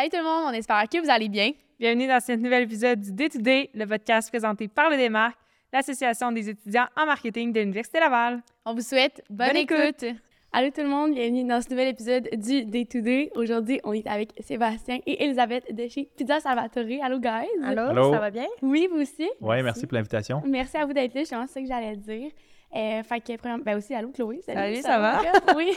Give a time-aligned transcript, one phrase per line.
[0.00, 1.50] Salut tout le monde, on espère que vous allez bien.
[1.78, 5.36] Bienvenue dans ce nouvel épisode du Day to Day, le podcast présenté par le Démarque,
[5.74, 8.40] l'Association des étudiants en marketing de l'Université Laval.
[8.64, 10.02] On vous souhaite bonne, Bonne écoute.
[10.02, 10.18] écoute.
[10.54, 13.30] Allô tout le monde, bienvenue dans ce nouvel épisode du Day to Day.
[13.34, 16.86] Aujourd'hui, on est avec Sébastien et Elisabeth de chez Pizza Salvatore.
[17.02, 17.50] Allô guys!
[17.62, 18.10] Allô, Allô?
[18.10, 18.46] ça va bien?
[18.62, 19.28] Oui, vous aussi?
[19.42, 20.40] Oui, merci pour l'invitation.
[20.46, 22.30] Merci à vous d'être là, c'est ça que j'allais dire.
[22.74, 24.40] Euh, fait que, premièrement, ben aussi, allô Chloé.
[24.42, 25.22] Salut, ça va?
[25.56, 25.76] oui.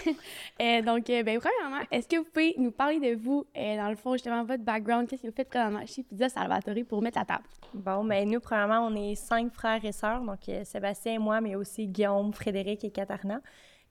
[0.62, 3.89] Euh, donc, euh, ben, premièrement, est-ce que vous pouvez nous parler de vous, euh, dans
[3.89, 7.17] le fond, justement, votre background, qu'est-ce que vous faites présentement chez Pizza Salvatore pour mettre
[7.17, 7.45] la table?
[7.73, 11.41] Bon, ben nous, premièrement, on est cinq frères et sœurs, donc euh, Sébastien et moi,
[11.41, 13.41] mais aussi Guillaume, Frédéric et Katharina.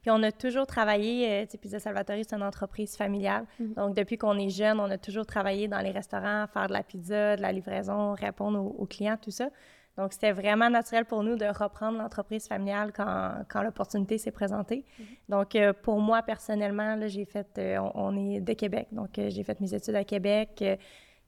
[0.01, 3.47] Puis on a toujours travaillé, euh, tu sais, Pizza Salvatore, c'est une entreprise familiale.
[3.59, 3.75] Mhm.
[3.75, 6.83] Donc depuis qu'on est jeune, on a toujours travaillé dans les restaurants, faire de la
[6.83, 9.49] pizza, de la livraison, répondre aux, aux clients, tout ça.
[9.99, 14.85] Donc c'était vraiment naturel pour nous de reprendre l'entreprise familiale quand, quand l'opportunité s'est présentée.
[15.29, 19.19] Donc euh, pour moi, personnellement, là, j'ai fait, euh, on, on est de Québec, donc
[19.19, 20.65] euh, j'ai fait mes études à Québec.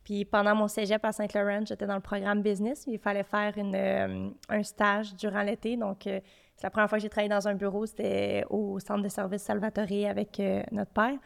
[0.03, 2.85] puis pendant mon cégep à Saint-Laurent, j'étais dans le programme business.
[2.87, 5.77] Il fallait faire une, un stage durant l'été.
[5.77, 7.84] Donc, c'est la première fois que j'ai travaillé dans un bureau.
[7.87, 10.41] C'était au centre de service Salvatore avec
[10.73, 11.19] notre père.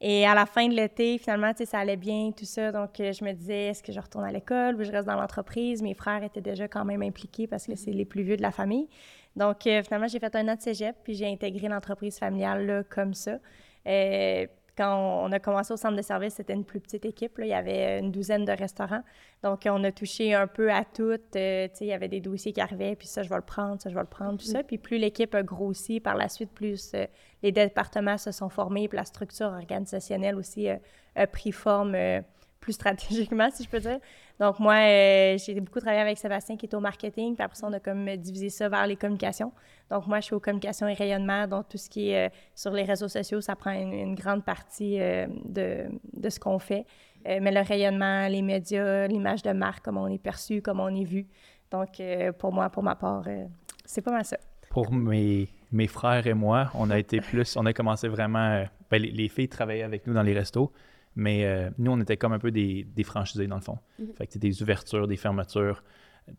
[0.00, 2.70] Et à la fin de l'été, finalement, tu sais, ça allait bien, tout ça.
[2.70, 5.16] Donc, euh, je me disais, est-ce que je retourne à l'école ou je reste dans
[5.16, 5.82] l'entreprise?
[5.82, 8.52] Mes frères étaient déjà quand même impliqués parce que c'est les plus vieux de la
[8.52, 8.88] famille.
[9.34, 12.84] Donc, euh, finalement, j'ai fait un an de cégep, puis j'ai intégré l'entreprise familiale là,
[12.84, 13.38] comme ça.
[13.86, 14.46] Euh,
[14.78, 17.36] quand on a commencé au centre de service, c'était une plus petite équipe.
[17.38, 17.44] là.
[17.44, 19.02] Il y avait une douzaine de restaurants.
[19.42, 21.16] Donc, on a touché un peu à tout.
[21.36, 23.90] Euh, il y avait des dossiers qui arrivaient, puis ça, je vais le prendre, ça,
[23.90, 24.62] je vais le prendre, tout ça.
[24.62, 27.06] Puis plus l'équipe a grossi par la suite, plus euh,
[27.42, 30.76] les départements se sont formés, puis la structure organisationnelle aussi euh,
[31.14, 32.20] a pris forme euh,
[32.68, 33.98] plus stratégiquement, si je peux dire.
[34.38, 37.72] Donc, moi, euh, j'ai beaucoup travaillé avec Sébastien qui est au marketing, puis après on
[37.72, 39.52] a comme divisé ça vers les communications.
[39.90, 42.72] Donc, moi, je suis aux communications et rayonnement, donc tout ce qui est euh, sur
[42.72, 46.84] les réseaux sociaux, ça prend une, grande partie euh, de, de ce qu'on fait.
[47.26, 50.94] Euh, mais le rayonnement, les médias, l'image de marque, comment on est perçu, comment on
[50.94, 51.26] est vu.
[51.70, 53.46] Donc, euh, pour moi, pour ma part, euh,
[53.84, 54.36] c'est pas mal ça.
[54.70, 58.64] Pour mes, mes frères et moi, on a été plus, on a commencé vraiment, euh,
[58.90, 60.72] ben, les, les filles travaillaient avec nous dans les restos,
[61.18, 63.78] mais euh, nous, on était comme un peu des, des franchisés dans le fond.
[63.98, 64.14] Mhm.
[64.16, 65.82] Fait que c'était des ouvertures, des fermetures,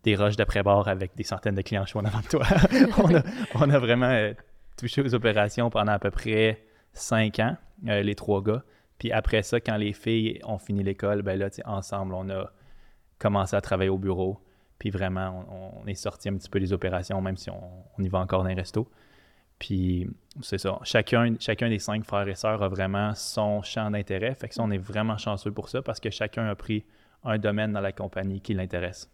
[0.03, 2.45] des rushs d'après-bar avec des centaines de clients chauds avant toi.
[3.03, 3.21] on, a,
[3.55, 4.33] on a vraiment euh,
[4.77, 6.63] touché aux opérations pendant à peu près
[6.93, 7.57] cinq ans,
[7.89, 8.63] euh, les trois gars.
[8.99, 12.49] Puis après ça, quand les filles ont fini l'école, ben là, ensemble, on a
[13.17, 14.39] commencé à travailler au bureau.
[14.77, 17.61] Puis vraiment, on, on est sorti un petit peu des opérations, même si on,
[17.97, 18.89] on y va encore dans les restos.
[19.59, 20.07] Puis
[20.41, 20.79] c'est ça.
[20.83, 24.33] Chacun, chacun des cinq frères et sœurs a vraiment son champ d'intérêt.
[24.35, 26.85] Fait que ça, on est vraiment chanceux pour ça parce que chacun a pris
[27.25, 29.09] un domaine dans la compagnie qui l'intéresse.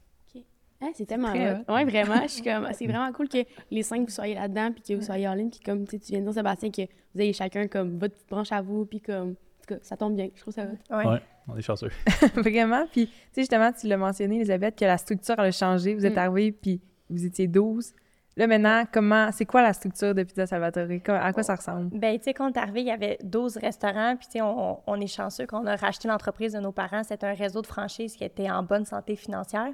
[0.81, 1.73] Ah, c'est tellement hot.
[1.73, 2.21] Ouais, vraiment.
[2.23, 3.39] Je suis comme, c'est vraiment cool que
[3.71, 6.19] les cinq vous soyez là-dedans, puis que vous soyez en ligne, puis comme tu viens
[6.19, 6.81] de dire, Sébastien, que
[7.15, 9.33] vous ayez chacun comme votre petite branche à vous, puis comme, en
[9.67, 10.27] tout cas, ça tombe bien.
[10.35, 10.95] Je trouve ça hot.
[10.95, 11.05] Ouais.
[11.07, 11.89] Ouais, on est chanceux.
[12.35, 12.85] Vraiment.
[12.91, 15.95] Puis, tu sais, justement, tu l'as mentionné, Elisabeth, que la structure a changé.
[15.95, 16.19] Vous êtes Mm.
[16.19, 17.93] arrivés, puis vous étiez 12.
[18.37, 20.87] Là, maintenant, comment, c'est quoi la structure de Pizza Salvatore?
[21.07, 21.97] À quoi ça ressemble?
[21.97, 24.17] Ben, tu sais, quand on est arrivé, il y avait 12 restaurants.
[24.17, 27.03] Puis, tu sais, on, est chanceux qu'on a racheté l'entreprise de nos parents.
[27.03, 29.71] C'était un réseau de franchise qui était en bonne santé financière.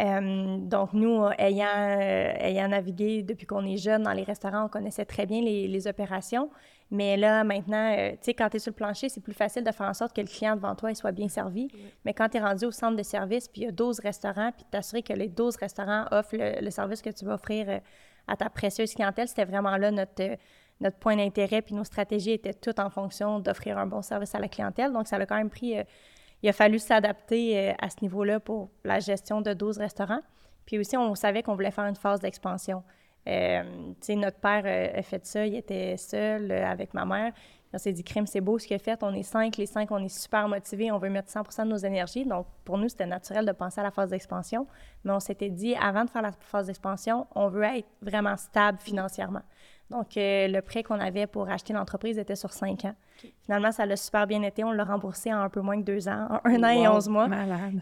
[0.00, 4.68] Euh, donc, nous, ayant, euh, ayant navigué depuis qu'on est jeune dans les restaurants, on
[4.68, 6.48] connaissait très bien les, les opérations.
[6.90, 9.62] Mais là, maintenant, euh, tu sais, quand tu es sur le plancher, c'est plus facile
[9.62, 11.68] de faire en sorte que le client devant toi il soit bien servi.
[12.04, 14.52] Mais quand tu es rendu au centre de service, puis il y a 12 restaurants,
[14.52, 17.78] puis t'assurer que les 12 restaurants offrent le, le service que tu vas offrir euh,
[18.26, 20.36] à ta précieuse clientèle, c'était vraiment là notre, euh,
[20.80, 21.60] notre point d'intérêt.
[21.60, 24.92] Puis nos stratégies étaient toutes en fonction d'offrir un bon service à la clientèle.
[24.92, 25.74] Donc, ça a quand même pris...
[26.42, 30.22] il a fallu s'adapter à ce niveau-là pour la gestion de 12 restaurants.
[30.64, 32.82] Puis aussi, on savait qu'on voulait faire une phase d'expansion.
[33.26, 33.62] Euh,
[34.10, 37.32] notre père euh, a fait ça, il était seul euh, avec ma mère.
[37.72, 39.02] On s'est dit, crime, c'est beau ce qu'il a fait.
[39.02, 41.76] On est cinq, les cinq, on est super motivés, on veut mettre 100% de nos
[41.76, 42.24] énergies.
[42.24, 44.66] Donc, pour nous, c'était naturel de penser à la phase d'expansion.
[45.04, 48.78] Mais on s'était dit, avant de faire la phase d'expansion, on veut être vraiment stable
[48.78, 49.42] financièrement.
[49.90, 52.94] Donc, euh, le prêt qu'on avait pour acheter l'entreprise était sur cinq ans.
[53.42, 54.62] Finalement, ça l'a super bien été.
[54.62, 57.08] On l'a remboursé en un peu moins que deux ans, en un an et onze
[57.08, 57.26] mois.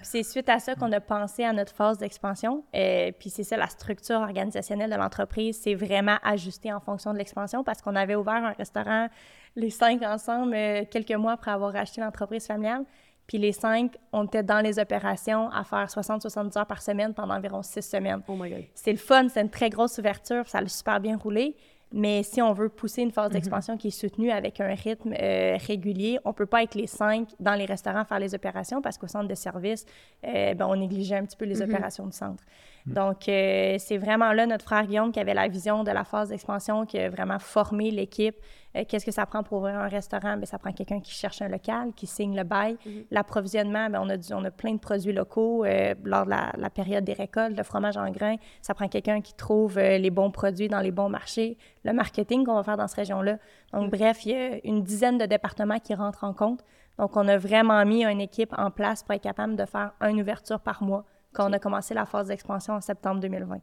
[0.03, 2.65] C'est suite à ça qu'on a pensé à notre phase d'expansion.
[2.75, 7.19] Euh, puis c'est ça, la structure organisationnelle de l'entreprise, c'est vraiment ajusté en fonction de
[7.19, 9.09] l'expansion parce qu'on avait ouvert un restaurant,
[9.57, 12.85] les cinq ensemble, euh, quelques mois après avoir acheté l'entreprise familiale.
[13.27, 17.35] Puis les cinq, on était dans les opérations à faire 60-70 heures par semaine pendant
[17.35, 18.23] environ six semaines.
[18.29, 18.65] Oh my God.
[18.75, 21.57] C'est le fun, c'est une très grosse ouverture, ça a super bien roulé.
[21.93, 25.57] Mais si on veut pousser une phase d'expansion qui est soutenue avec un rythme euh,
[25.67, 29.07] régulier, on peut pas être les cinq dans les restaurants faire les opérations parce qu'au
[29.07, 29.87] centre de service,
[30.27, 32.43] euh, ben, on négligeait un petit peu les opérations du centre.
[32.87, 36.29] Donc, euh, c'est vraiment là notre frère Guillaume qui avait la vision de la phase
[36.29, 38.37] d'expansion, qui a vraiment formé l'équipe.
[38.77, 40.37] Euh, Qu'est-ce que ça prend pour ouvrir un restaurant?
[40.37, 42.77] Bien, ça prend quelqu'un qui cherche un local, qui signe le bail.
[43.11, 46.53] L'approvisionnement, bien, on, a du- on a plein de produits locaux euh, lors de la,
[46.57, 48.37] la période des récoltes, le fromage en grains.
[48.63, 51.57] Ça prend quelqu'un qui trouve euh, les bons produits dans les bons marchés.
[51.85, 53.39] Le marketing qu'on va faire dans cette région-là.
[53.73, 56.63] Donc, bref, il y a une dizaine de départements qui rentrent en compte.
[56.99, 60.21] Donc, on a vraiment mis une équipe en place pour être capable de faire une
[60.21, 63.59] ouverture par mois quand on a commencé la phase d'expansion en septembre 2020.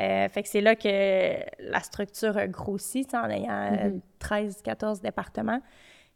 [0.00, 0.88] Euh, fait que c'est là que
[1.70, 5.60] la structure a grossi, tu sais, en ayant euh, 13, 14 départements.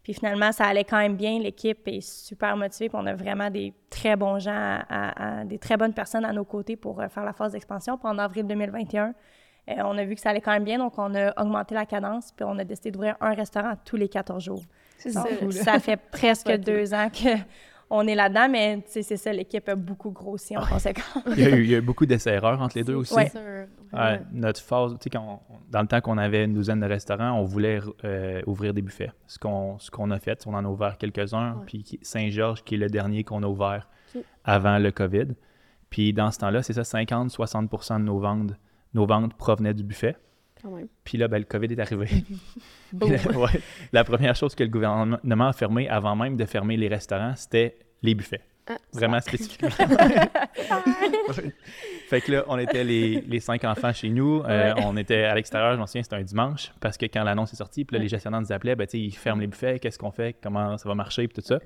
[0.03, 1.39] Puis finalement, ça allait quand même bien.
[1.41, 2.89] L'équipe est super motivée.
[2.89, 6.25] Puis on a vraiment des très bons gens, à- à- à- des très bonnes personnes
[6.25, 7.99] à nos côtés pour euh, faire la phase d'expansion.
[7.99, 9.09] Puis en avril 2021,
[9.69, 10.79] euh, on a vu que ça allait quand même bien.
[10.79, 12.33] Donc, on a augmenté la cadence.
[12.33, 14.63] Puis on a décidé d'ouvrir un restaurant tous les 14 jours.
[14.97, 15.11] C'est
[15.53, 17.37] ça fait presque deux ans que
[17.89, 21.23] on est là-dedans, mais c'est ça, l'équipe a beaucoup grossi en conséquence.
[21.37, 23.15] Il y a eu, il y a eu beaucoup d'essais-erreurs entre les deux aussi.
[23.15, 23.31] Ouais.
[23.93, 25.19] Ouais, notre phase, tu sais,
[25.71, 29.13] dans le temps qu'on avait une douzaine de restaurants, on voulait euh, ouvrir des buffets.
[29.27, 31.55] Ce qu'on ce qu'on a fait, on en a ouvert quelques-uns.
[31.55, 31.65] Ouais.
[31.67, 33.89] Puis Saint-Georges, qui est le dernier qu'on a ouvert
[34.45, 35.29] avant le COVID.
[35.91, 38.53] Puis dans ce temps-là, c'est ça, 50-60% de nos ventes,
[38.95, 40.17] nos ventes provenaient du buffet.
[40.67, 40.89] Quand même.
[41.05, 42.09] Puis là, ben, le COVID est arrivé.
[42.93, 43.61] Ouais.
[43.93, 47.77] La première chose que le gouvernement a fermé avant même de fermer les restaurants, c'était
[48.03, 48.41] les buffets.
[48.69, 49.69] Ah, Vraiment spécifiquement.
[52.09, 54.43] Fait que là, on était les, les cinq enfants chez nous.
[54.43, 57.53] Euh, On était à l'extérieur, je m'en souviens, c'était un dimanche, parce que quand l'annonce
[57.53, 59.79] est sortie, puis là, les gestionnaires nous appelaient, ben, tu sais, ils ferment les buffets,
[59.79, 61.61] qu'est-ce qu'on fait, comment ça va marcher, puis tout ça.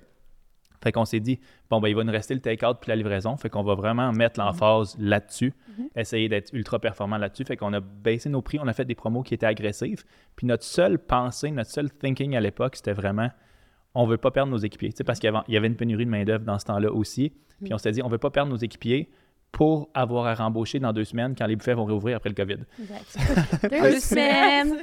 [0.83, 1.39] Fait qu'on s'est dit,
[1.69, 3.37] bon, ben, il va nous rester le take-out puis la livraison.
[3.37, 5.53] Fait qu'on va vraiment mettre l'emphase là-dessus,
[5.95, 7.45] essayer d'être ultra performant là-dessus.
[7.45, 10.05] Fait qu'on a baissé nos prix, on a fait des promos qui étaient agressives.
[10.37, 13.29] Puis notre seule pensée, notre seul thinking à l'époque, c'était vraiment,
[13.95, 14.91] on veut pas perdre nos équipiers.
[14.91, 16.65] Tu sais, parce qu'il y avait- il y avait une pénurie de main-d'œuvre dans ce
[16.65, 17.33] temps-là aussi.
[17.63, 19.11] Puis on s'est dit, on veut pas perdre nos équipiers
[19.53, 22.59] pour avoir à rembaucher dans deux semaines quand les buffets vont réouvrir après le COVID.
[22.81, 23.69] Exact.
[23.83, 24.77] Deux semaines.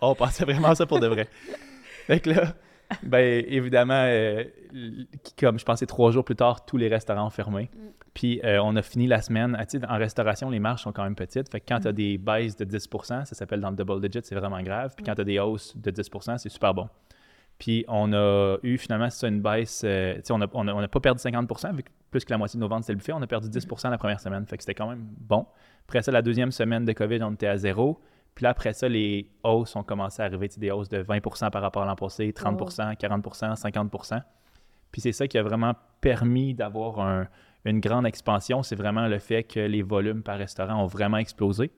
[0.00, 1.28] On pensait vraiment à ça pour de vrai.
[2.06, 2.54] Fait que là,
[3.02, 4.44] ben évidemment, euh,
[5.38, 7.70] comme je pensais trois jours plus tard, tous les restaurants ont fermé.
[8.14, 9.56] Puis euh, on a fini la semaine.
[9.58, 11.50] Ah, en restauration, les marges sont quand même petites.
[11.50, 14.24] Fait que quand tu as des baisses de 10% ça s'appelle dans le double digit,
[14.24, 14.94] c'est vraiment grave.
[14.96, 16.88] Puis quand tu as des hausses de 10% c'est super bon.
[17.58, 19.82] Puis on a eu finalement, c'est ça, une baisse.
[19.84, 22.24] euh, tu sais, on n'a on a- on a pas perdu 50 vu que plus
[22.24, 23.12] que la moitié de nos ventes c'était le buffet.
[23.12, 24.46] On a perdu 10% la première semaine.
[24.46, 25.46] Fait que c'était quand même bon.
[25.88, 27.98] Après ça, la deuxième semaine de COVID, on était à zéro.
[28.36, 31.62] Puis là, après ça, les hausses ont commencé à arriver, des hausses de 20% par
[31.62, 34.22] rapport à l'an passé, 30% 40% 50%
[34.92, 37.26] Puis c'est ça qui a vraiment permis d'avoir un-
[37.64, 38.62] une grande expansion.
[38.62, 41.72] C'est vraiment le fait que les volumes par restaurant ont vraiment explosé.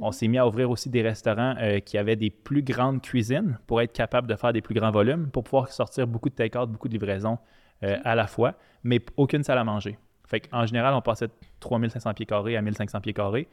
[0.00, 3.58] On s'est mis à ouvrir aussi des restaurants euh, qui avaient des plus grandes cuisines
[3.66, 6.68] pour être capable de faire des plus grands volumes, pour pouvoir sortir beaucoup de take-out,
[6.70, 7.38] beaucoup de livraisons
[7.82, 9.98] euh, à la fois, mais aucune salle à manger.
[10.26, 13.46] Fait en général, on passait de 3500 pieds carrés à 1500 pieds carrés,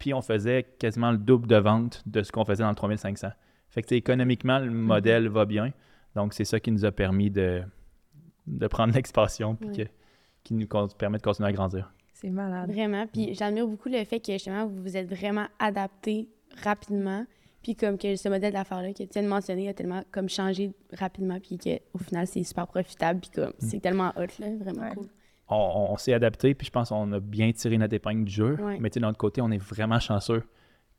[0.00, 3.28] puis on faisait quasiment le double de vente de ce qu'on faisait dans le 3500.
[3.68, 5.72] Fait que économiquement, le modèle va bien.
[6.16, 7.62] Donc, c'est ça qui nous a permis de,
[8.48, 9.76] de prendre l'expansion, puis Oui.
[9.76, 9.90] que-
[10.42, 10.66] qui nous
[10.98, 11.92] permet de continuer à grandir.
[12.14, 12.68] C'est malade.
[12.70, 13.06] Vraiment.
[13.06, 16.28] Puis j'admire beaucoup le fait que justement, vous vous êtes vraiment adapté
[16.64, 17.24] rapidement.
[17.62, 20.72] Puis comme que ce modèle d'affaires-là que tu viens de mentionner a tellement comme changé
[20.98, 21.38] rapidement.
[21.40, 23.20] Puis qu'au final, c'est super profitable.
[23.20, 24.46] Puis comme c'est tellement hot, là.
[24.58, 24.94] Vraiment Ouais.
[24.94, 25.06] cool.
[25.50, 28.32] On, on- on s'est adapté, puis je pense qu'on a bien tiré notre épingle du
[28.32, 28.56] jeu.
[28.60, 28.78] Ouais.
[28.80, 30.42] Mais tu sais, de notre côté, on est vraiment chanceux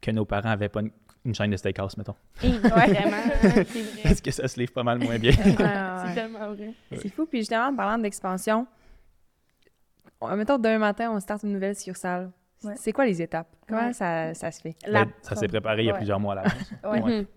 [0.01, 0.91] que nos parents n'avaient pas une,
[1.25, 2.15] une chaîne de steakhouse, mettons.
[2.43, 4.01] Et vraiment, c'est vrai.
[4.03, 5.31] Parce que ça se livre pas mal moins bien.
[5.45, 6.73] Ouais, ouais, C'est tellement vrai.
[6.97, 7.25] C'est fou.
[7.25, 8.65] Puis justement, en parlant d'expansion,
[10.19, 12.31] on- mettons demain matin, on starte une nouvelle succursale.
[12.63, 12.73] Ouais.
[12.77, 13.47] C'est quoi les étapes?
[13.67, 13.93] Comment Ouais.
[13.93, 14.75] ça, ça se fait?
[14.85, 15.97] La Ben, ça s'est préparé il y a Ouais.
[15.99, 16.71] plusieurs mois à l'avance.
[17.05, 17.27] Ouais.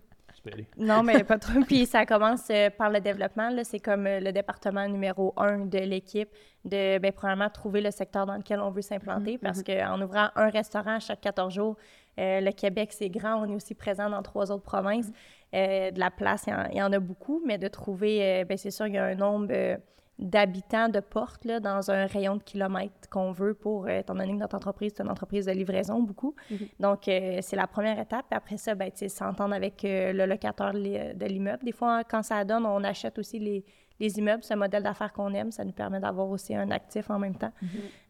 [0.77, 1.59] Non, mais pas trop.
[1.67, 3.49] Puis ça commence euh, par le développement.
[3.49, 3.63] là.
[3.63, 6.29] C'est comme euh, le département numéro un de l'équipe,
[6.63, 9.37] de, ben, premièrement, trouver le secteur dans lequel on veut s'implanter.
[9.37, 11.77] Parce qu'en ouvrant un restaurant chaque 14 jours,
[12.19, 13.41] euh, le Québec, c'est grand.
[13.43, 15.11] On est aussi présent dans trois autres provinces.
[15.53, 18.41] Euh, de la place, il y en- il y, en a beaucoup, mais de trouver,
[18.41, 19.77] euh, ben, c'est sûr, il y a un nombre euh,
[20.17, 24.31] d'habitants de portes là, dans un rayon de kilomètres qu'on veut pour, euh, étant donné
[24.33, 26.35] que notre entreprise, c'est une entreprise de livraison beaucoup.
[26.79, 28.25] Donc, euh, c'est la première étape.
[28.31, 31.65] Après ça, ben, s'entendre avec euh, le locataire de l'i- de l'immeuble.
[31.65, 33.65] Des fois, quand ça donne, on achète aussi les,
[33.99, 34.41] les immeubles.
[34.43, 35.51] C'est un modèle d'affaires qu'on aime.
[35.51, 37.51] Ça nous permet d'avoir aussi un actif en même temps.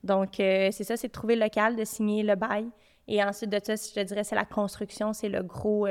[0.04, 2.68] Donc, euh, c'est ça, c'est de trouver le local, de signer le bail.
[3.08, 5.14] Et ensuite de ça, je te dirais, c'est la construction.
[5.14, 5.88] C'est le gros,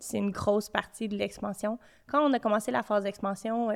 [0.00, 1.78] c'est une grosse partie de l'expansion.
[2.08, 3.70] Quand on a commencé la phase d'expansion,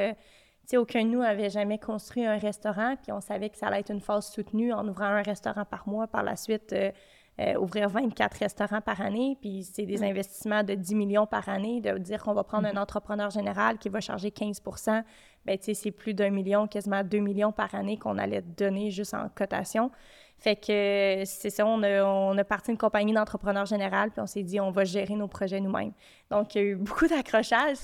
[0.71, 3.81] sais, aucun de nous avait jamais construit un restaurant, puis on savait que ça allait
[3.81, 6.07] être une phase soutenue en ouvrant un restaurant par mois.
[6.07, 6.91] Par la suite, euh,
[7.39, 11.81] euh, ouvrir 24 restaurants par année, puis c'est des investissements de 10 millions par année,
[11.81, 15.05] de dire qu'on va prendre un entrepreneur général qui va charger 15%
[15.47, 18.91] ben, tu sais, c'est plus d'un million, quasiment deux millions par année qu'on allait donner
[18.91, 19.93] juste en cotation.
[20.39, 24.27] Fait que c'est ça, on a, on a parti une compagnie d'entrepreneurs général, puis on
[24.27, 25.93] s'est dit, on va gérer nos projets nous-mêmes.
[26.31, 27.77] Donc, il y a eu beaucoup d'accrochages.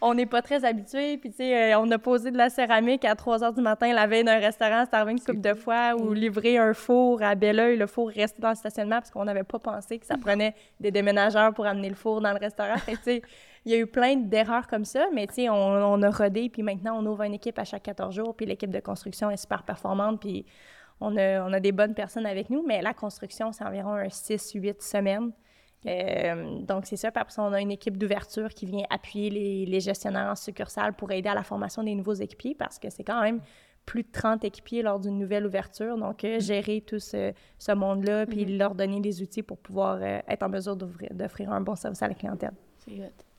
[0.00, 1.16] on n'est pas très habitués.
[1.16, 3.92] Puis, tu sais, euh, on a posé de la céramique à 3 heures du matin
[3.92, 4.84] la veille d'un restaurant.
[4.84, 5.94] C'est arrivé une couple de fois.
[5.96, 7.76] Ou livrer un four à Belleuil.
[7.76, 10.90] Le four restait dans le stationnement parce qu'on n'avait pas pensé que ça prenait des
[10.90, 12.76] déménageurs pour amener le four dans le restaurant.
[12.76, 13.22] Fait tu sais,
[13.64, 16.48] il y a eu plein d'erreurs comme ça, mais tu sais, on, on a rodé,
[16.48, 19.36] puis maintenant, on ouvre une équipe à chaque 14 jours, puis l'équipe de construction est
[19.36, 20.46] super performante, puis
[21.00, 24.08] on a, on a des bonnes personnes avec nous, mais la construction, c'est environ un
[24.08, 25.32] 6-8 semaines.
[25.86, 27.10] Euh, donc, c'est ça.
[27.10, 30.36] Puis après ça, on a une équipe d'ouverture qui vient appuyer les, les gestionnaires en
[30.36, 33.40] succursale pour aider à la formation des nouveaux équipiers parce que c'est quand même
[33.86, 35.96] plus de 30 équipiers lors d'une nouvelle ouverture.
[35.96, 40.20] Donc, euh, gérer tout ce, ce monde-là, puis leur donner des outils pour pouvoir euh,
[40.28, 42.52] être en mesure d'offrir un bon service à la clientèle.
[42.78, 42.92] C'est.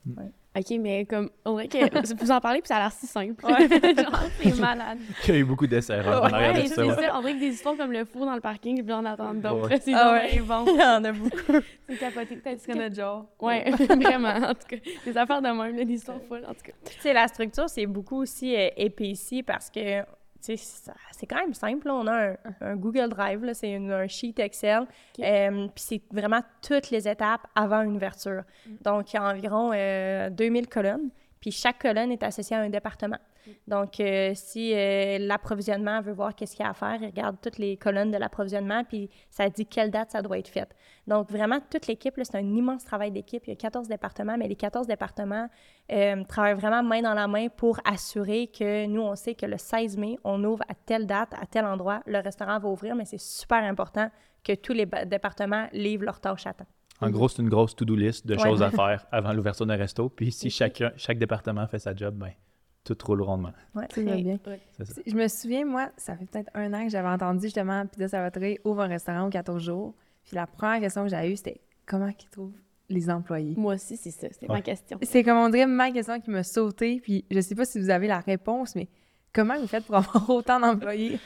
[0.04, 0.18] Mm.
[0.18, 0.32] Ouais.
[0.54, 3.42] OK, mais comme, on dirait que vous en parlez, puis ça a l'air si simple.
[3.46, 3.68] Ouais.
[3.96, 4.98] Genre, c'est malade.
[5.24, 6.84] Il y a eu beaucoup d'essais en arrière Ouais, de ça.
[6.86, 7.08] ouais.
[7.14, 9.70] On dirait que des histoires comme le four dans le parking, puis on attend d'autres.
[9.70, 9.80] Ouais.
[9.82, 10.40] C'est Ah ouais.
[10.40, 10.64] bon.
[10.74, 11.64] Il y en a beaucoup.
[11.88, 12.36] C'est capoté.
[12.36, 13.26] Peut-être C'est notre genre.
[13.40, 14.28] Ouais, vraiment.
[14.28, 16.72] En tout cas, des affaires de même, là, des histoires folles, en tout cas.
[16.84, 20.00] Tu sais, la structure, c'est beaucoup aussi euh, épaissi parce que,
[20.42, 21.86] c'est quand même simple.
[21.86, 21.94] là.
[21.94, 24.86] On a un, un Google Drive, c'est un sheet Excel.
[25.20, 28.42] Euh, puis c'est vraiment toutes les étapes avant une ouverture.
[28.82, 31.10] Donc, il y a environ euh, 2000 colonnes.
[31.42, 33.18] Puis chaque colonne est associée à un département.
[33.66, 37.36] Donc, euh, si euh, l'approvisionnement veut voir qu'est-ce qu'il y a à faire, il regarde
[37.42, 40.68] toutes les colonnes de l'approvisionnement, puis ça dit quelle date ça doit être fait.
[41.08, 43.42] Donc, vraiment, toute l'équipe, c'est un immense travail d'équipe.
[43.48, 45.48] Il y a 14 départements, mais les 14 départements
[45.90, 49.58] euh, travaillent vraiment main dans la main pour assurer que nous, on sait que le
[49.58, 53.04] 16 mai, on ouvre à telle date, à tel endroit, le restaurant va ouvrir, mais
[53.04, 54.08] c'est super important
[54.44, 56.66] que tous les départements livrent leurs tâches à temps.
[57.02, 58.42] En gros, c'est une grosse to-do list de Ouais.
[58.42, 60.08] choses à faire avant l'ouverture d'un resto.
[60.08, 62.30] Puis si chacun, chaque département fait sa job, ben,
[62.84, 63.52] tout roule rondement.
[63.74, 63.86] Ouais.
[63.88, 64.38] Tout va bien.
[64.46, 64.60] Ouais.
[64.78, 65.02] C'est ça.
[65.06, 68.58] Je me souviens, moi, ça fait peut-être un an que j'avais entendu justement Pizza Salvatore
[68.64, 69.94] ouvre un restaurant aux 14 jours.
[70.24, 72.52] Puis la première question que j'avais eue, c'était comment ils trouvent
[72.88, 73.54] les employés?
[73.56, 74.28] Moi aussi, c'est ça.
[74.30, 74.98] C'était ma question.
[75.02, 77.00] C'est comme on dirait ma question qui m'a sauté.
[77.00, 78.88] Puis je sais pas si vous avez la réponse, mais
[79.32, 81.18] comment vous faites pour avoir autant d'employés?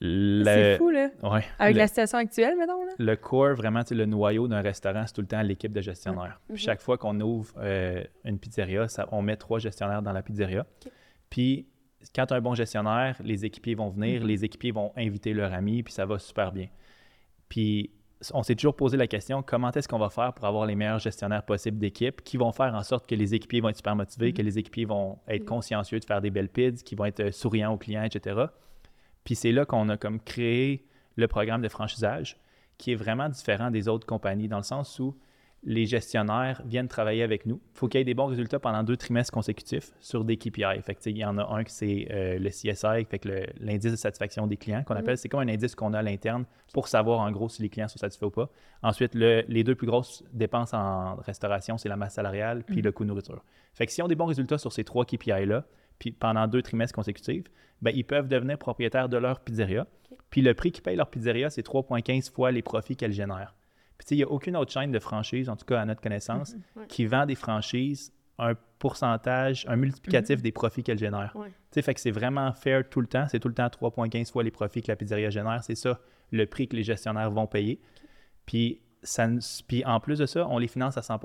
[0.00, 1.08] Le- C'est fou, là.
[1.24, 1.44] Ouais.
[1.58, 2.92] Avec le, la situation actuelle, mettons, là.
[2.98, 6.40] le core, vraiment, sais, le noyau d'un restaurant, c'est tout le temps l'équipe de gestionnaires.
[6.50, 6.56] Mhm.
[6.56, 10.64] Chaque fois qu'on ouvre euh, une pizzeria, ça- on met trois gestionnaires dans la pizzeria.
[11.30, 11.66] Puis,
[12.14, 15.82] quand as un bon gestionnaire, les équipiers vont venir, les équipiers vont inviter leurs amis,
[15.82, 16.68] puis ça va super bien.
[17.48, 17.90] Puis,
[18.34, 20.98] on s'est toujours posé la question comment est-ce qu'on va faire pour avoir les meilleurs
[20.98, 24.32] gestionnaires possibles d'équipe qui vont faire en sorte que les équipiers vont être super motivés,
[24.32, 27.30] que les équipiers vont être consciencieux de faire des belles pids, qui vont être euh,
[27.32, 28.46] souriants aux clients, etc.
[29.28, 32.38] Puis c'est là qu'on a comme créé le programme de franchisage
[32.78, 35.14] qui est vraiment différent des autres compagnies dans le sens où
[35.64, 37.60] les gestionnaires viennent travailler avec nous.
[37.74, 40.80] Il faut qu'il y ait des bons résultats pendant deux trimestres consécutifs sur des KPI.
[40.82, 43.28] Fait que, il y en a un qui c'est euh, le CSI, fait que
[43.60, 45.18] l'indice de satisfaction des clients qu'on appelle.
[45.18, 47.88] C'est comme un indice qu'on a à l'interne pour savoir en gros si les clients
[47.88, 48.48] sont satisfaits ou pas.
[48.82, 52.92] Ensuite, le- les deux plus grosses dépenses en restauration, c'est la masse salariale puis le
[52.92, 53.44] coût de nourriture.
[53.74, 55.64] Fait que si on a des bons résultats sur ces trois KPI-là,
[55.98, 57.44] puis pendant deux trimestres consécutifs,
[57.82, 59.86] ben, ils peuvent devenir propriétaires de leur pizzeria.
[60.30, 63.54] Puis le prix qu'ils payent leur pizzeria, c'est 3,15 fois les profits qu'elle génère.
[63.98, 66.54] Puis il n'y a aucune autre chaîne de franchise, en tout cas à notre connaissance,
[66.76, 66.86] Ouais.
[66.88, 71.32] qui vend des franchises un pourcentage, un multiplicatif des profits qu'elle génère.
[71.34, 71.52] Ouais.
[71.72, 73.26] Tu fait que c'est vraiment fair tout le temps.
[73.28, 75.64] C'est tout le temps 3,15 fois les profits que la pizzeria génère.
[75.64, 75.98] C'est ça
[76.30, 77.80] le prix que les gestionnaires vont payer.
[78.46, 79.26] Puis, ça,
[79.66, 81.18] puis en plus de ça, on les finance à 100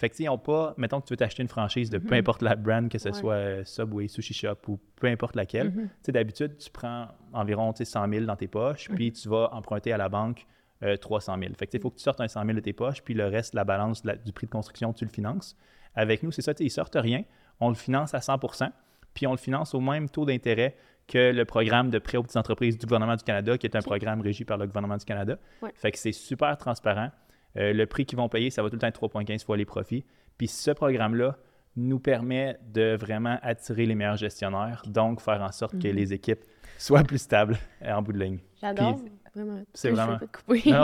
[0.00, 2.40] Fait que, ils n'ont pas, mettons que tu veux t'acheter une franchise de peu importe
[2.40, 3.14] la brand, que ce Ouais.
[3.14, 5.72] soit euh, Subway, Sushi Shop ou peu importe laquelle.
[5.74, 9.28] Tu sais, d'habitude, tu prends environ tu sais, 100 000 dans tes poches, puis tu
[9.28, 10.46] vas emprunter à la banque
[10.82, 11.52] euh, 300 000.
[11.54, 13.26] Fait que, il faut que tu sortes un 100 000 de tes poches, puis le
[13.26, 15.54] reste, la balance la- du prix de construction, tu le finances.
[15.94, 17.22] Avec nous, c'est ça, ils sortent rien,
[17.60, 18.70] on le finance à 100%
[19.12, 20.76] puis on le finance au même taux d'intérêt
[21.08, 23.82] que le programme de prêt aux petites entreprises du gouvernement du Canada, qui est un
[23.82, 25.36] programme régi par le gouvernement du Canada.
[25.60, 25.72] Ouais.
[25.74, 27.10] Fait que c'est super transparent.
[27.56, 29.64] Euh, le prix qu'ils vont payer, ça va tout le temps être 3,15 fois les
[29.64, 30.04] profits.
[30.38, 31.36] Puis ce programme-là
[31.76, 36.40] nous permet de vraiment attirer les meilleurs gestionnaires, donc faire en sorte que les équipes
[36.78, 38.38] soient plus stables euh, en bout de ligne.
[38.60, 39.00] J'adore.
[39.90, 40.18] Vraiment.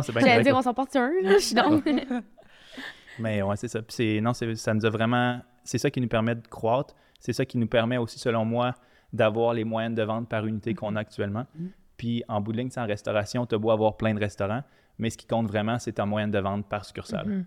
[0.04, 1.32] c'est vraiment- J'allais dire, on s'en porte sur un, là.
[1.34, 1.84] Je suis donc.
[3.18, 3.80] Mais ouais, c'est ça.
[3.82, 5.40] Puis c'est, non, ça nous a vraiment.
[5.64, 6.94] C'est ça qui nous permet de croître.
[7.18, 8.74] C'est ça qui nous permet aussi, selon moi,
[9.12, 11.46] d'avoir les moyennes de vente par unité qu'on a actuellement.
[11.96, 14.62] Puis en bout de ligne, c'est en restauration, tu as beau avoir plein de restaurants,
[14.98, 17.26] mais ce qui compte vraiment, c'est ta moyenne de vente par succursale.
[17.26, 17.44] Mhm.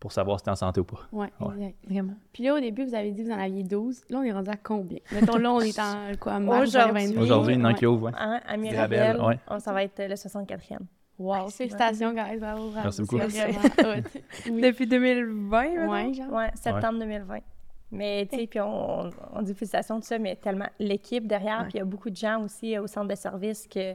[0.00, 0.98] Pour savoir si tu es en santé ou pas.
[1.12, 1.54] Ouais, Ouais.
[1.54, 1.76] exact.
[1.88, 2.12] Vraiment.
[2.34, 4.02] Puis là, au début, vous avez dit que vous en aviez 12.
[4.10, 4.98] Là, on est rendu à combien?
[5.12, 6.36] Mettons, là, on est en quoi?
[6.40, 7.06] Aujourd'hui.
[7.06, 7.20] 2022.
[7.22, 7.86] Aujourd'hui, il y en a qui.
[7.86, 9.38] Hein, à Mirabel, ouais.
[9.48, 10.80] on- ça va être euh, le 64e.
[11.18, 12.38] Wow, félicitations, guys.
[12.38, 12.80] Bravo, bravo.
[12.82, 13.16] Merci beaucoup.
[14.50, 14.60] Oui.
[14.60, 16.36] Depuis 2020, maintenant?
[16.36, 17.38] Ouais, septembre 2020.
[17.92, 21.74] Mais, tu sais, puis on, on dit félicitations, tout ça, mais tellement l'équipe derrière, puis
[21.74, 23.94] il y a beaucoup de gens aussi euh, au centre de service que,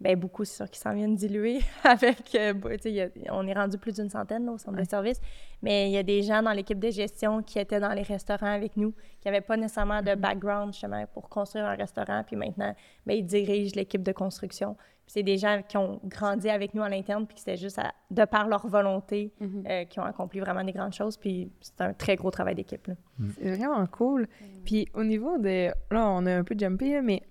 [0.00, 3.78] ben beaucoup, c'est sûr, qui s'en viennent diluer avec, euh, bah, a- on est rendu
[3.78, 4.84] plus d'une centaine là, au centre Ouais.
[4.84, 5.20] de service,
[5.62, 8.52] mais il y a des gens dans l'équipe de gestion qui étaient dans les restaurants
[8.52, 12.74] avec nous, qui n'avaient pas nécessairement de background, justement, pour construire un restaurant, puis maintenant,
[13.06, 14.74] ben, ils dirigent l'équipe de construction.
[15.06, 17.78] Puis c'est des gens qui ont grandi avec nous à l'interne, puis qui c'était juste
[17.78, 19.64] à- de par leur volonté, Mhm.
[19.68, 22.86] euh, qui ont accompli vraiment des grandes choses, puis c'est un très gros travail d'équipe,
[22.86, 22.94] là.
[23.38, 24.26] C'est vraiment cool.
[24.64, 25.68] Puis au niveau de...
[25.90, 27.22] Là, on a un peu jumpé, mais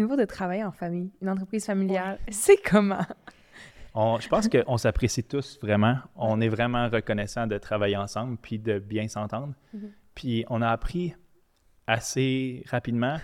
[0.00, 3.04] niveau de travailler en famille, une entreprise familiale, c'est comment?
[3.94, 5.96] On- je pense qu'on s'apprécie tous vraiment.
[6.16, 9.54] On est vraiment reconnaissant de travailler ensemble puis de bien s'entendre.
[9.74, 9.90] Mhm.
[10.14, 11.14] Puis on a appris
[11.86, 13.16] assez rapidement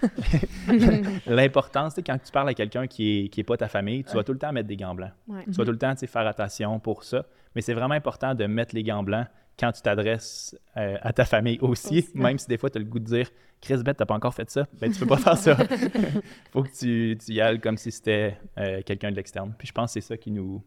[1.27, 4.03] l'importance, tu sais, quand tu parles à quelqu'un qui est, qui est pas ta famille,
[4.05, 5.13] tu vas tout le temps mettre des gants blancs.
[5.29, 5.45] Ouais.
[5.45, 7.27] Tu vas tout le temps tu sais, faire attention pour ça.
[7.55, 9.27] Mais c'est vraiment important de mettre les gants blancs
[9.59, 12.11] quand tu t'adresses euh, à ta famille aussi, Aussi.
[12.15, 14.35] même si des fois tu as le goût de dire Chris Bett, t'as pas encore
[14.35, 15.57] fait ça, ben tu peux pas faire ça.
[16.53, 19.55] faut que tu, tu y ailles comme si c'était euh, quelqu'un de l'externe.
[19.59, 20.63] Puis je pense que c'est ça qui nous.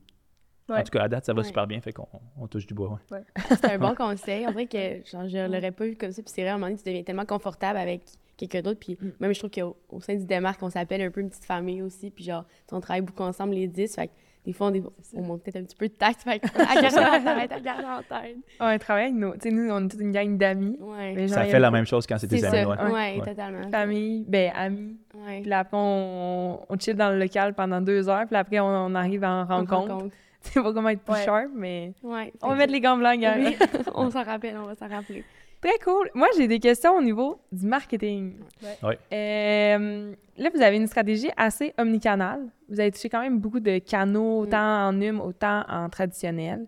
[0.72, 1.48] En tout cas, à date, ça va Ouais.
[1.48, 2.08] super bien, fait qu'on
[2.39, 3.00] on touche du bois.
[3.12, 3.22] ouais.
[3.50, 4.46] C'est un bon conseil.
[4.46, 6.22] En vrai que genre, je l'aurais pas vu comme ça.
[6.22, 8.01] Puis c'est vrai, à un moment donné, tu deviens tellement confortable avec
[8.38, 8.79] quelqu'un d'autre.
[8.79, 11.46] Puis même, je trouve qu'au au sein du démarque, on s'appelle un peu une petite
[11.46, 12.12] famille aussi.
[12.12, 13.96] Puis genre, on travaille beaucoup ensemble, les 10.
[13.96, 14.13] Fait que
[14.46, 14.84] des fois, on, dé-
[15.15, 16.22] on monte peut-être un petit peu de tact.
[16.24, 18.38] Fait à garder en tête, à garder en tête.
[18.60, 19.34] On travaille avec nos...
[19.34, 20.77] Tu sais, nous, on est toute une gang d'amis.
[20.79, 21.15] Ouais.
[21.27, 22.58] Genre, Ça fait a la même chose quand c'est C'est tes amis.
[22.77, 22.84] ça.
[22.86, 22.91] ouais.
[22.91, 23.25] Ouais, Ouais.
[23.25, 23.69] totalement.
[23.69, 24.98] Famille, ben amis.
[25.13, 25.41] Ouais.
[25.41, 28.25] Puis là, après, on, on chill dans le local pendant deux heures.
[28.27, 29.93] Puis après, on, on arrive en On rencontre.
[29.93, 30.15] rencontre.
[30.41, 31.25] Tu sais pas comment être plus Ouais.
[31.25, 32.31] sharp, mais Ouais.
[32.41, 33.36] on va mettre les gants blancs, gars.
[33.38, 33.58] Oui,
[33.93, 35.25] on s'en rappelle, on va s'en rappeler.
[35.62, 36.10] Très cool.
[36.16, 38.36] Moi, j'ai des questions au niveau du marketing.
[38.63, 38.78] Ouais.
[38.88, 39.00] Ouais.
[39.12, 42.42] Euh, là, vous avez une stratégie assez omnicanale.
[42.70, 46.66] Vous avez touché quand même beaucoup de canaux, autant en hum, autant en traditionnel.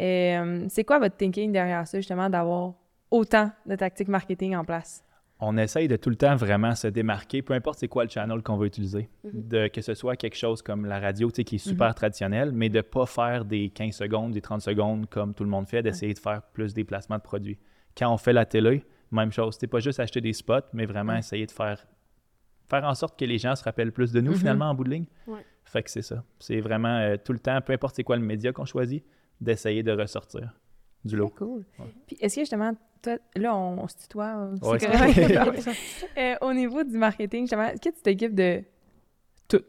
[0.00, 2.74] Euh, c'est quoi votre thinking derrière ça, justement, d'avoir
[3.10, 5.04] autant de tactiques marketing en place?
[5.38, 8.42] On essaye de tout le temps vraiment se démarquer, peu importe c'est quoi le channel
[8.42, 9.08] qu'on veut utiliser.
[9.24, 9.30] Mhm.
[9.48, 12.50] de, que ce soit quelque chose comme la radio, tu sais, qui est super traditionnel,
[12.52, 15.68] mais de ne pas faire des 15 secondes, des 30 secondes comme tout le monde
[15.68, 17.58] fait, d'essayer de faire plus des placements de produits.
[17.96, 19.56] Quand on fait la télé, même chose.
[19.60, 21.86] C'est pas juste acheter des spots, mais vraiment essayer de faire,
[22.68, 24.38] faire en sorte que les gens se rappellent plus de nous, Mhm.
[24.38, 25.06] finalement, en bout de ligne.
[25.26, 25.44] Ouais.
[25.64, 26.24] Fait que c'est ça.
[26.38, 29.04] C'est vraiment euh, tout le temps, peu importe c'est quoi le média qu'on choisit,
[29.40, 30.52] d'essayer de ressortir
[31.04, 31.28] du lot.
[31.30, 31.64] Cool.
[32.06, 34.78] Puis est-ce que justement, toi, là, on, on se tutoie, c'est Ouais?
[36.18, 38.62] Euh, au niveau du marketing, justement, est-ce que tu t'occupes de
[39.48, 39.62] tout?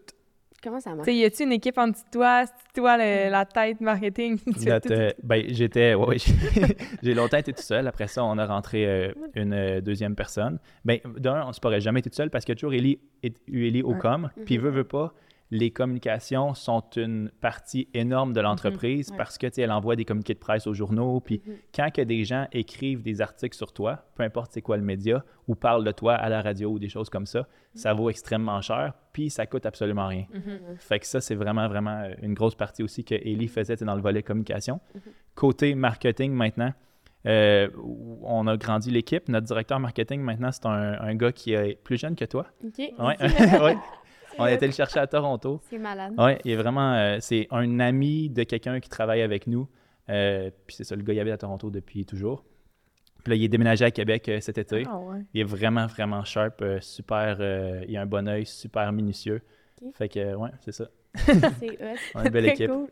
[0.66, 1.08] Comment ça Tu marche?
[1.12, 2.46] y a-tu une équipe en dessous de toi?
[2.46, 4.38] C'est toi le- la tête marketing?
[4.66, 6.18] Notre, euh, ben, j'étais, ouais,
[7.04, 7.88] j'ai- longtemps été tout seul.
[7.88, 10.58] Après ça, on a rentré euh, une euh, deuxième personne.
[10.84, 12.74] Ben, d'un, on ne se pourrait jamais été tout seul parce qu'il y a toujours
[12.74, 14.30] Ellie, et- eu Ellie au com.
[14.46, 15.14] Puis, veut, veut pas,
[15.52, 19.18] les communications sont une partie énorme de l'entreprise Ouais.
[19.18, 21.20] parce que, tu sais, elle envoie des communiqués de presse aux journaux.
[21.20, 21.54] Puis, Mhm.
[21.76, 25.24] quand que des gens écrivent des articles sur toi, peu importe c'est quoi le média,
[25.48, 28.60] ou parlent de toi à la radio ou des choses comme ça, ça vaut extrêmement
[28.62, 28.94] cher.
[29.14, 30.26] Puis, ça coûte absolument rien.
[30.78, 33.96] Fait que ça, c'est vraiment, vraiment euh, une grosse partie aussi que Ellie faisait dans
[33.96, 34.80] le volet communication.
[35.36, 36.74] Côté marketing maintenant,
[37.28, 37.70] euh,
[38.24, 39.30] on a grandi l'équipe.
[39.30, 42.48] Notre directeur marketing maintenant, c'est un, un gars qui est plus jeune que toi.
[42.66, 42.78] OK.
[42.80, 43.18] Ouais.
[43.62, 43.78] ouais.
[44.40, 45.60] On a été le chercher à Toronto.
[45.70, 46.14] C'est malade.
[46.18, 49.68] Ouais, il est vraiment, euh, c'est un ami de quelqu'un qui travaille avec nous.
[50.10, 52.44] Euh, puis c'est ça, le gars, il habite à Toronto depuis toujours.
[53.24, 54.84] Puis là, il est déménagé à Québec euh, cet été.
[54.88, 55.22] Ah ouais.
[55.34, 59.42] Il est vraiment, vraiment sharp, euh, super, euh, il a un bon œil, super minutieux.
[59.82, 59.96] Ok.
[59.96, 60.86] Fait que, euh, ouais, c'est ça.
[61.60, 61.80] C'est
[62.16, 62.70] a une belle équipe.
[62.70, 62.88] cool.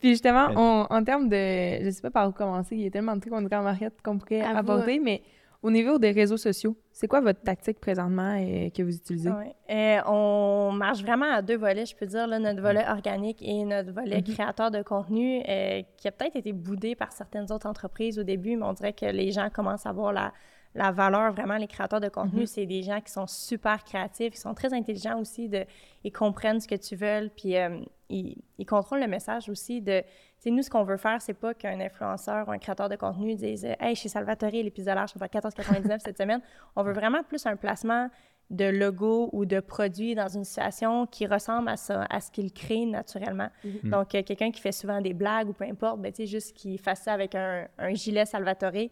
[0.00, 0.54] Puis justement, Ouais.
[0.56, 1.84] on- en termes de...
[1.84, 4.00] Je sais pas par où commencer, il y a tellement de trucs qu'on en market
[4.02, 5.20] qu'on pourrait À vous, aborder, mais
[5.62, 9.30] au niveau des réseaux sociaux, c'est quoi votre tactique présentement euh, que vous utilisez?
[9.70, 13.64] Euh, on marche vraiment à deux volets, je peux dire, là, notre volet organique et
[13.64, 18.18] notre volet créateur de contenu, euh, qui a peut-être été boudé par certaines autres entreprises
[18.18, 20.32] au début, mais on dirait que les gens commencent à voir la,
[20.74, 24.40] la valeur, vraiment, les créateurs de contenu, c'est des gens qui sont super créatifs, qui
[24.40, 25.64] sont très intelligents aussi, de,
[26.04, 30.00] ils comprennent ce que tu veux, puis euh, ils, ils contrôlent le message aussi de...
[30.00, 30.06] Tu
[30.44, 33.34] sais, nous, ce qu'on veut faire, c'est pas qu'un influenceur ou un créateur de contenu
[33.34, 36.40] dise «Hey, chez Salvatore, l'épisode je vais faire 14,99 cette semaine».
[36.76, 38.08] On veut vraiment plus un placement
[38.50, 42.52] de logo ou de produit dans une situation qui ressemble à, ça, à ce qu'il
[42.52, 43.48] crée naturellement.
[43.62, 43.90] Mhm.
[43.90, 46.56] Donc, euh, quelqu'un qui fait souvent des blagues ou peu importe, ben, tu sais, juste
[46.56, 48.88] qu'il fasse ça avec un, un gilet Salvatore,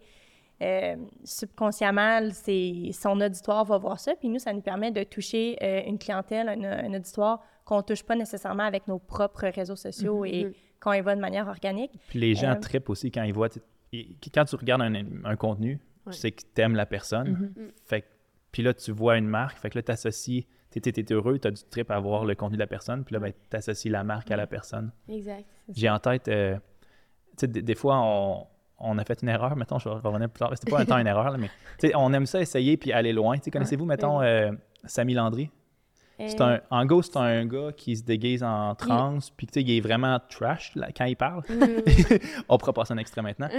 [0.61, 4.15] euh, subconsciemment, c'est, son auditoire va voir ça.
[4.15, 7.81] Puis nous, ça nous permet de toucher euh, une clientèle, un, un auditoire qu'on ne
[7.83, 11.91] touche pas nécessairement avec nos propres réseaux sociaux et qu'on y va de manière organique.
[12.07, 13.49] Puis les gens Euh, trippent aussi quand ils voient.
[14.33, 14.93] Quand tu regardes un,
[15.25, 16.13] un contenu, Ouais.
[16.13, 17.51] tu sais que tu aimes la personne.
[17.57, 17.71] Mhm.
[17.85, 18.07] Fait que-
[18.53, 19.57] puis là, tu vois une marque.
[19.57, 20.47] Fait que là, tu associes.
[20.71, 23.03] Tu es, heureux, tu as du trip à voir le contenu de la personne.
[23.03, 24.91] Puis là, ben, tu associes la marque à la personne.
[25.09, 25.45] Exact.
[25.73, 26.27] J'ai en tête.
[26.29, 26.61] euh, tu
[27.41, 28.47] sais, des, des fois, on,
[28.79, 30.51] on a fait une erreur, mettons, je vais revenir plus tard.
[30.55, 31.49] C'était pas un temps une erreur, là, mais
[31.79, 33.37] tu sais, on aime ça essayer puis aller loin.
[33.39, 34.51] Connaissez-vous, mettons, euh,
[34.85, 35.49] Samy Landry?
[36.19, 39.61] C'est un, en gros, c'est un gars qui se déguise en trans, puis tu sais,
[39.61, 41.43] il est vraiment trash là, quand il parle.
[42.49, 43.49] on pourra passer un extrait maintenant.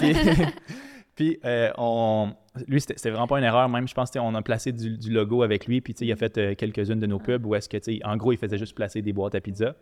[0.00, 0.14] puis,
[1.14, 2.32] puis, euh, on,
[2.66, 3.68] lui, c'était vraiment pas une erreur.
[3.68, 6.12] Même, je pense on a placé du, du logo avec lui, puis tu sais, il
[6.12, 8.38] a fait euh, quelques-unes de nos pubs où est-ce que, tu sais, en gros, il
[8.38, 9.74] faisait juste placer des boîtes à pizza.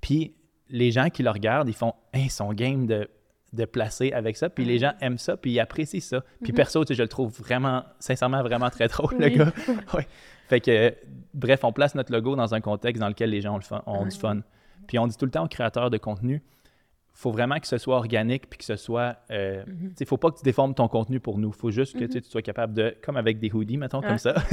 [0.00, 0.34] Puis,
[0.70, 3.08] les gens qui le regardent, ils font Hey, son game de,
[3.54, 4.48] de placer avec ça.
[4.50, 6.22] Puis, les gens aiment ça, puis ils apprécient ça.
[6.42, 9.36] Puis, perso, tu sais, je le trouve vraiment, sincèrement, vraiment très drôle, le Oui.
[9.36, 9.52] gars.
[9.94, 10.06] Ouais.
[10.48, 10.94] Fait que,
[11.32, 13.82] bref, on place notre logo dans un contexte dans lequel les gens ont, le fun-
[13.86, 14.40] ont du fun.
[14.86, 16.42] Puis on dit tout le temps aux créateurs de contenu,
[17.16, 19.16] faut vraiment que ce soit organique puis que ce soit.
[19.30, 21.52] Euh, tu sais, faut pas que tu déformes ton contenu pour nous.
[21.52, 24.34] faut juste que tu tu sois capable de, comme avec des hoodies, mettons, comme ça,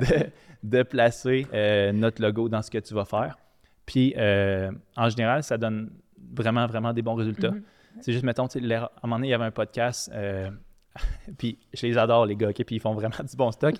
[0.00, 0.26] de,
[0.62, 3.38] de placer euh, notre logo dans ce que tu vas faire.
[3.86, 5.90] Puis euh, en général, ça donne
[6.34, 7.52] vraiment, vraiment des bons résultats.
[8.00, 10.10] C'est juste, mettons, à un moment donné, il y avait un podcast.
[10.14, 10.50] euh,
[11.38, 12.62] puis je les adore, les gars, OK?
[12.64, 13.74] Puis ils font vraiment du bon stock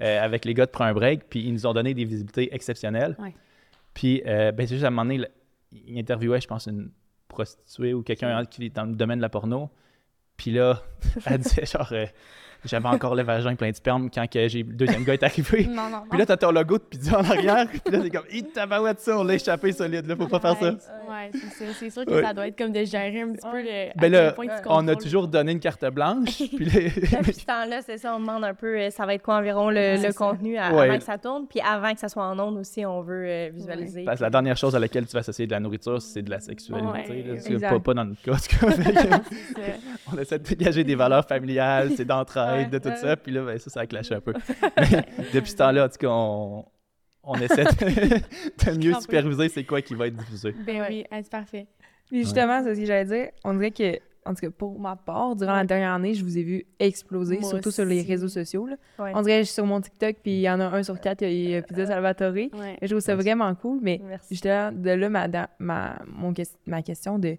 [0.00, 1.28] euh, avec les gars de Prends un break.
[1.28, 3.16] Puis ils nous ont donné des visibilités exceptionnelles.
[3.18, 3.34] Ouais.
[3.94, 5.28] Puis, euh, ben, c'est juste à un moment donné, le-
[5.72, 6.90] il interviewait, je pense, une
[7.28, 9.70] prostituée ou quelqu'un qui est dans le domaine de la porno.
[10.36, 10.82] Puis là,
[11.26, 12.06] elle disait genre, euh,
[12.64, 15.66] j'avais encore le vagin plein de sperme quand que j'ai le deuxième gars est arrivé.
[15.66, 17.66] Non, non, Puis là, t'as ton logo de pizza en arrière.
[17.68, 20.56] Puis là, c'est comme, hé, tabarouette ça, on l'a échappé solide, là, faut pas faire
[20.58, 20.70] ça.
[20.72, 21.72] Ouais, c'est.
[21.72, 22.22] C'est sûr que Ouais.
[22.22, 23.90] ça doit être comme de gérer un petit peu le.
[24.00, 26.38] Ben là, point tu on a toujours donné une carte blanche.
[26.56, 26.80] Puis là,
[27.18, 29.70] Depuis ce temps-là, c'est ça, on demande un peu, euh, ça va être quoi environ
[29.70, 30.88] le, contenu à- Ouais.
[30.88, 33.50] avant que ça tourne, puis avant que ça soit en ondes aussi, on veut euh,
[33.52, 34.04] visualiser.
[34.04, 36.30] Parce que la dernière chose à laquelle tu vas associer de la nourriture, c'est de
[36.30, 36.88] la sexualité.
[36.88, 37.70] Ouais, là.
[37.70, 38.32] Pas, pas dans notre cas.
[40.12, 42.96] on essaie de dégager des valeurs familiales, c'est d'entraide, de tout Ouais.
[42.96, 43.16] ça.
[43.16, 44.32] Puis là, ben, ça, ça a clashé un peu.
[44.76, 46.64] Mais depuis ce temps-là, en tout cas, on,
[47.22, 50.54] on essaie de, de mieux superviser c'est quoi qui va être diffusé.
[50.66, 51.66] Ben oui, ah, c'est parfait.
[52.08, 53.28] Puis justement, c'est ce que j'allais dire.
[53.44, 56.38] On dirait que, en tout cas, pour ma part, durant la dernière année, je vous
[56.38, 58.66] ai vu exploser, Moi surtout sur les réseaux sociaux.
[58.66, 58.76] là.
[58.98, 59.12] Ouais.
[59.14, 60.98] On dirait que je suis sur mon TikTok, puis il y en a un sur
[61.00, 62.32] quatre, il y a Pizza Salvatore.
[62.32, 62.50] Ouais.
[62.82, 64.28] Je trouve ça vraiment cool, mais Merci.
[64.34, 66.32] justement, de là, ma, ma, mon
[66.66, 67.36] ma question de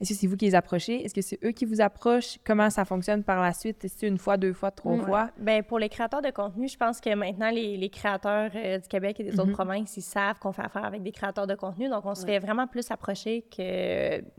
[0.00, 1.04] est-ce que c'est vous qui les approchez?
[1.04, 2.38] Est-ce que c'est eux qui vous approchent?
[2.44, 3.84] Comment ça fonctionne par la suite?
[3.84, 5.30] Est-ce que une fois, deux fois, trois fois?
[5.38, 8.88] Ben, pour les créateurs de contenu, je pense que maintenant, les, les créateurs euh, du
[8.88, 9.52] Québec et des autres Mhm.
[9.54, 11.88] provinces, ils savent qu'on fait affaire avec des créateurs de contenu.
[11.88, 13.64] Donc, on se fait vraiment plus approcher qu'il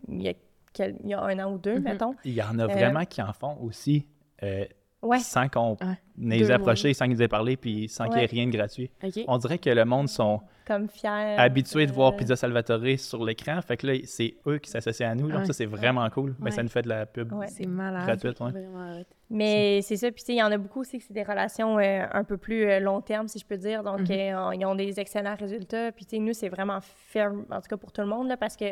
[0.09, 0.33] y, a
[0.73, 1.83] quel- il y a un an ou deux, Mhm.
[1.83, 2.15] mettons.
[2.23, 4.05] Il y en a Euh, vraiment qui en font aussi
[4.43, 4.65] euh,
[5.01, 5.19] Ouais.
[5.19, 5.97] sans qu'on Ouais.
[6.17, 8.91] les approchés, sans qu'ils nous aient parlé, puis sans qu'il y ait rien de gratuit.
[9.27, 11.35] On dirait que le monde sont Comme fiers.
[11.37, 13.59] habitués de voir euh, Pizza Salvatore sur l'écran.
[13.61, 15.27] Fait que là, c'est eux qui s'associent à nous.
[15.29, 15.45] Donc Ouais.
[15.45, 16.35] ça, c'est vraiment cool.
[16.39, 17.47] Ben, ça nous fait de la pub Ouais.
[17.47, 18.05] C'est malade.
[18.05, 18.39] gratuite.
[18.39, 19.05] Ouais.
[19.31, 20.11] Mais c'est ça.
[20.11, 22.23] Puis, tu sais, il y en a beaucoup aussi que c'est des relations euh, un
[22.23, 23.83] peu plus euh, long terme, si je peux dire.
[23.83, 24.07] Donc, Mhm.
[24.11, 25.91] euh, ils ont des excellents résultats.
[25.91, 28.37] Puis, tu sais, nous, c'est vraiment fair, en tout cas pour tout le monde, là,
[28.37, 28.65] parce que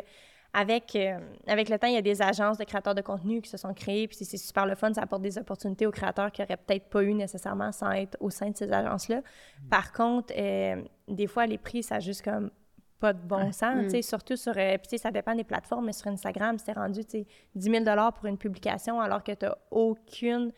[0.54, 3.50] avec, euh, avec le temps, il y a des agences de créateurs de contenu qui
[3.50, 4.08] se sont créées.
[4.08, 4.92] Puis, c'est- c'est super le fun.
[4.94, 8.30] Ça apporte des opportunités aux créateurs qui n'auraient peut-être pas eu nécessairement sans être au
[8.30, 9.20] sein de ces agences-là.
[9.70, 12.50] Par contre, euh, des fois, les prix, ça a juste comme
[13.00, 14.02] pas de bon sens, Mm.
[14.02, 17.04] surtout sur, euh, puis tu sais, ça dépend des plateformes, mais sur Instagram, c'est rendu,
[17.04, 20.50] tu sais, 10 000 pour une publication alors que tu n'as aucune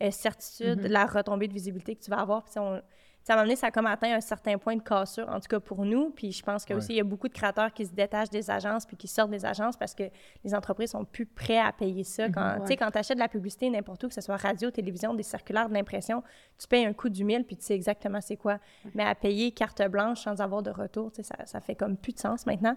[0.00, 2.44] euh, certitude de la retombée de visibilité que tu vas avoir.
[2.56, 2.80] On-
[3.28, 5.60] un moment donné, ça a comme atteint un certain point de cassure, en tout cas
[5.60, 6.10] pour nous.
[6.10, 6.78] Puis je pense que Ouais.
[6.78, 9.30] aussi, il y a beaucoup de créateurs qui se détachent des agences puis qui sortent
[9.30, 10.04] des agences parce que
[10.44, 12.28] les entreprises sont plus prêtes à payer ça.
[12.30, 14.70] Quand, tu sais, quand tu achètes de la publicité n'importe où, que ce soit radio,
[14.70, 16.22] télévision, des circulaires, de l'impression,
[16.58, 18.58] tu payes un coût du mille puis tu sais exactement c'est quoi.
[18.94, 21.96] Mais à payer carte blanche sans avoir de retour, tu sais, ça, ça fait comme
[21.98, 22.76] plus de sens maintenant.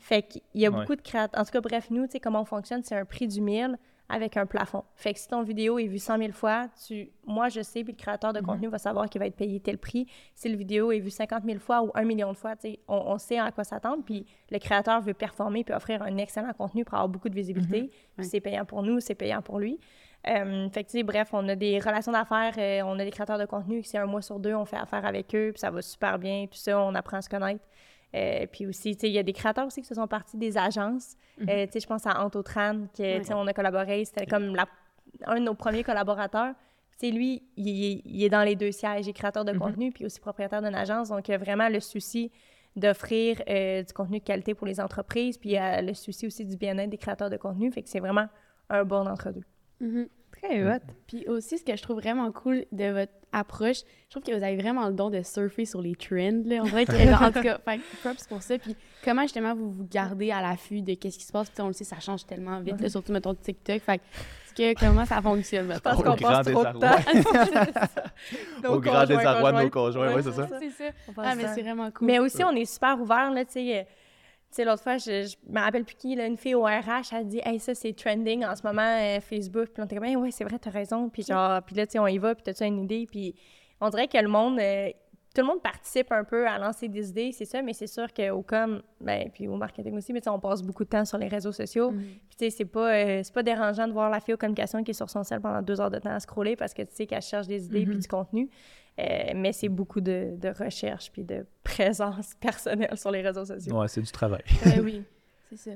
[0.00, 0.80] Fait qu'il y a Ouais.
[0.80, 1.40] beaucoup de créateurs.
[1.40, 3.78] En tout cas, bref, nous, tu sais, comment on fonctionne, c'est un prix du mille
[4.08, 4.84] avec un plafond.
[4.96, 7.94] Fait que si ton vidéo est vue 100 000 fois, tu, moi, je sais, puis
[7.94, 10.06] le créateur de contenu va savoir qu'il va être payé tel prix.
[10.34, 12.54] Si le vidéo est vue 50 000 fois ou 1 million de fois,
[12.86, 14.02] on, on sait à quoi s'attendre.
[14.04, 17.82] Puis le créateur veut performer puis offrir un excellent contenu pour avoir beaucoup de visibilité.
[17.88, 18.24] Puis Ouais.
[18.24, 19.80] c'est payant pour nous, c'est payant pour lui.
[20.26, 23.10] Euh, fait que, tu sais, bref, on a des relations d'affaires, euh, on a des
[23.10, 25.70] créateurs de contenu c'est un mois sur deux, on fait affaire avec eux, puis ça
[25.70, 27.62] va super bien, tout ça, on apprend à se connaître.
[28.14, 30.36] Euh, puis aussi, tu sais, il y a des créateurs aussi qui se sont partis
[30.36, 31.16] des agences.
[31.66, 34.68] Tu sais, je pense à Antotran, que, tu sais, on a collaboré, c'était comme la-
[35.26, 36.54] un de nos premiers collaborateurs.
[36.98, 39.50] Tu sais, lui, il, est- il est dans les deux sièges, il est créateur de
[39.58, 42.30] contenu, puis aussi propriétaire d'une agence, donc il a vraiment le souci
[42.76, 46.44] d'offrir euh, du contenu de qualité pour les entreprises, puis il a le souci aussi
[46.44, 48.26] du bien-être des créateurs de contenu, fait que c'est vraiment
[48.70, 49.44] un bon entre deux.
[49.80, 50.08] Mhm.
[50.44, 50.80] Très hot.
[51.06, 54.44] Puis aussi, ce que je trouve vraiment cool de votre approche, je trouve que vous
[54.44, 56.42] avez vraiment le don de surfer sur les trends.
[56.44, 56.60] Là.
[56.60, 58.58] On dirait que, en tout cas, fait que props pour ça.
[58.58, 61.50] Puis comment justement vous vous gardez à l'affût de qu'est-ce qui se passe?
[61.50, 63.80] Puis on le sait, ça change tellement vite, là, surtout mettons TikTok.
[63.80, 64.00] Fait
[64.56, 65.90] que, comment ça fonctionne, mettons?
[65.90, 68.62] pense qu'on passe trop de.
[68.62, 70.48] Nos Au grand désarroi de nos conjoints, ouais, c'est ça.
[70.60, 70.84] C'est ça.
[71.16, 72.06] Ah, mais c'est vraiment cool.
[72.06, 73.86] Mais aussi, on est super ouvert, là, tu sais.
[74.54, 77.28] Sais, l'autre fois, je, je me rappelle plus qui, là, une fille au RH, elle
[77.28, 79.68] dit Hey, ça, c'est trending en ce moment, euh, Facebook.
[79.72, 81.08] Puis on était comme, Hey, ouais, c'est vrai, t'as raison.
[81.08, 83.06] Puis genre, puis là, tu sais, on y va, puis t'as-tu une idée?
[83.10, 83.34] Puis
[83.80, 84.90] on dirait que le monde, euh,
[85.34, 88.06] tout le monde participe un peu à lancer des idées, c'est ça, mais c'est sûr
[88.14, 91.26] qu'au com, ben, puis au marketing aussi, mais on passe beaucoup de temps sur les
[91.26, 91.90] réseaux sociaux.
[91.90, 92.02] Mhm.
[92.28, 94.84] Puis tu sais, c'est pas, euh, c'est pas dérangeant de voir la fille aux communications
[94.84, 96.94] qui est sur son sel pendant deux heures de temps à scroller parce que tu
[96.94, 98.48] sais qu'elle cherche des idées puis du contenu.
[99.00, 103.76] Euh, mais c'est beaucoup de, de recherche puis de présence personnelle sur les réseaux sociaux.
[103.76, 104.42] Ouais, c'est du travail.
[104.64, 105.02] Ben oui,
[105.50, 105.70] c'est ça.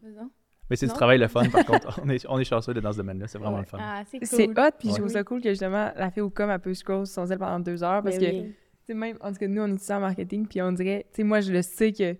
[0.00, 0.22] C'est ça.
[0.70, 2.00] Mais c'est du travail le fun, par contre.
[2.04, 3.26] On est, on est chanceux d'être dans ce domaine-là.
[3.26, 3.76] C'est vraiment le fun.
[3.78, 4.26] Ah, c'est cool.
[4.26, 6.72] C'est hot, puis je trouve ça cool que justement, la fille au com, elle peut
[6.72, 8.54] scroll sur son zèle pendant deux heures parce Ben que, oui.
[8.86, 11.22] tu même, en tout cas, nous, on est en marketing, puis on dirait, tu sais,
[11.24, 12.16] moi, je le sais que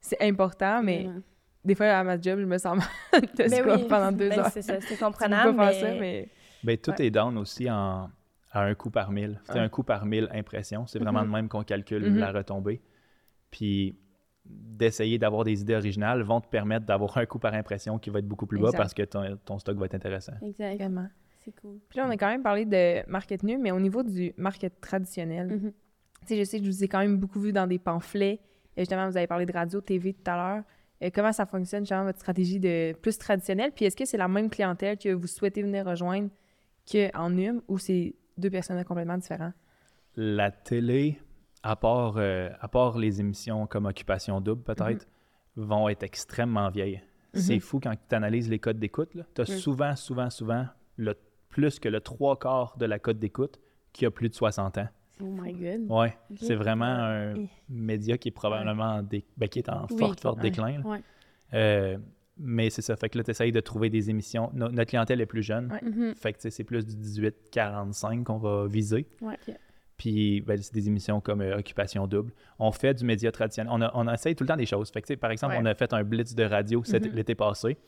[0.00, 1.08] c'est important, mais
[1.64, 2.76] des fois, à ma job, je me sens
[3.12, 4.50] mal de Ben scroll oui, pendant deux ben heures.
[4.52, 5.80] C'est ça, c'est comprenable, faire mais...
[5.80, 6.28] ça, mais...
[6.62, 7.06] Ben, tout Ouais.
[7.06, 8.08] est down aussi en,
[8.56, 9.40] à un coût par mille.
[9.44, 9.60] C'est Ouais.
[9.60, 10.86] un coût par mille impressions.
[10.86, 11.26] C'est vraiment Mhm.
[11.26, 12.18] de même qu'on calcule Mhm.
[12.18, 12.80] la retombée.
[13.50, 13.96] Puis
[14.44, 18.20] d'essayer d'avoir des idées originales vont te permettre d'avoir un coût par impression qui va
[18.20, 20.34] être beaucoup plus bas parce que ton, ton stock va être intéressant.
[20.42, 20.76] Exact.
[20.76, 21.08] Vraiment.
[21.44, 21.78] C'est cool.
[21.88, 24.80] Puis là, on a quand même parlé de market nu, mais au niveau du market
[24.80, 27.78] traditionnel, tu sais, je sais que je vous ai quand même beaucoup vu dans des
[27.78, 28.40] pamphlets.
[28.76, 30.64] Et justement, vous avez parlé de radio, TV tout à l'heure.
[31.02, 33.72] Euh, comment ça fonctionne, justement, votre stratégie de plus traditionnelle?
[33.74, 36.30] Puis est-ce que c'est la même clientèle que vous souhaitez venir rejoindre
[36.90, 39.54] qu'en NUM ou c'est deux personnes complètement différentes?
[40.16, 41.18] La télé,
[41.62, 45.06] à part, euh, à part les émissions comme Occupation Double, peut-être,
[45.56, 47.00] vont être extrêmement vieilles.
[47.34, 47.60] C'est Mhm.
[47.60, 49.10] fou quand tu analyses les codes d'écoute.
[49.34, 49.58] Tu as Mm.
[49.58, 51.14] souvent, souvent, souvent le,
[51.50, 53.58] plus que le trois quarts de la cote d'écoute
[53.92, 54.88] qui a plus de 60 ans.
[55.20, 55.90] Oh my god.
[55.90, 57.34] Ouais, c'est vraiment un
[57.70, 59.98] média qui est probablement en dé- ben, qui est en Oui.
[59.98, 60.42] fort, fort Ouais.
[60.42, 60.82] déclin.
[60.82, 61.00] Ouais.
[61.54, 61.98] Euh,
[62.38, 62.96] mais c'est ça.
[62.96, 64.50] Fait que là, tu essayes de trouver des émissions.
[64.54, 65.72] No- notre clientèle est plus jeune.
[65.72, 65.88] Ouais.
[65.88, 66.14] Mhm.
[66.14, 69.06] Fait que c'est plus du 18-45 qu'on va viser.
[69.20, 69.38] Ouais.
[69.96, 72.30] Puis ben, c'est des émissions comme euh, Occupation Double.
[72.58, 73.72] On fait du média traditionnel.
[73.74, 74.90] On, a- on essaye tout le temps des choses.
[74.90, 75.60] Fait que, par exemple, Ouais.
[75.62, 77.12] on a fait un blitz de radio Mhm.
[77.14, 77.78] l'été passé.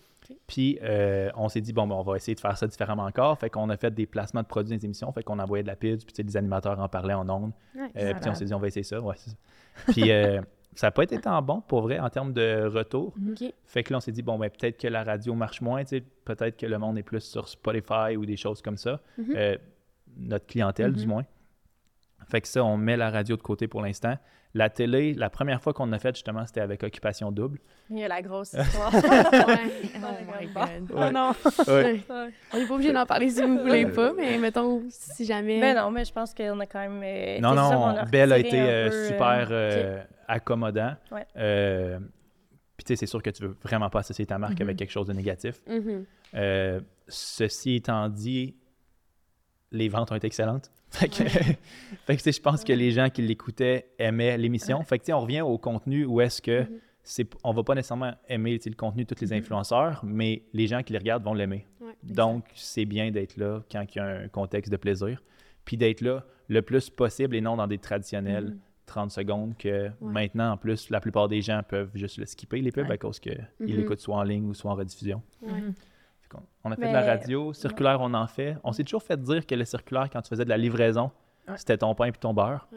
[0.46, 3.38] Puis euh, on s'est dit, bon, ben, on va essayer de faire ça différemment encore.
[3.38, 5.12] Fait qu'on a fait des placements de produits dans les émissions.
[5.12, 5.98] Fait qu'on envoyait de la pub.
[5.98, 7.52] Puis tu sais, les animateurs en parlaient en ondes.
[7.76, 7.88] Ouais.
[7.96, 9.00] Euh, puis on s'est dit, on va essayer ça.
[9.00, 9.36] Ouais, c'est ça.
[9.92, 10.40] Puis euh,
[10.74, 13.14] ça n'a pas été tant bon pour vrai en termes de retour.
[13.30, 13.52] Ok.
[13.66, 15.82] Fait que là, on s'est dit, bon, ben, peut-être que la radio marche moins,
[16.24, 19.00] peut-être que le monde est plus sur Spotify ou des choses comme ça.
[19.18, 19.34] Mhm.
[19.36, 19.56] Euh,
[20.16, 21.08] notre clientèle, du Mhm.
[21.08, 21.24] moins.
[22.30, 24.16] Fait que ça, on met la radio de côté pour l'instant.
[24.54, 27.58] La télé, la première fois qu'on a fait, justement, c'était avec Occupation Double.
[27.90, 28.92] Il y a la grosse histoire.
[28.92, 29.00] Ouais.
[29.96, 30.90] Oh my God.
[30.94, 31.32] Oh non!
[31.66, 32.02] Ouais.
[32.08, 32.30] Ouais.
[32.52, 35.58] On n'est pas obligé d'en parler si vous voulez pas, mais mettons, si jamais.
[35.60, 37.00] mais non, mais je pense qu'on a quand même...
[37.04, 40.94] euh, non, ça, non, Belle a été euh, peu, super euh, accommodant.
[41.10, 41.26] Ouais.
[41.36, 41.98] Euh,
[42.76, 44.62] Puis, tu sais, c'est sûr que tu veux vraiment pas associer ta marque Mhm.
[44.68, 45.60] avec quelque chose de négatif.
[45.66, 46.04] Mhm.
[46.34, 48.54] Euh, ceci étant dit,
[49.72, 50.70] les ventes ont été excellentes.
[50.90, 51.56] Fait que, fait
[52.06, 54.82] que, tu sais, je pense que les gens qui l'écoutaient aimaient l'émission.
[54.84, 56.78] Fait que, tu sais, on revient au contenu où est-ce que Mhm.
[57.02, 60.82] c'est, on va pas nécessairement aimer le contenu de tous les influenceurs, mais les gens
[60.82, 61.66] qui les regardent vont l'aimer.
[61.80, 61.92] Ouais.
[62.04, 65.20] Donc, c'est bien d'être là quand il y a un contexte de plaisir.
[65.64, 68.56] Puis d'être là le plus possible et non dans des traditionnels.
[68.88, 72.72] 30 secondes que maintenant, en plus, la plupart des gens peuvent juste le skipper, les
[72.72, 72.94] pubs, Ouais.
[72.94, 73.66] à cause qu'ils Mhm.
[73.68, 75.22] l'écoutent soit en ligne ou soit en rediffusion.
[75.42, 75.50] Ouais.
[76.22, 78.56] Fait qu'on- On a fait Mais- de la radio, circulaire, on en fait.
[78.64, 81.10] On s'est toujours fait dire que le circulaire, quand tu faisais de la livraison,
[81.48, 81.56] Ouais.
[81.56, 82.68] c'était ton pain puis ton beurre.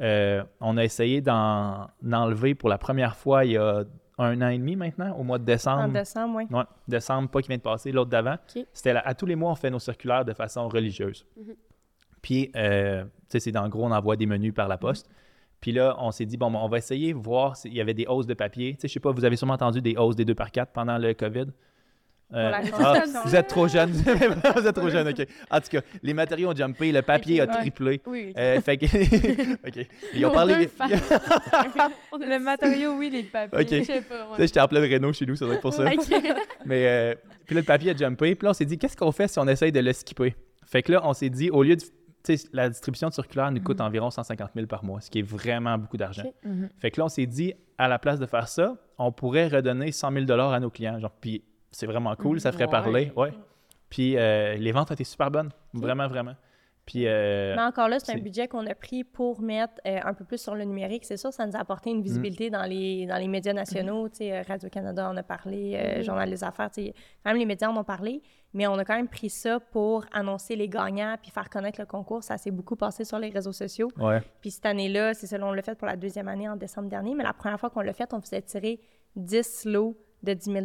[0.00, 3.84] Euh, on a essayé d'en enlever pour la première fois il y a
[4.18, 5.92] un an et demi maintenant, au mois de En décembre.
[5.92, 6.46] décembre, oui.
[6.50, 8.34] Ouais, décembre, pas qui vient de passer, l'autre d'avant.
[8.34, 8.64] Ok.
[8.72, 11.24] C'était à tous les mois, on fait nos circulaires de façon religieuse.
[11.36, 11.54] Mhm.
[12.22, 15.08] Puis, euh, tu sais, c'est dans le gros, on envoie des menus par la poste.
[15.60, 18.06] Puis là, on s'est dit, bon, ben, on va essayer, voir s'il y avait des
[18.06, 18.74] hausses de papier.
[18.74, 20.72] Tu sais, je sais pas, vous avez sûrement entendu des hausses des 2 par 4
[20.72, 21.46] pendant le COVID?
[22.32, 23.90] Euh, ah, vous êtes trop jeune.
[24.56, 25.26] vous êtes trop jeune, OK.
[25.50, 28.00] En tout cas, les matériaux ont jumpé, le papier a triplé.
[28.06, 28.32] Oui.
[28.36, 28.86] Euh, fait que...
[29.66, 29.86] OK.
[30.14, 30.68] Ils ont parlé...
[32.20, 33.60] Le matériau, oui, les papiers.
[33.60, 33.68] OK.
[33.68, 34.28] Je sais pas.
[34.38, 35.84] J'étais en plein Renault chez nous, ça doit être pour ça.
[35.84, 36.06] Ok.
[36.64, 37.14] Mais euh,
[37.46, 38.34] puis là, le papier a jumpé.
[38.36, 40.36] Puis là, on s'est dit, qu'est-ce qu'on fait si on essaye de le skipper?
[40.64, 41.82] Fait que là, on s'est dit, au lieu de.
[42.52, 45.78] La distribution de circulaire nous coûte environ 150 000 par mois, ce qui est vraiment
[45.78, 46.24] beaucoup d'argent.
[46.44, 46.68] Mhm.
[46.78, 49.90] Fait que là, on s'est dit, à la place de faire ça, on pourrait redonner
[49.92, 50.98] 100 000 à nos clients.
[50.98, 52.70] Genre, puis c'est vraiment cool, ça ferait Ouais.
[52.70, 53.12] parler.
[53.16, 53.32] Ouais.
[53.88, 55.50] Puis euh, les ventes ont été super bonnes.
[55.72, 56.34] Vraiment, vraiment.
[56.86, 57.06] Puis.
[57.06, 60.24] euh, Mais encore là, c'est un budget qu'on a pris pour mettre euh, un peu
[60.24, 61.04] plus sur le numérique.
[61.04, 64.08] C'est sûr, ça nous a apporté une visibilité dans, les, dans les médias nationaux.
[64.48, 66.02] Radio-Canada en a parlé, euh, Mhm.
[66.04, 68.22] Journal des Affaires, quand même les médias en ont parlé.
[68.52, 71.86] Mais on a quand même pris ça pour annoncer les gagnants puis faire connaître le
[71.86, 72.24] concours.
[72.24, 73.88] Ça s'est beaucoup passé sur les réseaux sociaux.
[73.98, 74.20] ouais.
[74.40, 77.14] Puis cette année-là, c'est ça, on l'a fait pour la deuxième année en décembre dernier.
[77.14, 78.80] Mais la première fois qu'on l'a fait, on faisait tirer
[79.16, 80.64] 10 lots de 10 000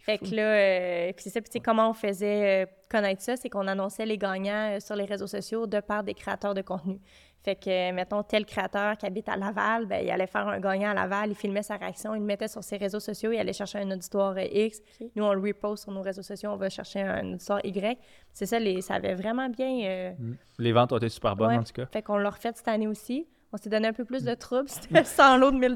[0.00, 3.22] Fait que là, euh, puis c'est ça, puis tu sais, comment on faisait euh, connaître
[3.22, 6.54] ça, c'est qu'on annonçait les gagnants euh, sur les réseaux sociaux de par des créateurs
[6.54, 7.00] de contenu.
[7.44, 10.90] Fait que, mettons, tel créateur qui habite à Laval, ben, il allait faire un gagnant
[10.90, 13.52] à Laval, il filmait sa réaction, il le mettait sur ses réseaux sociaux, il allait
[13.52, 14.80] chercher un auditoire euh, X.
[15.14, 17.98] Nous, on le repost sur nos réseaux sociaux, on va chercher un auditoire Y.
[18.32, 19.80] C'est ça, les, ça avait vraiment bien...
[19.88, 20.10] euh,
[20.58, 21.56] Les ventes ont été super bonnes, Ouais.
[21.58, 21.86] en tout cas.
[21.86, 23.26] fait qu'on l'a refait cette année aussi.
[23.52, 24.68] On s'est donné un peu plus de troubles.
[24.68, 25.74] C'était 100 lots de 1000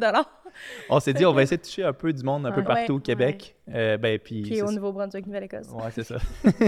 [0.91, 2.67] On s'est dit, on va essayer de toucher un peu du monde un peu Ouais.
[2.67, 3.03] partout au Ouais.
[3.03, 3.57] Québec.
[3.73, 4.71] Euh, ben, puis, Puis c'est au.
[4.73, 5.69] Nouveau-Brunswick, Nouvelle-Écosse.
[5.69, 6.17] Ouais, c'est ça.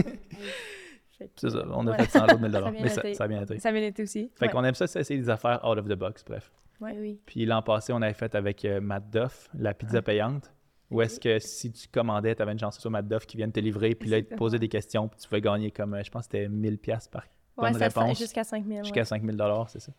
[1.36, 1.64] C'est ça.
[1.70, 1.98] On a Ouais.
[2.04, 3.14] fait 100 autres 1000 Ça a bien Mais ça, été.
[3.14, 3.58] ça a bien été.
[3.58, 4.30] Ça a bien été aussi.
[4.34, 4.52] Fait Ouais.
[4.52, 6.52] qu'on aime ça, c'est essayer des affaires out of the box, bref.
[6.80, 6.96] Ouais.
[6.98, 7.20] Oui.
[7.26, 10.52] Puis l'an passé, on avait fait avec euh, Matt Duff, la pizza payante.
[10.90, 13.50] Où est-ce que si tu commandais, tu avais une chance sur Matt Duff qui vienne
[13.52, 16.02] te livrer, puis là, il te posait des questions, puis tu pouvais gagner comme, euh,
[16.04, 17.22] je pense que c'était 1000 pièces par
[17.56, 18.18] Ouais, bonne réponse.
[18.18, 18.82] jusqu'à 5000.
[18.84, 19.92] jusqu'à 5000 c'est ça.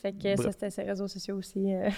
[0.00, 1.72] Fait que ça, c'était ses réseaux sociaux aussi.
[1.74, 1.88] euh.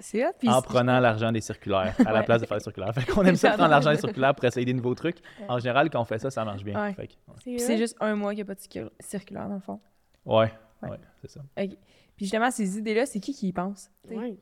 [0.00, 0.30] C'est hot.
[0.38, 2.94] Puis en prenant l'argent des circulaires à la place de faire des circulaires.
[2.94, 5.18] Fait qu'on aime ça prendre l'argent des circulaires pour essayer des nouveaux trucs.
[5.48, 6.80] En général, quand on fait ça, ça marche bien.
[6.82, 6.92] Ouais.
[6.94, 7.34] Fait que, ouais.
[7.42, 9.80] puis c'est juste un mois qu'il n'y a pas de circul- circulaire, dans le fond.
[10.26, 10.90] ouais, Ouais.
[10.90, 11.40] ouais, c'est ça.
[11.56, 13.90] Puis justement, ces idées-là, c'est qui qui y pense?
[14.04, 14.16] T'sais?
[14.16, 14.36] Ouais.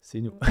[0.00, 0.32] C'est nous.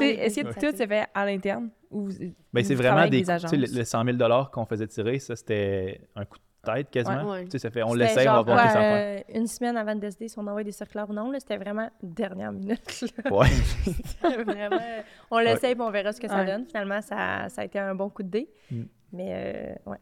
[0.00, 1.70] Est-ce que tout se fait à l'interne?
[1.90, 2.12] Ou vous-
[2.52, 3.24] Ben, c'est vraiment des.
[3.24, 4.18] sais, le, le 100 000
[4.52, 6.42] qu'on faisait tirer, ça, c'était un coup de
[6.74, 7.24] tête quasiment.
[7.24, 7.30] Ouais.
[7.38, 7.44] Ouais.
[7.44, 9.24] Tu sais, ça fait, on l'essaye, on va voir ça quoi, fait.
[9.30, 11.56] euh, Une semaine avant de décider si on envoie des circulaires ou non, là, c'était
[11.56, 13.02] vraiment dernière minute.
[13.24, 13.30] là.
[13.30, 13.46] Ouais.
[13.84, 16.66] C'était vraiment, euh, on l'essaye puis on verra ce que ça donne.
[16.66, 18.48] Finalement, ça, ça a été un bon coup de dé.
[18.70, 18.82] Mm.
[19.12, 19.98] Mais euh, ouais.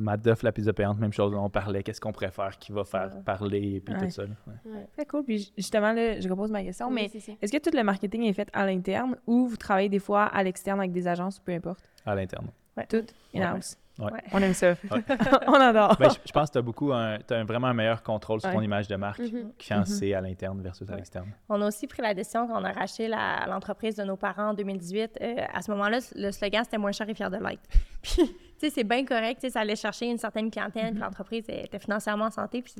[0.00, 1.34] Matt Duff, la pizza payante, même chose.
[1.34, 3.22] On parlait, qu'est-ce qu'on préfère, qui va faire Ouais.
[3.24, 4.00] parler, puis Ouais.
[4.04, 4.22] tout ça.
[4.22, 4.86] Ouais.
[4.92, 5.24] Très cool.
[5.24, 7.32] Puis ju- justement, là, je repose ma question, Oui, mais ça.
[7.42, 10.40] est-ce que tout le marketing est fait à l'interne ou vous travaillez des fois à
[10.44, 11.82] l'externe avec des agences ou peu importe?
[12.06, 12.46] À l'interne.
[12.86, 13.76] Tout in-house.
[13.98, 14.12] Ouais.
[14.12, 14.20] Ouais.
[14.32, 14.76] On aime ça.
[14.92, 15.02] Ouais.
[15.48, 15.96] On adore.
[15.98, 18.40] Ben, je, je pense que tu as beaucoup un, t'as un- vraiment un meilleur contrôle
[18.40, 18.64] sur ton Ouais.
[18.64, 19.50] image de marque Mhm.
[19.68, 19.84] quand Mhm.
[19.86, 20.98] c'est à l'interne versus à Ouais.
[20.98, 21.32] l'externe.
[21.48, 24.54] On a aussi pris la décision quand on a racheté l'entreprise de nos parents en
[24.54, 25.18] 2018.
[25.20, 27.68] euh, à ce moment-là, le slogan, c'était moins cher et fier de l'être.
[28.02, 29.40] Puis, tu sais, c'est bien correct.
[29.40, 32.62] tu sais, Ça allait chercher une certaine clientèle, puis l'entreprise était financièrement en santé.
[32.62, 32.74] Puis,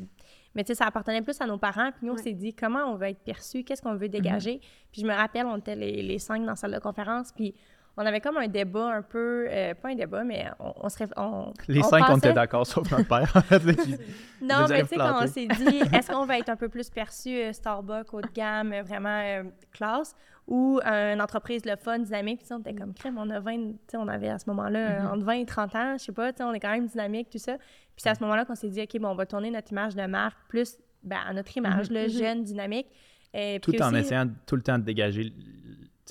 [0.54, 1.90] mais tu sais, ça appartenait plus à nos parents.
[1.90, 2.22] Puis nous, on Ouais.
[2.22, 4.60] s'est dit comment on veut être perçu, qu'est-ce qu'on veut dégager?
[4.92, 7.32] Puis je me rappelle, on était les, les cinq dans la salle de conférence.
[7.32, 7.54] Puis
[8.00, 10.98] on avait comme un débat un peu, euh, pas un débat, mais on, on se
[10.98, 13.32] réf- on- Les on cinq, on était d'accord, sauf notre père.
[14.40, 16.88] non, mais tu sais, quand on s'est dit, est-ce qu'on va être un peu plus
[16.90, 20.14] perçu euh, Starbucks, haut de gamme, euh, vraiment euh, classe,
[20.46, 23.38] ou une entreprise le fun, dynamique, puis tu sais, on était comme crème, on a
[23.40, 25.04] 20, tu sais, on avait à ce moment-là Mm-hmm.
[25.06, 26.86] euh, entre 20 et 30 ans, je sais pas, tu sais, on est quand même
[26.86, 27.56] dynamique, tout ça.
[27.58, 27.66] Puis
[27.98, 30.06] c'est à ce moment-là qu'on s'est dit, OK, bon, on va tourner notre image de
[30.06, 32.86] marque plus ben, à notre image, là, jeune, dynamique.
[33.34, 35.32] Et tout puis en aussi- essayant tout le temps de dégager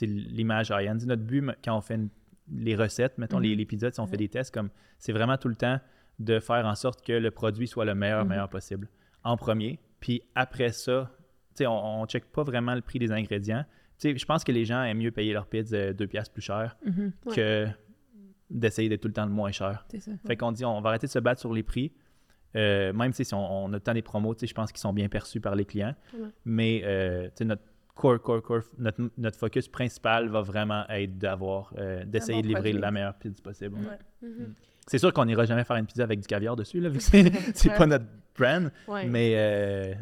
[0.06, 0.98] l'image high-end.
[1.06, 2.10] Notre but, quand on fait une-
[2.56, 5.50] les recettes, mettons les, les pizzas, si on fait des tests, comme c'est vraiment tout
[5.50, 5.80] le temps
[6.20, 8.88] de faire en sorte que le produit soit le meilleur, meilleur possible
[9.24, 9.80] en premier.
[10.00, 11.12] Puis après ça,
[11.62, 13.66] on ne check pas vraiment le prix des ingrédients.
[14.04, 16.78] Je pense que les gens aiment mieux payer leur pizza euh, deux piastres plus cher
[16.86, 17.12] Mhm.
[17.26, 17.36] Ouais.
[17.36, 17.68] que
[18.50, 19.86] d'essayer d'être tout le temps le moins cher.
[20.00, 20.12] Ça.
[20.26, 21.92] Fait qu'on dit, on va arrêter de se battre sur les prix.
[22.56, 25.42] Euh, même si on, on a tant des promos, je pense qu'ils sont bien perçus
[25.42, 25.96] par les clients.
[26.14, 26.30] Ouais.
[26.46, 27.62] Mais euh, notre
[27.98, 32.48] core, core, core, notre, notre focus principal va vraiment être d'avoir, euh, d'essayer bon de
[32.48, 32.82] livrer produit.
[32.82, 33.76] la meilleure pizza possible.
[33.80, 34.28] Ouais.
[34.30, 34.54] Mhm.
[34.88, 37.04] C'est sûr qu'on n'ira jamais faire une pizza avec du caviar dessus, là, vu que
[37.04, 38.06] c'est, c'est pas notre
[38.38, 38.72] brand.
[38.88, 39.06] Ouais.
[39.06, 39.94] Mais euh,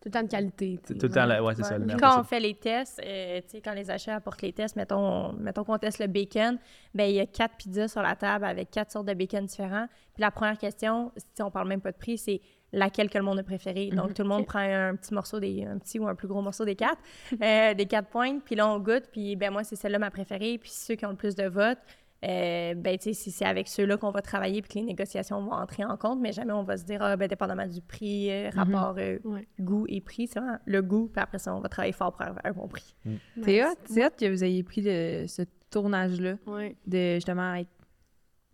[0.00, 0.80] Tout le temps de qualité.
[0.84, 0.94] sais.
[0.94, 1.68] tout le temps, la- ouais, c'est Ouais.
[1.68, 1.78] ça.
[1.78, 4.74] Le quand on fait les tests, euh, tu sais, quand les achats apportent les tests,
[4.74, 6.58] mettons, mettons qu'on teste le bacon,
[6.92, 9.86] ben il y a quatre pizzas sur la table avec quatre sortes de bacon différents.
[10.14, 12.40] Puis la première question, si on parle même pas de prix, c'est
[12.72, 13.90] laquelle que le monde a préféré.
[13.90, 16.40] Donc tout le monde prend un petit morceau des, un petit ou un plus gros
[16.42, 16.98] morceau des quatre,
[17.42, 18.42] euh, des quatre pointes.
[18.44, 20.58] Puis là on goûte, puis ben moi c'est celle-là ma préférée.
[20.58, 21.78] Puis ceux qui ont le plus de votes.
[22.24, 25.50] euh, ben, tu sais, c'est avec ceux-là qu'on va travailler puis que les négociations vont
[25.52, 28.48] entrer en compte, mais jamais on va se dire, ah, ben, dépendamment du prix, euh,
[28.54, 29.46] rapport euh, Ouais.
[29.60, 32.22] goût et prix, c'est vraiment le goût, puis après ça, on va travailler fort pour
[32.22, 32.94] avoir un bon prix.
[33.42, 36.76] C'est hot que vous ayez pris ce tournage-là, Ouais.
[36.86, 37.68] de justement être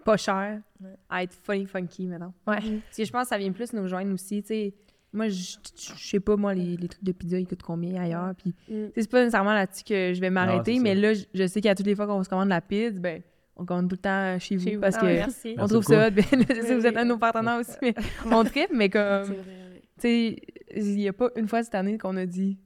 [0.04, 0.60] pas cher,
[1.08, 2.32] à être funny funky maintenant.
[2.46, 2.56] Ouais.
[2.56, 4.74] Parce que je pense que ça vient plus nous joindre aussi, tu sais.
[5.12, 5.56] Moi, je
[5.96, 8.34] sais pas, moi, les, les trucs de pizza, ils coûtent combien ailleurs.
[8.36, 8.54] Puis, Mm.
[8.68, 11.00] tu sais, c'est pas nécessairement là-dessus que je vais m'arrêter, mais ça.
[11.00, 13.22] là, je, sais qu'à toutes les fois qu'on se commande la pizza, ben,
[13.56, 14.64] on commande tout le temps chez vous.
[14.64, 14.80] Chez vous.
[14.82, 15.54] parce Ah que merci.
[15.58, 16.10] on trouve ça hot.
[16.10, 17.00] Ben, sais, Oui, vous êtes oui.
[17.00, 17.94] un de nos partenaires aussi, mais
[18.30, 20.36] on tripe, mais C'est comme, tu sais,
[20.76, 22.58] il y a pas une fois cette année qu'on a dit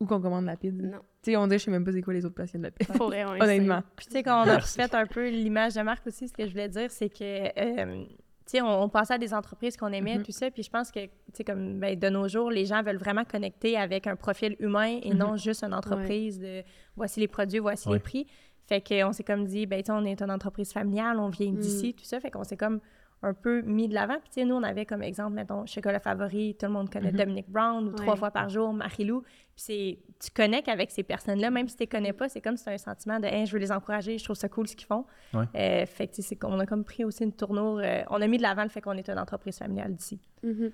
[0.00, 0.82] où qu'on commande la pizza.
[0.82, 0.98] Non.
[1.24, 2.70] Tu sais, on dirait, je sais même pas c'est quoi les autres places de la.
[2.70, 3.82] Pour ouais, Honnêtement.
[3.96, 6.44] Puis, tu sais, quand on a fait un peu l'image de marque aussi, ce que
[6.44, 8.10] je voulais dire, c'est que, euh, tu
[8.46, 10.22] sais, on, on pensait à des entreprises qu'on aimait, Mhm.
[10.24, 12.82] tout ça, puis je pense que, tu sais, comme ben, de nos jours, les gens
[12.82, 15.16] veulent vraiment connecter avec un profil humain et Mhm.
[15.18, 16.62] non juste une entreprise de
[16.94, 17.94] voici les produits, voici Ouais.
[17.94, 18.26] les prix.
[18.66, 21.52] Fait qu'on s'est comme dit, ben, tu sais, on est une entreprise familiale, on vient
[21.52, 21.56] Mm.
[21.58, 22.80] d'ici, tout ça, fait qu'on s'est comme
[23.22, 24.14] un peu mis de l'avant.
[24.20, 27.10] Puis, tu sais, nous, on avait comme exemple, mettons, Chocolat Favori, tout le monde connaît
[27.12, 27.16] Mhm.
[27.18, 29.22] Dominique Brown, ou trois fois par jour, Marie-Lou.
[29.22, 32.56] Puis, c'est, tu connectes avec ces personnes-là, même si tu les connais pas, c'est comme
[32.58, 34.68] si tu as un sentiment de, Hey, je veux les encourager, je trouve ça cool
[34.68, 35.06] ce qu'ils font.
[35.32, 35.44] Ouais.
[35.54, 38.20] Euh, fait que, tu sais, c'est qu'on a comme pris aussi une tournure, euh, on
[38.20, 40.20] a mis de l'avant le fait qu'on est une entreprise familiale d'ici.
[40.42, 40.70] Mhm.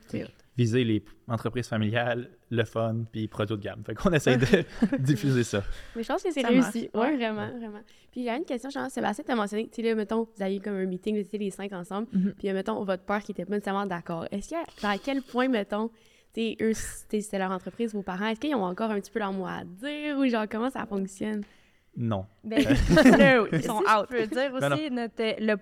[0.61, 3.82] Viser les entreprises familiales, le fun, puis produits de gamme.
[3.84, 4.46] Fait qu'on essaie de
[4.98, 5.62] diffuser ça.
[5.96, 6.90] Mais je pense que c'est réussi.
[6.92, 7.80] Oui, vraiment, vraiment.
[8.12, 10.61] Puis j'avais une question, genre, Sébastien, tu as mentionné, tu sais, là, mettons, vous aviez
[10.61, 12.34] comme un meeting, vous étiez les cinq ensemble, Mhm.
[12.38, 14.26] puis euh, mettons, votre père qui était pas nécessairement d'accord.
[14.30, 15.88] Est-ce a, à quel point, mettons,
[16.34, 19.18] tu sais, eux, c'était leur entreprise, vos parents, est-ce qu'ils ont encore un petit peu
[19.20, 21.42] leur mot à dire ou genre, comment ça fonctionne?
[21.96, 22.24] Non.
[22.44, 22.58] Ben,
[23.52, 24.06] ils sont out.
[24.11, 25.56] Je peux dire aussi, notre, le,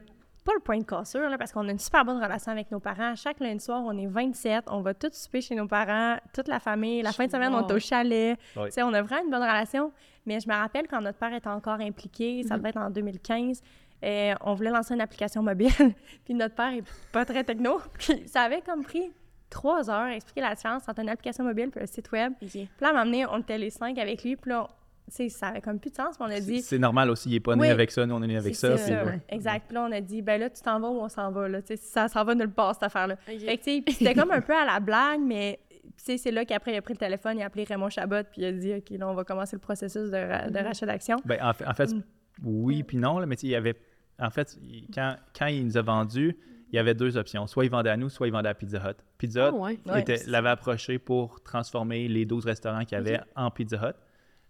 [0.49, 2.81] pas le point de cassure, là, parce qu'on a une super bonne relation avec nos
[2.81, 3.15] parents.
[3.15, 6.59] Chaque lundi soir, on est 27, on va tous souper chez nos parents, toute la
[6.59, 7.03] famille.
[7.03, 8.39] La fin de semaine, on est au chalet.
[8.57, 8.71] Oui.
[8.79, 9.93] On a vraiment une bonne relation.
[10.25, 13.63] Mais je me rappelle quand notre père était encore impliqué, ça devait être en 2015,
[14.05, 15.71] euh, on voulait lancer une application mobile.
[16.25, 17.81] puis notre père est pas très techno.
[17.99, 19.13] Puis ça avait comme pris
[19.51, 22.33] trois heures à expliquer la différence entre une application mobile et un site web.
[22.39, 24.37] Puis là, à un moment donné, on était les cinq avec lui.
[24.37, 24.67] Puis là,
[25.15, 26.17] sais, ça avait comme plus de sens.
[26.21, 27.69] On a C'est dit, c'est normal aussi, il n'est pas né Oui.
[27.69, 28.75] avec ça, nous on est né avec ça.
[28.75, 29.03] puis ouais.
[29.05, 29.21] ouais.
[29.29, 29.65] Exact.
[29.69, 31.61] Puis là, on a dit, ben là, tu t'en vas ou on s'en va, là.
[31.63, 33.17] Tu sais, ça s'en va nulle part, cette affaire-là.
[33.17, 35.59] Fait que, c'était comme un peu à la blague, mais,
[35.97, 38.45] c'est là qu'après, il a pris le téléphone, il a appelé Raymond Chabot, puis il
[38.47, 41.17] a dit, OK, là, on va commencer le processus de, ra- de rachat d'actions.
[41.25, 42.03] Ben, en fait, en fait, Mm.
[42.45, 43.75] oui puis non, là, mais tu sais, il y avait.
[44.21, 44.59] En fait,
[44.95, 46.37] quand, quand il nous a vendu,
[46.73, 47.47] il y avait deux options.
[47.47, 48.97] Soit il vendait à nous, soit il vendait à Pizza Hut.
[49.17, 49.79] Pizza Ah Hut.
[49.91, 50.05] Ouais.
[50.27, 53.95] l'avait approché pour transformer les 12 restaurants qu'il y avait en Pizza Hut.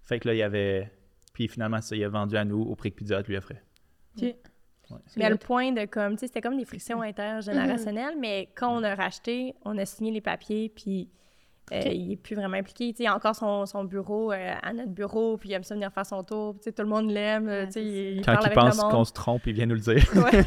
[0.08, 0.90] Fait que là, il y avait.
[1.34, 3.62] Puis finalement, ça, il a vendu à nous au prix que Pizza lui offrait.
[4.20, 4.34] OK.
[5.18, 8.82] Mais le point de comme, tu sais, c'était comme des frictions intergénérationnelles, mais quand on
[8.82, 11.10] a racheté, on a signé les papiers, puis
[11.72, 12.90] euh, il est plus vraiment impliqué.
[12.92, 15.62] Tu sais, il a encore son, son bureau euh, à notre bureau, puis il aime
[15.62, 16.54] ça venir faire son tour.
[16.54, 18.46] Tu sais, tout le monde l'aime, Ouais, tu sais, c'est il, il Quand parle il
[18.46, 20.06] avec pense qu'on se trompe, il vient nous le dire.
[20.16, 20.42] Ouais.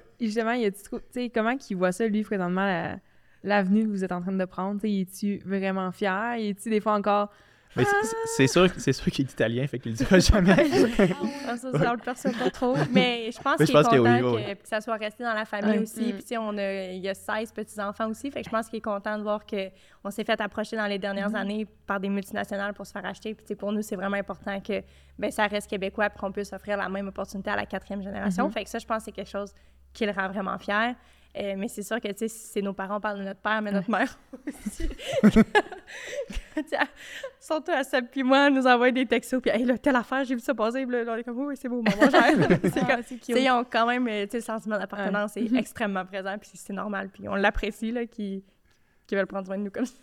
[0.20, 2.98] Justement, il y a tu sais comment qu'il voit ça lui présentement la-
[3.44, 6.80] l'avenue que vous êtes en train de prendre, tu sais, es-tu vraiment fier, es-tu des
[6.80, 7.30] fois encore
[7.76, 7.84] Mais
[8.36, 10.56] c'est- sûr, c'est sûr qu'il est italien, fait qu'il le dira jamais.
[11.48, 12.76] Ah, ça, ça, on le perçoit pas trop.
[12.92, 15.34] Mais je pense qu'il est que content oui, oui, que, que ça soit resté dans
[15.34, 15.82] la famille Ouais.
[15.82, 16.00] aussi.
[16.00, 16.12] Mm.
[16.12, 18.30] Puis, tu sais, on a, il y a 16 petits-enfants aussi.
[18.30, 20.98] Fait que je pense qu'il est content de voir qu'on s'est fait approcher dans les
[20.98, 23.34] dernières années par des multinationales pour se faire acheter.
[23.34, 24.82] Puis, pour nous, c'est vraiment important que
[25.18, 28.48] ben, ça reste québécois et qu'on puisse offrir la même opportunité à la quatrième génération.
[28.50, 29.52] Fait que ça, je pense que c'est quelque chose
[29.92, 30.94] qui le rend vraiment fier.
[31.36, 33.70] Euh, mais c'est sûr que, tu sais, c'est nos parents parlent de notre père, mais
[33.70, 34.18] notre mère
[34.48, 34.88] aussi.
[37.40, 40.34] Surtout à Seb puis moi, nous envoyer des textos, puis hey, là, telle affaire, j'ai
[40.34, 42.58] vu ça passer, puis là, on est comme, oui, c'est beau, maman, gère.
[43.22, 46.50] c'est ils ont quand même, euh, tu sais, le sentiment d'appartenance est extrêmement présent, puis
[46.54, 48.42] c'est normal, puis on l'apprécie, là, qu'ils
[49.06, 49.96] qu'ils veulent prendre soin de nous comme ça.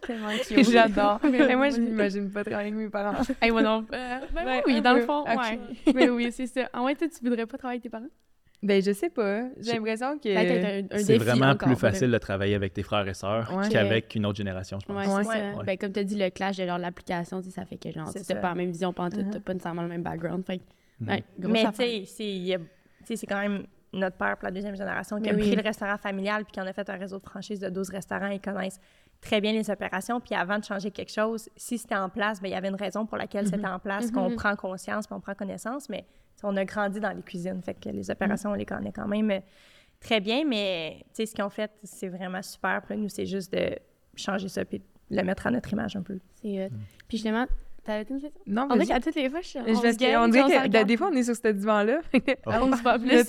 [0.00, 0.68] tellement cute.
[0.68, 1.20] J'adore.
[1.22, 3.22] Mais moi, je m'imagine pas travailler avec mes parents.
[3.40, 3.86] Hey, moi non.
[3.92, 5.36] Euh, ben Ouais, oui, dans le fond, ouais.
[5.38, 5.94] actually.
[5.94, 6.68] Mais oui, c'est ça.
[6.72, 8.10] En vrai, toi, tu voudrais pas travailler avec tes parents?
[8.64, 9.42] Ben, je sais pas.
[9.60, 10.98] J'ai l'impression que.
[10.98, 13.68] C'est vraiment encore, plus facile de travailler avec tes frères et sœurs Ouais.
[13.68, 14.96] qu'avec une autre génération, je pense.
[15.06, 15.24] Ouais, Ouais.
[15.24, 15.56] c'est ça.
[15.58, 15.64] Ouais.
[15.64, 18.08] Ben, comme tu as dit, le clash de genre l'application, tu ça fait que genre,
[18.08, 19.30] C'est tu n'as pas la même vision, pas, Mhm.
[19.30, 20.44] t'as pas nécessairement le même background.
[20.46, 20.60] Fait
[21.00, 25.34] Mais tu sais, c'est tu quand même notre père pour la deuxième génération qui a
[25.34, 25.40] oui.
[25.42, 27.90] pris le restaurant familial puis qui en a fait un réseau de franchise de 12
[27.90, 28.26] restaurants.
[28.28, 28.80] Ils connaissent
[29.20, 30.20] très bien les opérations.
[30.20, 32.74] Puis avant de changer quelque chose, si c'était en place, ben, il y avait une
[32.74, 34.36] raison pour laquelle c'était en place, qu'on Mhm.
[34.36, 35.88] prend conscience puis on prend connaissance.
[35.88, 36.06] Mais tu
[36.42, 37.62] on a grandi dans les cuisines.
[37.62, 39.40] Fait que les opérations, on les connaît quand même euh,
[40.00, 40.44] très bien.
[40.44, 42.82] Mais tu sais, ce qu'ils ont fait, c'est vraiment super.
[42.86, 43.76] Puis nous, c'est juste de
[44.16, 46.18] changer ça puis de le mettre à notre image un peu.
[46.42, 46.68] C'est hot.
[47.08, 47.46] Puis justement,
[47.84, 48.40] t'avais une question?
[48.46, 50.66] Non, dirait qu'à toutes les fois, je suis je, on se vais- gagne, on dirait
[50.66, 52.00] que ben, des fois, on est sur ce divan-là.
[52.46, 53.24] On se voit plus.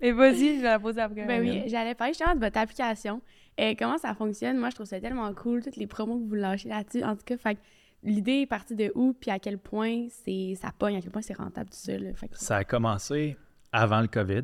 [0.00, 1.24] Mais vas-y, je vais la poser après.
[1.24, 3.20] Ben oui, j'allais parler justement de votre application.
[3.60, 4.56] Euh, comment ça fonctionne?
[4.58, 7.04] Moi, je trouve ça tellement cool, toutes les promos que vous lâchez là-dessus.
[7.04, 7.60] En tout cas, fait que
[8.04, 11.22] l'idée est partie de où, puis à quel point c'est ça pogne, à quel point
[11.22, 12.14] c'est rentable tout.
[12.16, 13.36] Fait que- Ça a commencé
[13.72, 14.42] avant le COVID.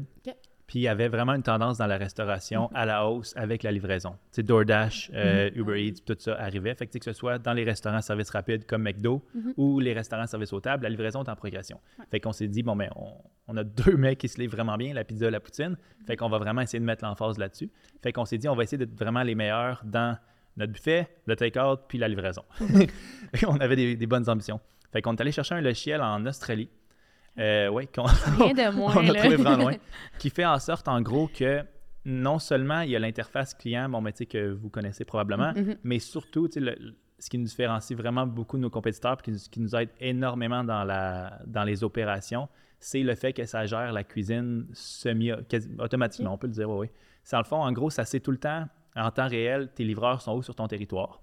[0.67, 3.73] Puis il y avait vraiment une tendance dans la restauration à la hausse avec la
[3.73, 4.11] livraison.
[4.13, 6.73] Tu sais, DoorDash, euh, Uber Eats, tout ça arrivait.
[6.77, 9.21] Fait que, que ce soit dans les restaurants service rapide comme McDo
[9.57, 11.81] ou les restaurants service aux tables, la livraison est en progression.
[12.13, 13.09] Fait qu'on s'est dit, bon, ben, on,
[13.49, 15.77] on a deux mecs qui se livrent vraiment bien, la pizza, la poutine.
[16.07, 17.69] Fait qu'on va vraiment essayer de mettre l'emphase là-dessus.
[18.01, 20.17] Fait qu'on s'est dit, on va essayer d'être vraiment les meilleurs dans
[20.57, 22.43] notre buffet, le take-out, puis la livraison.
[22.61, 24.61] Et on avait des, des bonnes ambitions.
[24.93, 26.69] Fait qu'on est allé chercher un logiciel en Australie.
[27.39, 28.93] Euh, ouais, qu'on- Rien de moins.
[28.97, 29.73] on a trouvé vraiment loin.
[30.19, 31.63] Qui fait en sorte, en gros, que
[32.05, 35.77] non seulement il y a l'interface client, mais tu sais, que vous connaissez probablement, Mhm.
[35.85, 39.51] mais surtout, le- ce qui nous différencie vraiment beaucoup de nos compétiteurs, puis qui, nous-
[39.51, 42.49] qui nous aide énormément dans, la, dans les opérations,
[42.81, 46.91] c'est le fait que ça gère la cuisine semi-automatiquement, on peut le dire, oui, oui.
[47.31, 48.67] Dans le fond, en gros, ça sait tout le temps,
[48.97, 51.23] en temps réel, tes livreurs sont où sur ton territoire?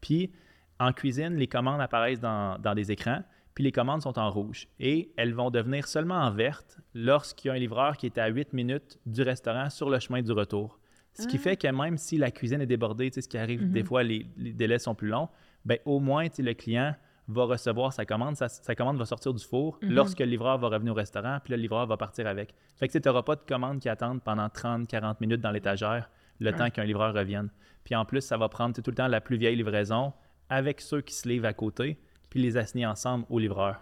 [0.00, 0.30] Puis,
[0.78, 3.22] en cuisine, les commandes apparaissent dans, dans des écrans,
[3.54, 4.68] puis les commandes sont en rouge.
[4.78, 8.28] Et elles vont devenir seulement en verte lorsqu'il y a un livreur qui est à
[8.28, 10.78] 8 minutes du restaurant sur le chemin du retour.
[11.14, 13.70] Ce qui fait que même si la cuisine est débordée, tu sais, ce qui arrive
[13.70, 15.30] des fois, les, les délais sont plus longs,
[15.64, 16.94] ben, au moins, le client
[17.28, 20.68] va recevoir sa commande, sa, sa commande va sortir du four lorsque le livreur va
[20.68, 22.54] revenir au restaurant, puis le livreur va partir avec.
[22.76, 26.08] Fait que tu n'auras pas de commande qui attendent pendant 30-40 minutes dans l'étagère
[26.40, 27.50] le temps qu'un livreur revienne.
[27.84, 30.12] Puis en plus, ça va prendre tout le temps la plus vieille livraison
[30.48, 31.98] avec ceux qui se livrent à côté,
[32.30, 33.80] puis les assigner ensemble au livreur.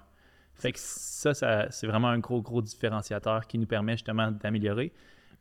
[0.55, 4.93] Fait que ça, ça c'est vraiment un gros, gros différenciateur qui nous permet justement d'améliorer.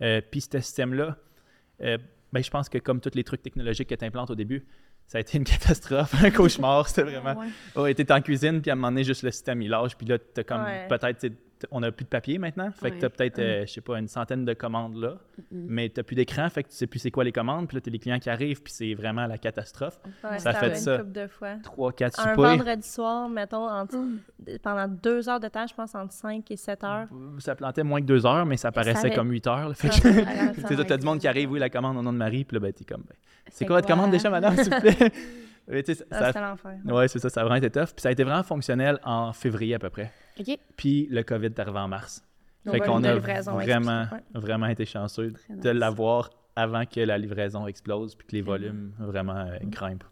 [0.01, 1.18] Euh, puis ce système-là,
[1.82, 1.97] euh,
[2.32, 4.66] ben, je pense que comme tous les trucs technologiques que tu implantes au début,
[5.05, 6.88] ça a été une catastrophe, un cauchemar.
[6.88, 7.39] C'était vraiment.
[7.76, 8.11] Ouais.
[8.11, 10.43] En cuisine, puis à un moment donné, juste le système, il lâche, puis là, t'as
[10.43, 10.88] comme Ouais.
[10.88, 11.28] peut-être.
[11.72, 12.99] On n'a plus de papier maintenant, fait que Ouais.
[13.01, 15.16] t'as peut-être, euh, je sais pas, une centaine de commandes là,
[15.51, 17.82] mais t'as plus d'écran, fait que tu sais plus c'est quoi les commandes, puis là,
[17.82, 19.99] t'as les clients qui arrivent, puis c'est vraiment la catastrophe.
[20.24, 20.95] Ouais, Ça fait ça.
[20.95, 21.55] une couple de fois.
[21.64, 22.57] Trois, quatre Un soupers.
[22.57, 23.97] vendredi soir, mettons, entre-
[24.61, 27.07] pendant deux heures de temps, je pense entre 5 et 7 heures.
[27.39, 29.70] Ça plantait moins que deux heures, mais ça paraissait avait- comme huit heures.
[29.70, 29.74] là.
[29.74, 32.01] Fait Ça- que, ça- tu ça- t'as du monde qui arrive, oui, la commande au
[32.01, 33.16] nom de Marie, puis là, ben, t'es comme, ben,
[33.49, 35.11] c'est quoi votre commande déjà, madame, s'il vous plaît?
[35.68, 36.55] Mais tu sais, Ah, ça-
[36.86, 37.86] ouais, c'est ça, ça a vraiment été tough.
[37.93, 40.11] Puis ça a été vraiment fonctionnel en février à peu près.
[40.78, 42.24] Puis le COVID est arrivé en mars.
[42.66, 45.80] Donc, Fait qu'on a vraiment, vraiment été chanceux Très de nice.
[45.80, 50.04] l'avoir avant que la livraison explose puis que les volumes vraiment euh, grimpent.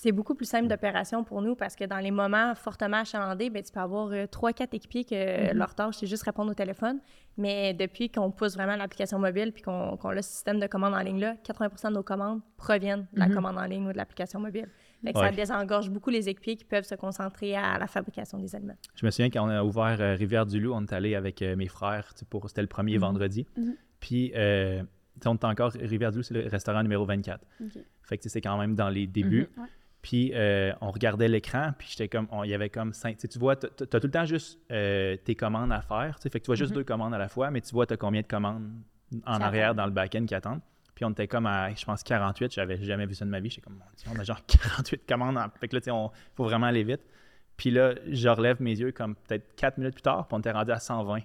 [0.00, 3.64] C'est beaucoup plus simple d'opération pour nous parce que dans les moments fortement achalandés, ben,
[3.64, 7.00] tu peux avoir euh, trois, quatre équipiers que leur tâche, c'est juste répondre au téléphone.
[7.36, 11.00] Mais depuis qu'on pousse vraiment l'application mobile puis qu'on a le système de commande en
[11.00, 14.38] ligne là, 80% de nos commandes proviennent de la commande en ligne ou de l'application
[14.38, 14.68] mobile.
[15.04, 18.54] Fait que ça désengorge beaucoup les équipiers qui peuvent se concentrer à la fabrication des
[18.56, 18.76] aliments.
[18.94, 21.68] Je me souviens quand on a ouvert euh, Rivière-du-Loup, on est allé avec euh, mes
[21.68, 23.46] frères, tu sais, pour c'était le premier vendredi.
[23.56, 23.76] Mhm.
[24.00, 24.82] Puis euh,
[25.24, 27.44] on est encore Rivière-du-Loup, c'est le restaurant numéro 24.
[27.60, 27.72] OK.
[28.02, 29.48] Fait que tu sais, c'est quand même dans les débuts.
[29.56, 29.62] Mhm.
[29.62, 29.68] Ouais.
[30.02, 33.16] Puis euh, on regardait l'écran, puis j'étais comme, on- il y avait comme cinq.
[33.18, 36.18] Tu vois, tu as tout le temps juste euh, tes commandes à faire.
[36.22, 37.96] Fait que tu vois juste deux commandes à la fois, mais tu vois, tu as
[37.96, 38.70] combien de commandes
[39.26, 40.60] en arrière dans le back-end qui attendent.
[40.98, 42.52] Puis on était comme à, je pense, 48.
[42.52, 43.50] J'avais jamais vu ça de ma vie.
[43.50, 45.38] J'étais comme, mon Dieu, on a genre 48 commandes.
[45.38, 47.02] en- Fait que là, tu sais, on faut vraiment aller vite.
[47.56, 50.50] Puis là, je relève mes yeux comme peut-être 4 minutes plus tard, puis on était
[50.50, 51.20] rendu à 120.
[51.20, 51.24] Tu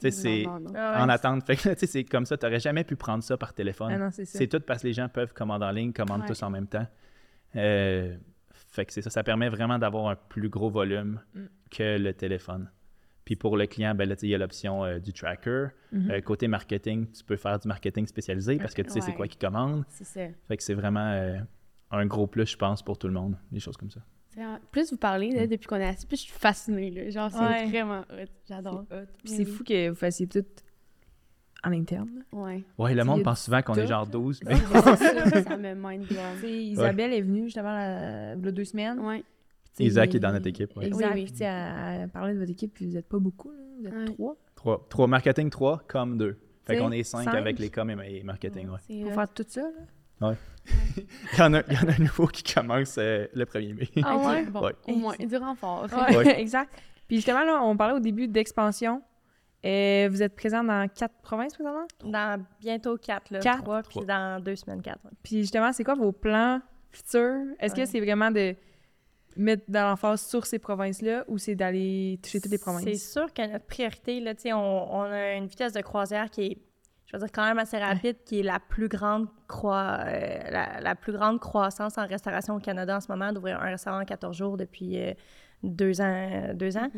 [0.00, 1.46] sais, c'est en attente.
[1.46, 2.36] Fait que là, tu sais, c'est comme ça.
[2.36, 3.92] Tu n'aurais jamais pu prendre ça par téléphone.
[3.92, 6.26] Ah c'est tout parce que les gens peuvent commander en ligne, commandent Ouais.
[6.26, 6.86] tous en même temps.
[7.54, 8.16] Euh,
[8.72, 11.40] fait que c'est ça, ça permet vraiment d'avoir un plus gros volume Mm.
[11.70, 12.68] que le téléphone.
[13.26, 15.66] Puis pour le client, ben là, il y a l'option euh, du tracker.
[15.92, 16.10] Mhm.
[16.12, 19.26] Euh, côté marketing, tu peux faire du marketing spécialisé parce que tu sais c'est quoi
[19.28, 19.84] qui commande.
[19.90, 20.20] C'est ça.
[20.48, 21.36] Fait que c'est vraiment euh,
[21.90, 24.00] un gros plus, je pense, pour tout le monde, des choses comme ça.
[24.70, 26.90] Plus vous parlez, là, depuis qu'on est assis, plus je suis fascinée.
[26.90, 27.10] Là.
[27.10, 27.66] Genre, c'est Ouais.
[27.68, 28.26] vraiment hot.
[28.48, 28.84] J'adore.
[29.24, 29.50] Puis c'est oui.
[29.50, 30.44] fou que vous fassiez tout
[31.64, 32.22] en interne.
[32.32, 32.62] Ouais.
[32.78, 34.10] Ouais, le monde pense souvent qu'on est genre là.
[34.10, 34.40] 12.
[34.44, 36.44] Ouais, mais- c'est ça, ça me mind blown.
[36.44, 39.00] Isabelle est venue justement la- il y a deux semaines.
[39.00, 39.24] Ouais.
[39.84, 40.76] Isaac est dans notre équipe.
[40.76, 40.86] ouais.
[40.86, 41.12] Exact.
[41.14, 41.24] Oui.
[41.26, 43.56] Puis, elle parlait de votre équipe, puis vous n'êtes pas beaucoup, là.
[43.80, 44.04] Vous êtes Ouais.
[44.14, 44.36] trois.
[44.54, 46.38] Trois, trois marketing, trois, comme deux.
[46.64, 47.34] Fait qu'on est cinq, cinq?
[47.34, 48.78] avec les com et et marketing, ouais.
[48.86, 49.14] C'est Pour hot.
[49.14, 49.60] faire tout ça,
[50.20, 50.34] là?
[51.34, 53.74] Il y en a, il y en a un nouveau qui commence euh, le 1er
[53.74, 53.88] mai.
[54.02, 54.46] Ah ouais?
[54.46, 54.72] Bon, Ouais.
[54.88, 55.86] au moins, du renfort.
[55.92, 56.40] Ouais, Ouais.
[56.40, 56.72] exact.
[57.06, 59.02] Puis justement, là, on parlait au début d'expansion.
[59.64, 61.86] Euh, vous êtes présent dans quatre provinces présentement?
[62.04, 63.40] Dans bientôt quatre, là.
[63.40, 63.62] Quatre?
[63.62, 64.04] Trois, puis Trois.
[64.06, 65.04] dans deux semaines, quatre.
[65.04, 65.10] ouais.
[65.22, 66.60] Puis justement, c'est quoi vos plans
[66.90, 67.44] futurs?
[67.60, 67.86] Est-ce que Ouais.
[67.86, 68.54] c'est vraiment de
[69.36, 72.84] mettre de l'emphase sur ces provinces-là ou c'est d'aller toucher toutes les provinces?
[72.84, 76.30] C'est sûr que notre priorité, là, tu sais, on, on a une vitesse de croisière
[76.30, 76.58] qui est,
[77.06, 80.80] je veux dire, quand même assez rapide, qui est la plus grande croi- euh, la,
[80.80, 84.04] la plus grande croissance en restauration au Canada en ce moment, d'ouvrir un restaurant en
[84.04, 85.12] 14 jours depuis euh,
[85.62, 86.52] deux ans.
[86.54, 86.88] Deux ans.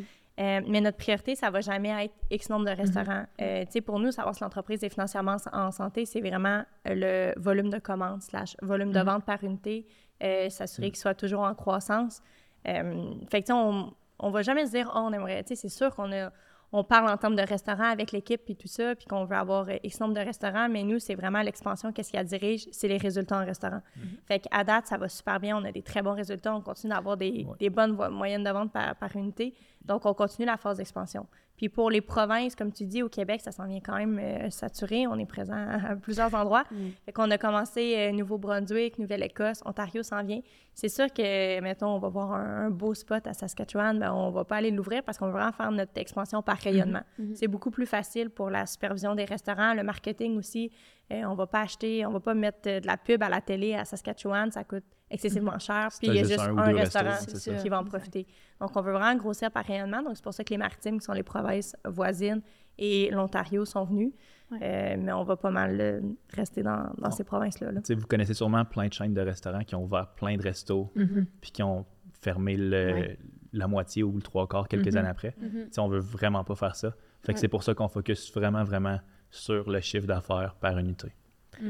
[0.41, 3.25] Euh, mais notre priorité, ça va jamais être X nombre de restaurants.
[3.41, 7.33] Euh, tu sais, pour nous, savoir si l'entreprise est financièrement en santé, c'est vraiment le
[7.37, 9.85] volume de commandes slash volume de vente par unité,
[10.23, 12.23] euh, s'assurer qu'il soit toujours en croissance.
[12.67, 15.69] Euh, fait que, on, on va jamais se dire, oh, on aimerait, tu sais, c'est
[15.69, 16.31] sûr qu'on a,
[16.73, 19.69] on parle en termes de restaurants avec l'équipe puis tout ça, puis qu'on veut avoir
[19.69, 22.89] euh, X nombre de restaurants, mais nous, c'est vraiment l'expansion, qu'est-ce qui la dirige, c'est
[22.89, 23.81] les résultats en restaurant.
[24.27, 26.93] Fait qu'à date, ça va super bien, on a des très bons résultats, on continue
[26.93, 27.57] d'avoir des, Ouais.
[27.61, 29.55] des bonnes moyennes de vente par, par unité,
[29.89, 31.27] donc on continue la phase d'expansion.
[31.57, 34.49] Puis pour les provinces, comme tu dis, au Québec, ça s'en vient quand même euh,
[34.49, 35.57] saturé, on est présent
[35.89, 36.63] à plusieurs endroits.
[36.71, 36.77] Mm.
[37.05, 40.41] Fait qu'on a commencé euh, Nouveau-Brunswick, Nouvelle-Écosse, Ontario s'en vient.
[40.75, 44.31] C'est sûr que, mettons, on va voir un, un beau spot à Saskatchewan, ben, on
[44.31, 47.03] va pas aller l'ouvrir parce qu'on veut vraiment faire notre expansion par rayonnement.
[47.19, 47.35] Mhm.
[47.35, 50.71] C'est beaucoup plus facile pour la supervision des restaurants, le marketing aussi.
[51.11, 53.41] Euh, on va pas acheter, on va pas mettre euh, de la pub à la
[53.41, 55.91] télé à Saskatchewan, ça coûte excessivement cher.
[55.93, 57.55] Si Puis il y a juste un restaurant ça.
[57.55, 58.27] qui va en profiter.
[58.61, 60.03] Donc, on veut vraiment grossir par rayonnement.
[60.03, 62.41] Donc, c'est pour ça que les maritimes, qui sont les provinces voisines,
[62.79, 64.13] et l'Ontario sont venus.
[64.51, 64.59] Ouais.
[64.63, 66.01] Euh, mais on va pas mal euh,
[66.33, 67.11] rester dans, dans Bon.
[67.11, 67.71] ces provinces-là.
[67.73, 67.81] là.
[67.91, 71.27] Vous connaissez sûrement plein de chaînes de restaurants qui ont ouvert plein de restos, Mhm.
[71.41, 71.85] puis qui ont
[72.21, 73.19] fermé le- Ouais.
[73.53, 74.97] la moitié ou le trois quarts quelques Mhm.
[74.99, 75.35] années après.
[75.41, 75.69] Mhm.
[75.79, 76.91] On veut vraiment pas faire ça.
[77.23, 77.41] Fait que Ouais.
[77.43, 79.01] c'est pour ça qu'on focus vraiment, vraiment
[79.31, 81.09] sur le chiffre d'affaires par unité.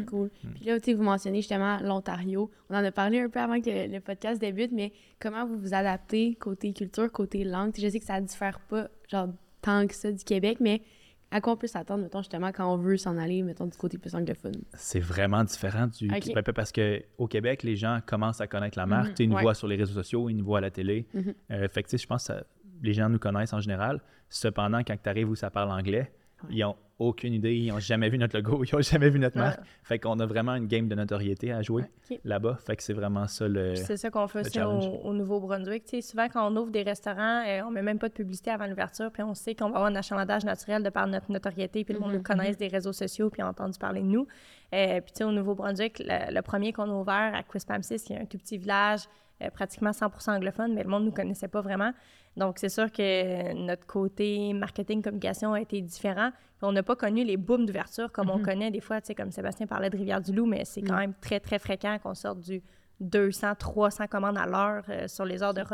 [0.06, 0.30] Cool.
[0.44, 0.48] Mm.
[0.54, 2.50] Puis là, tu sais, vous mentionnez justement l'Ontario.
[2.70, 5.58] On en a parlé un peu avant que le, le podcast débute, mais comment vous
[5.58, 7.72] vous adaptez côté culture, côté langue?
[7.78, 9.28] Je sais que ça diffère pas, genre,
[9.62, 10.82] tant que ça du Québec, mais
[11.30, 13.98] à quoi on peut s'attendre, mettons, justement, quand on veut s'en aller, mettons, du côté
[13.98, 14.54] plus anglophone?
[14.72, 18.86] C'est vraiment différent du ben, parce que au Québec, les gens commencent à connaître la
[18.86, 19.08] marque.
[19.08, 19.14] Mhm.
[19.14, 19.42] Tu sais, Ils nous Ouais.
[19.42, 21.06] voient sur les réseaux sociaux, ils nous voient à la télé.
[21.50, 22.44] Euh, fait que, tu sais, je pense que ça-
[22.82, 24.00] les gens nous connaissent en général.
[24.30, 26.10] Cependant, quand tu arrives où ça parle anglais.
[26.50, 29.36] Ils n'ont aucune idée, ils n'ont jamais vu notre logo, ils n'ont jamais vu notre
[29.36, 29.44] Ouais.
[29.44, 29.60] marque.
[29.84, 31.84] Fait qu'on a vraiment une game de notoriété à jouer
[32.24, 32.56] là-bas.
[32.66, 33.76] Fait que c'est vraiment ça le.
[33.76, 35.84] C'est ça qu'on fait aussi au, au Nouveau-Brunswick.
[35.84, 38.50] Tu sais, souvent, quand on ouvre des restaurants, euh, on met même pas de publicité
[38.50, 41.84] avant l'ouverture, puis on sait qu'on va avoir un achalandage naturel de par notre notoriété,
[41.84, 44.26] puis le monde Mhm, nous connaisse des réseaux sociaux, puis a entendu parler de nous.
[44.74, 48.12] Euh, puis tu sais, au Nouveau-Brunswick, le, le premier qu'on a ouvert à Quispamsis, qui
[48.14, 49.02] est un tout petit village,
[49.40, 51.92] euh, pratiquement 100 anglophone, mais le monde ne nous connaissait pas vraiment.
[52.38, 56.30] Donc, c'est sûr que notre côté marketing, communication a été différent.
[56.62, 59.30] On n'a pas connu les booms d'ouverture comme on connaît des fois, tu sais, comme
[59.32, 60.98] Sébastien parlait de Rivière-du-Loup, mais c'est quand Mm.
[61.00, 62.62] même très, très fréquent qu'on sorte du
[63.00, 65.60] 200, 300 commandes à l'heure euh, sur les heures de.
[65.62, 65.66] Tu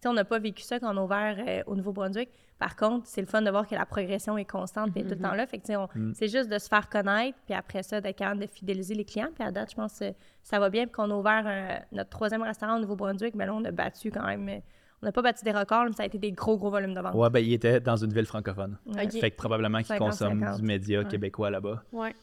[0.00, 2.28] sais, on n'a pas vécu ça quand on a ouvert euh, au Nouveau-Brunswick.
[2.58, 5.18] Par contre, c'est le fun de voir que la progression est constante et tout le
[5.18, 5.46] temps là.
[5.46, 8.16] Fait que, tu sais, on- c'est juste de se faire connaître, puis après ça, d'être
[8.16, 9.28] capable de fidéliser les clients.
[9.34, 10.12] Puis à date, je pense que
[10.42, 10.84] ça va bien.
[10.84, 14.10] Puis qu'on a ouvert euh, notre troisième restaurant au Nouveau-Brunswick, mais là, on a battu
[14.10, 14.60] quand même...
[15.04, 17.00] on n'a pas battu des records, mais ça a été des gros, gros volumes de
[17.00, 17.14] vente.
[17.14, 18.78] Ouais, ben, il était dans une ville francophone.
[18.86, 19.06] Ouais.
[19.10, 19.98] Fait que probablement qu'ils 50-50.
[19.98, 21.04] consomment du média Ouais.
[21.08, 21.82] québécois là-bas.
[21.92, 22.14] Ouais.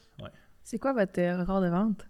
[0.64, 2.08] C'est quoi votre euh, record de vente?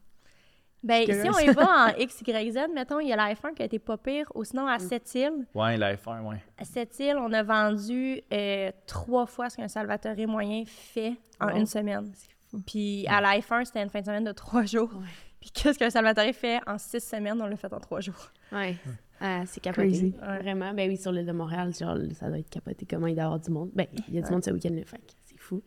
[0.84, 3.66] Ben, si on y va en XYZ, mettons, il y a la F1 qui a
[3.66, 5.46] été pas pire, ou sinon à Sept-Îles.
[5.54, 6.42] Ouais, la F1, ouais.
[6.58, 11.58] À Sept-Îles, on a vendu euh, trois fois ce qu'un Salvatore moyen fait en Wow.
[11.58, 12.12] une semaine.
[12.66, 14.90] Puis à la F1, c'était une fin de semaine de trois jours.
[14.96, 15.06] Ouais.
[15.40, 18.32] Puis qu'est-ce qu'un Salvatore fait en six semaines, on l'a fait en trois jours.
[18.52, 18.76] Ouais.
[19.22, 19.88] Ah, c'est capoté.
[19.88, 20.14] Crazy.
[20.42, 20.74] Vraiment.
[20.74, 23.26] Ben oui, sur l'île de Montréal, genre, ça doit être capoté comment il doit y
[23.26, 23.70] avoir du monde.
[23.76, 24.82] Ben, il y a du monde ce week-end, le
[25.26, 25.62] c'est fou.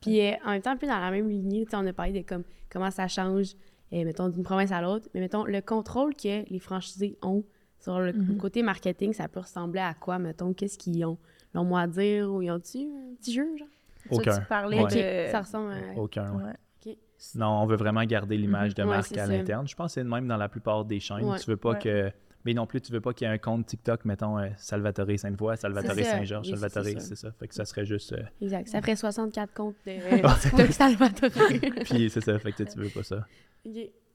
[0.00, 1.92] Puis euh, en même temps, un peu dans la même lignée, tu sais, on a
[1.92, 3.54] parlé de comme, comment ça change,
[3.92, 5.08] euh, mettons, d'une province à l'autre.
[5.12, 7.44] Mais mettons, le contrôle que les franchisés ont
[7.78, 8.36] sur le Mhm.
[8.38, 10.52] côté marketing, ça peut ressembler à quoi, mettons?
[10.54, 11.18] Qu'est-ce qu'ils ont?
[11.52, 13.68] Leur mot à dire ou ils ont-tu un petit jeu, genre?
[14.10, 14.38] Ça, Aucun.
[14.38, 15.24] tu parlais Ouais.
[15.26, 15.30] de...
[15.32, 15.98] Ça ressemble à...
[15.98, 16.44] Aucun, ouais.
[16.44, 16.52] Ouais.
[16.86, 16.96] Ok.
[17.34, 19.32] Non, on veut vraiment garder l'image de Ouais, marque à ça.
[19.32, 19.68] l'interne.
[19.68, 21.24] Je pense que c'est le même dans la plupart des chaînes.
[21.24, 21.38] Ouais.
[21.38, 21.78] Tu veux pas Ouais.
[21.78, 22.10] que.
[22.44, 25.06] Mais non plus, tu veux pas qu'il y ait un compte TikTok, mettons euh, Salvatore
[25.18, 25.94] Sainte-Foy, Salvatore.
[25.94, 27.32] Saint-Georges, Oui, Salvatore, c'est ça.
[27.32, 28.12] Fait que ça serait juste.
[28.14, 28.68] euh, Exact.
[28.68, 29.92] Ça ferait 64 comptes de,
[30.72, 31.30] Salvatore.
[31.84, 33.26] Puis c'est ça, fait que tu veux pas ça.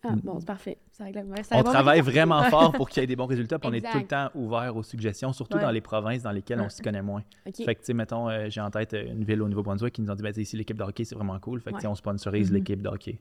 [0.10, 0.78] Ah, bon, c'est parfait.
[0.92, 3.60] Ça règle la- ça On travaille vraiment fort pour qu'il y ait des bons résultats,
[3.60, 5.64] puis on est tout le temps ouvert aux suggestions, surtout Ouais.
[5.64, 7.24] dans les provinces dans lesquelles on s'y connaît moins.
[7.46, 10.02] Fait que, tu sais, mettons, euh, j'ai en tête euh, une ville au Nouveau-Brunswick qui
[10.02, 11.60] nous ont dit, ben, ici, l'équipe de hockey, c'est vraiment cool.
[11.62, 11.92] Fait que, tu sais, Ouais.
[11.92, 12.58] on sponsorise Mhm.
[12.58, 13.20] l'équipe de hockey.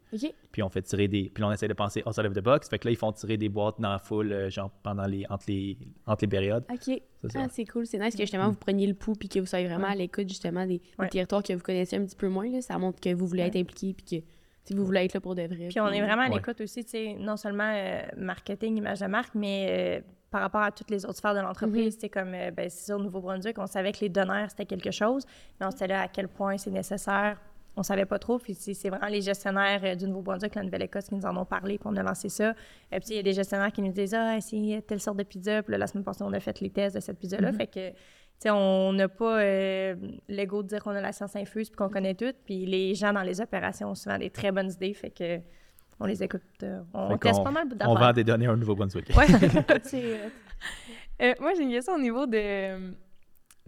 [0.52, 1.30] Puis on fait tirer des.
[1.34, 2.68] Puis on essaie de penser outside of the box.
[2.68, 5.24] Fait que là, ils font tirer des boîtes dans la foule, euh, genre pendant les.
[5.28, 5.76] entre les,
[6.06, 6.64] entre les périodes.
[6.70, 7.00] OK.
[7.26, 7.38] C'est.
[7.38, 7.86] Ah, c'est cool.
[7.86, 10.28] C'est nice que justement vous preniez le pouls puis que vous soyez vraiment à l'écoute
[10.28, 12.50] justement des, territoires que vous connaissez un petit peu moins.
[12.50, 12.60] Là.
[12.60, 14.26] Ça montre que vous voulez être impliqué puis que
[14.64, 15.68] sais, vous voulez être là pour de vrai.
[15.68, 16.34] Puis on est vraiment à Ouais.
[16.36, 20.62] l'écoute aussi, tu sais, non seulement euh, marketing, image de marque, mais euh, par rapport
[20.62, 23.58] à toutes les autres sphères de l'entreprise, c'est comme, euh, ben, c'est ça, au Nouveau-Brunswick,
[23.58, 25.24] on savait que les donneurs, c'était quelque chose,
[25.60, 27.38] mais on savait à quel point c'est nécessaire.
[27.76, 31.14] On savait pas trop, puis c'est vraiment les gestionnaires euh, du Nouveau-Brunswick, la Nouvelle-Écosse, qui
[31.16, 32.50] nous en ont parlé, puis on a lancé ça.
[32.92, 35.24] Et puis, il y a des gestionnaires qui nous disent Ah, c'est telle sorte de
[35.24, 35.60] pizza.
[35.62, 37.52] Puis là, la semaine passée, on a fait les tests de cette pizza-là.
[37.52, 37.90] Fait que,
[38.46, 39.94] on n'a pas euh,
[40.28, 42.32] l'ego de dire qu'on a la science infuse puis qu'on connaît tout.
[42.44, 44.92] Puis les gens dans les opérations ont souvent des très bonnes idées.
[44.94, 45.40] Fait que,
[46.00, 46.42] on les écoute.
[46.62, 47.94] euh, on Fait teste pas mal On d'affaires.
[47.94, 49.10] vend des données au Nouveau-Brunswick.
[49.16, 49.26] Ouais.
[51.22, 52.90] Euh, moi, j'ai une question au niveau de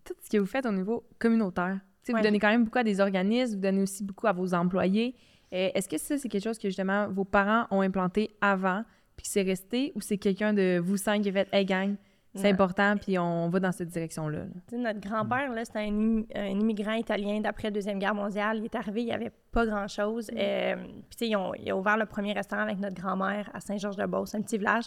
[0.05, 1.79] tout ce que vous faites au niveau communautaire.
[2.09, 2.15] Ouais.
[2.15, 5.15] Vous donnez quand même beaucoup à des organismes, vous donnez aussi beaucoup à vos employés.
[5.53, 8.83] Est-ce que ça, c'est quelque chose que justement vos parents ont implanté avant,
[9.17, 11.95] puis que c'est resté, ou c'est quelqu'un de vous cinq qui a fait Hey gang,
[12.37, 12.53] c'est Ouais.
[12.53, 14.39] important, puis on va dans cette direction-là?
[14.41, 14.79] là?
[14.79, 18.59] Notre grand-père, là, c'était un, un immigrant italien d'après la Deuxième Guerre mondiale.
[18.59, 20.31] Il est arrivé, il n'y avait pas grand-chose.
[20.37, 23.51] Euh, puis, tu sais, ils ont, ils ont ouvert le premier restaurant avec notre grand-mère
[23.55, 24.85] à Saint-Georges-de-Beauce, un petit village.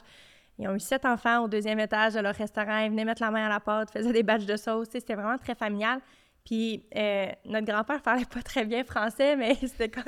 [0.57, 2.79] Ils ont eu sept enfants au deuxième étage de leur restaurant.
[2.79, 4.87] Ils venaient mettre la main à la pâte, faisaient des batchs de sauce.
[4.91, 5.99] C'était vraiment très familial.
[6.45, 10.03] Puis, euh, notre grand-père parlait pas très bien français, mais c'était comme...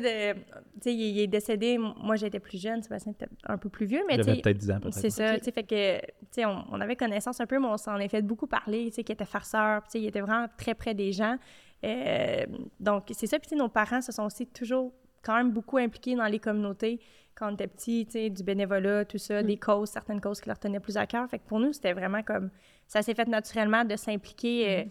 [0.00, 0.46] Tu sais, de- tu
[0.82, 1.78] sais, il, il est décédé.
[1.78, 2.82] Moi, j'étais plus jeune.
[2.82, 4.94] Sébastien était un peu plus vieux, mais tu peut-être 10 ans, peut-être.
[4.94, 7.66] c'est ça, tu sais, fait que, tu sais, on, on avait connaissance un peu, mais
[7.66, 10.20] on s'en est fait beaucoup parler, tu sais, qu'il était farceur, tu sais, il était
[10.20, 11.36] vraiment très près des gens.
[11.84, 12.44] Euh,
[12.80, 14.92] donc, c'est ça, puis tu sais, nos parents se sont aussi toujours
[15.22, 17.00] quand même beaucoup impliqués dans les communautés
[17.34, 20.48] quand on était petits, tu sais, du bénévolat, tout ça, des causes, certaines causes qui
[20.48, 21.28] leur tenaient plus à cœur.
[21.28, 22.50] Fait que pour nous, c'était vraiment comme,
[22.86, 24.84] ça s'est fait naturellement de s'impliquer euh,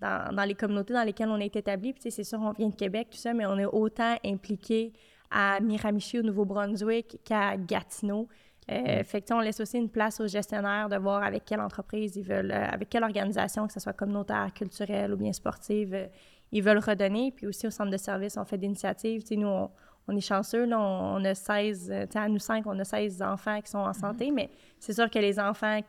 [0.00, 1.92] dans, dans les communautés dans lesquelles on est établi.
[1.92, 4.92] Puis, c'est sûr, on vient de Québec, tout ça, mais on est autant impliqué
[5.30, 8.28] à Miramichi, au Nouveau-Brunswick, qu'à Gatineau.
[8.70, 12.16] Euh, Fait que, on laisse aussi une place aux gestionnaires de voir avec quelle entreprise
[12.16, 16.06] ils veulent, euh, avec quelle organisation, que ce soit communautaire, culturelle ou bien sportive, euh,
[16.52, 17.32] ils veulent redonner.
[17.32, 19.22] Puis aussi au centre de service, on fait des initiatives.
[19.30, 19.70] Nous, on,
[20.08, 23.22] on est chanceux, là, on, on a 16, euh, à nous cinq, on a 16
[23.22, 25.80] enfants qui sont en santé, mais c'est sûr que les enfants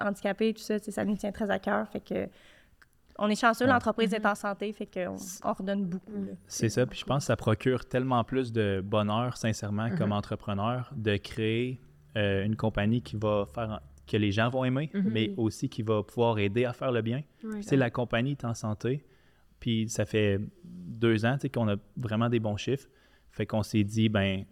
[0.00, 1.88] handicapés, tout ça, ça nous tient très à cœur.
[1.88, 2.28] Fait que
[3.20, 3.70] on est chanceux, Ouais.
[3.72, 5.14] l'entreprise est en santé, fait qu'on
[5.44, 6.24] on redonne beaucoup.
[6.24, 6.32] là.
[6.46, 6.86] C'est ça.
[6.86, 9.98] Puis je pense que ça procure tellement plus de bonheur, sincèrement, Mhm.
[9.98, 11.80] comme entrepreneur, de créer
[12.16, 13.78] euh, une compagnie qui va faire en-
[14.10, 15.10] que les gens vont aimer, Mhm.
[15.12, 17.22] mais aussi qui va pouvoir aider à faire le bien.
[17.44, 17.62] Ouais.
[17.62, 19.04] Sais, la compagnie est en santé,
[19.60, 22.88] puis ça fait deux ans qu'on a vraiment des bons chiffres.
[23.30, 24.44] Fait qu'on s'est dit, ben,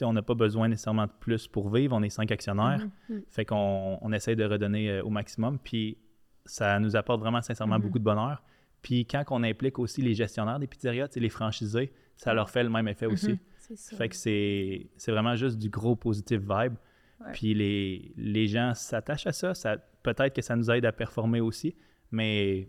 [0.00, 1.94] on n'a pas besoin nécessairement de plus pour vivre.
[1.94, 2.86] On est cinq actionnaires.
[3.10, 3.22] Mhm.
[3.28, 5.58] Fait qu'on on essaie de redonner euh, au maximum.
[5.58, 5.98] Puis
[6.46, 7.82] ça nous apporte vraiment sincèrement Mhm.
[7.82, 8.42] beaucoup de bonheur.
[8.82, 12.70] Puis quand on implique aussi les gestionnaires des pizzerias, les franchisés, ça leur fait le
[12.70, 13.32] même effet aussi.
[13.32, 13.38] Mhm.
[13.58, 13.96] C'est ça.
[13.96, 16.74] Fait que c'est c'est vraiment juste du gros positive vibe.
[17.20, 17.32] Ouais.
[17.32, 19.54] Puis les, les gens s'attachent à ça.
[19.54, 21.74] ça Peut-être que ça nous aide à performer aussi,
[22.12, 22.68] mais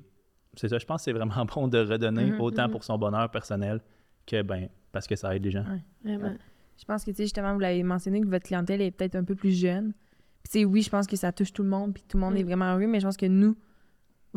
[0.56, 3.30] c'est ça, je pense que c'est vraiment bon de redonner Mhm, autant pour son bonheur
[3.30, 3.80] personnel
[4.26, 5.66] que ben parce que ça aide les gens.
[6.04, 6.34] Vraiment.
[6.80, 9.24] Je pense que, tu sais, justement, vous l'avez mentionné que votre clientèle est peut-être un
[9.24, 9.94] peu plus jeune.
[10.44, 12.22] Puis, tu sais, oui, je pense que ça touche tout le monde, puis tout le
[12.22, 12.38] monde Mm.
[12.38, 13.56] est vraiment heureux, mais je pense que nous,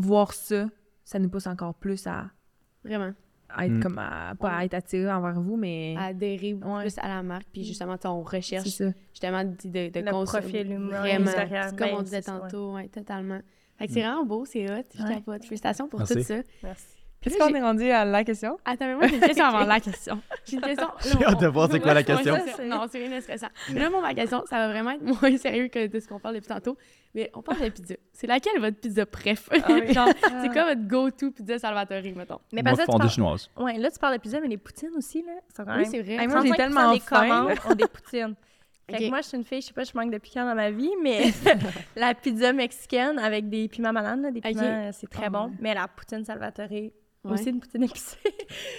[0.01, 0.67] voir ça,
[1.05, 2.31] ça nous pousse encore plus à,
[2.85, 3.13] Vraiment.
[3.49, 3.83] à être Mm.
[3.83, 5.95] comme à, pas à être attiré envers vous, mais.
[5.99, 6.83] À adhérer Ouais.
[6.83, 7.47] plus à la marque.
[7.53, 8.85] Puis justement, tu sais, on recherche ça.
[9.13, 10.43] justement de, de, de Le consommer.
[10.43, 11.31] profil humain Vraiment.
[11.77, 12.23] Comme on disait ouais.
[12.23, 13.41] tantôt, ouais, totalement.
[13.77, 14.85] Fait que c'est vraiment beau, c'est hot.
[14.95, 15.15] Je Ouais.
[15.15, 15.43] capote.
[15.45, 16.15] Félicitations pour Merci.
[16.17, 16.37] tout ça.
[16.63, 16.87] Merci.
[17.21, 18.57] Puis Est-ce là, qu'on est rendu à la question?
[18.65, 20.23] Attends, mais moi, j'ai une question avant la question.
[20.47, 20.89] J'ai une question.
[21.19, 22.35] J'ai hâte de voir c'est quoi la question.
[22.65, 23.49] Non, c'est rien de stressant.
[23.71, 26.19] Mais là, moi, ma question, ça va vraiment être moins sérieux que de ce qu'on
[26.19, 26.79] parle depuis tantôt.
[27.15, 27.95] Mais on parle de pizza.
[28.15, 29.51] C'est laquelle votre pizza préf?
[29.53, 29.59] Ah.
[29.93, 30.09] Genre,
[30.41, 32.39] c'est quoi votre go-to pizza Salvatore, mettons?
[32.53, 33.51] Mais Moi, parce que chinoise.
[33.59, 36.27] Ouais, là, tu parles de pizza, mais les poutines aussi, là, sont Oui, c'est vrai.
[36.27, 38.35] Moi, j'ai 35% tellement des faim, commandes ont des poutines.
[38.91, 40.55] Fait que moi, je suis une fille, je sais pas, je manque de piquant dans
[40.55, 41.33] ma vie, mais
[41.97, 45.53] la pizza mexicaine avec des piments bananes, là, des piments, euh, c'est très Ah bon.
[45.61, 46.67] Mais la poutine Salvatore,
[47.23, 47.33] Ouais.
[47.33, 48.17] aussi une poutine épicée.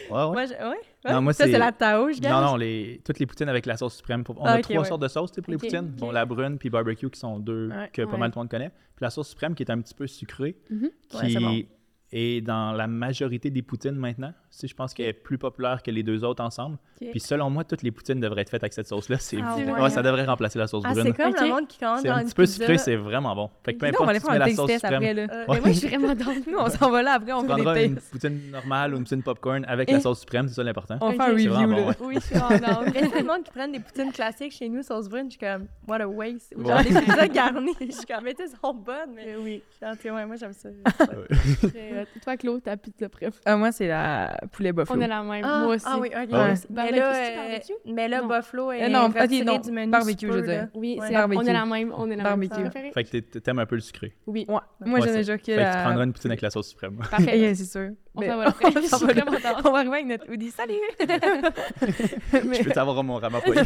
[0.10, 0.32] Ouais, ouais.
[0.32, 1.12] Moi, je- ouais.
[1.14, 2.42] Non, moi, ça, c'est- la Tao, je Non, gagne.
[2.42, 4.24] non, les, toutes les poutines avec la sauce suprême.
[4.30, 4.86] On Ah, a ok, trois ouais.
[4.86, 5.94] sortes de sauces pour les poutines.
[5.98, 7.90] Bon, la brune puis barbecue qui sont deux Ouais.
[7.94, 8.18] que pas Ouais.
[8.18, 8.70] mal tout le monde connaît.
[8.70, 10.90] Puis la sauce suprême qui est un petit peu sucrée, Mhm.
[11.10, 11.64] Qui bon.
[12.12, 14.34] est dans la majorité des poutines maintenant.
[14.54, 16.78] Sais, je pense qu'elle est plus populaire que les deux autres ensemble.
[17.02, 17.08] Ok.
[17.12, 19.18] Puis selon moi, toutes les poutines devraient être faites avec cette sauce-là.
[19.18, 19.90] C'est Ah ouais, ouais.
[19.90, 21.06] ça devrait remplacer la sauce Ah, brune.
[21.08, 21.40] c'est comme Ok.
[21.42, 22.58] le monde qui commande dans un une petit peu pizza.
[22.58, 23.50] sucré, c'est vraiment bon.
[23.64, 24.68] Fait que peu Nous, on va importe aller si tu faire mets un la sauce
[24.68, 25.16] test après, suprême.
[25.16, 25.34] là.
[25.34, 27.48] Euh, Mais moi, je suis vraiment dans Nous, on s'en va là après, on Tu
[27.48, 29.94] fait prendras des une poutine normale ou une poutine popcorn avec Eh.
[29.94, 30.98] la sauce suprême, c'est ça l'important.
[31.00, 31.16] On Ok.
[31.16, 31.96] fait un review, ouais.
[32.02, 35.28] Oui, je suis plein de monde qui prennent des poutines classiques chez nous, sauce brune,
[35.28, 36.54] je suis comme, what a waste.
[36.58, 36.68] Ou Ouais.
[36.68, 39.64] genre des pizzas garnies, je suis comme, mais tu sont bonnes, mais Mais oui.
[39.82, 40.68] ouais, moi j'aime ça.
[42.24, 43.40] Toi, Claude, ta pizza préf?
[43.46, 45.00] Ah, moi, c'est la poulet buffalo.
[45.00, 45.44] On a la même.
[45.46, 45.86] Ah, moi aussi.
[45.88, 46.30] Ah oui, ok.
[46.32, 46.54] Ah ouais.
[46.70, 47.74] Mais Barbecue, là, c'est-tu euh, barbecue?
[47.94, 48.28] mais là Non.
[48.28, 49.92] Buffalo est Euh, non, ok, retiré non, du menu.
[49.92, 50.62] barbecue, je veux dire.
[50.62, 50.68] là.
[50.74, 51.08] Oui, Ouais.
[51.08, 51.50] c'est la- on Barbecue.
[51.50, 51.94] est la même.
[51.98, 52.54] On est la Barbecue.
[52.60, 52.70] même.
[52.70, 52.92] Préférée?
[52.92, 54.16] Fait que t'es- t'aimes un peu le sucré.
[54.28, 54.46] Oui.
[54.48, 54.56] Ouais.
[54.80, 56.98] Moi, j'aime c'est- déjà que Fait que tu prendras une poutine avec la sauce suprême.
[57.10, 57.38] Parfait.
[57.40, 57.90] Yeah, c'est sûr.
[58.16, 58.44] On Mais- va là.
[58.46, 58.52] Là.
[59.54, 59.62] down.
[59.66, 60.52] On va arriver avec notre hoodie.
[60.52, 60.74] Salut!
[62.46, 63.64] Mais- Je peux t'avoir mon ramapoil.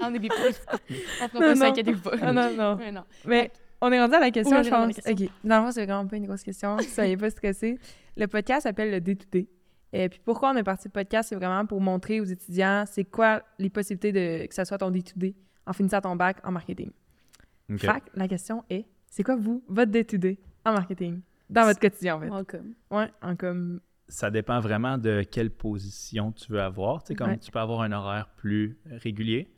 [0.00, 0.30] On est plus.
[1.22, 2.16] On fera pas inquiétez-vous pas.
[2.22, 2.78] Ah non, non.
[2.92, 3.02] Non.
[3.26, 4.86] Mais on est rendu à la question, Oui, je pense.
[4.88, 5.26] la question.
[5.26, 5.30] OK.
[5.44, 6.76] Dans le fond, c'est vraiment pas une grosse question.
[6.80, 7.78] Soyez pas stressés.
[8.16, 9.46] Le podcast s'appelle le D2D.
[9.92, 13.04] Et puis pourquoi on est parti de podcast, c'est vraiment pour montrer aux étudiants c'est
[13.04, 15.34] quoi les possibilités de que ça soit ton D2D
[15.66, 16.90] en finissant ton bac en marketing.
[17.70, 17.78] Ok.
[17.80, 21.20] Fait que la question est, c'est quoi vous, votre D2D en marketing?
[21.50, 22.30] Dans votre quotidien, en fait.
[22.30, 22.74] Welcome.
[22.90, 23.80] Ouais, en comme...
[24.08, 27.02] Ça dépend vraiment de quelle position tu veux avoir.
[27.02, 27.38] Tu sais, comme Ouais.
[27.38, 29.52] tu peux avoir un horaire plus régulier.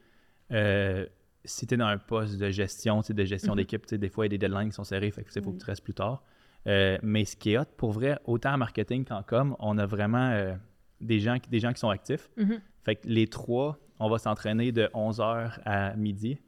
[0.53, 1.07] Euh,
[1.45, 3.59] si tu es dans un poste de gestion, tu sais, de gestion Mhm.
[3.59, 5.31] d'équipe, tu sais, des fois, il y a des deadlines qui sont serrés, fait que
[5.35, 6.23] il faut que tu restes plus tard.
[6.67, 9.87] Euh, mais ce qui est hot, pour vrai, autant en marketing qu'en com, on a
[9.87, 10.55] vraiment euh,
[11.01, 12.31] des, gens, qui- des gens qui sont actifs.
[12.37, 12.61] Mhm.
[12.85, 16.39] Fait que les trois, on va s'entraîner de 11h à midi.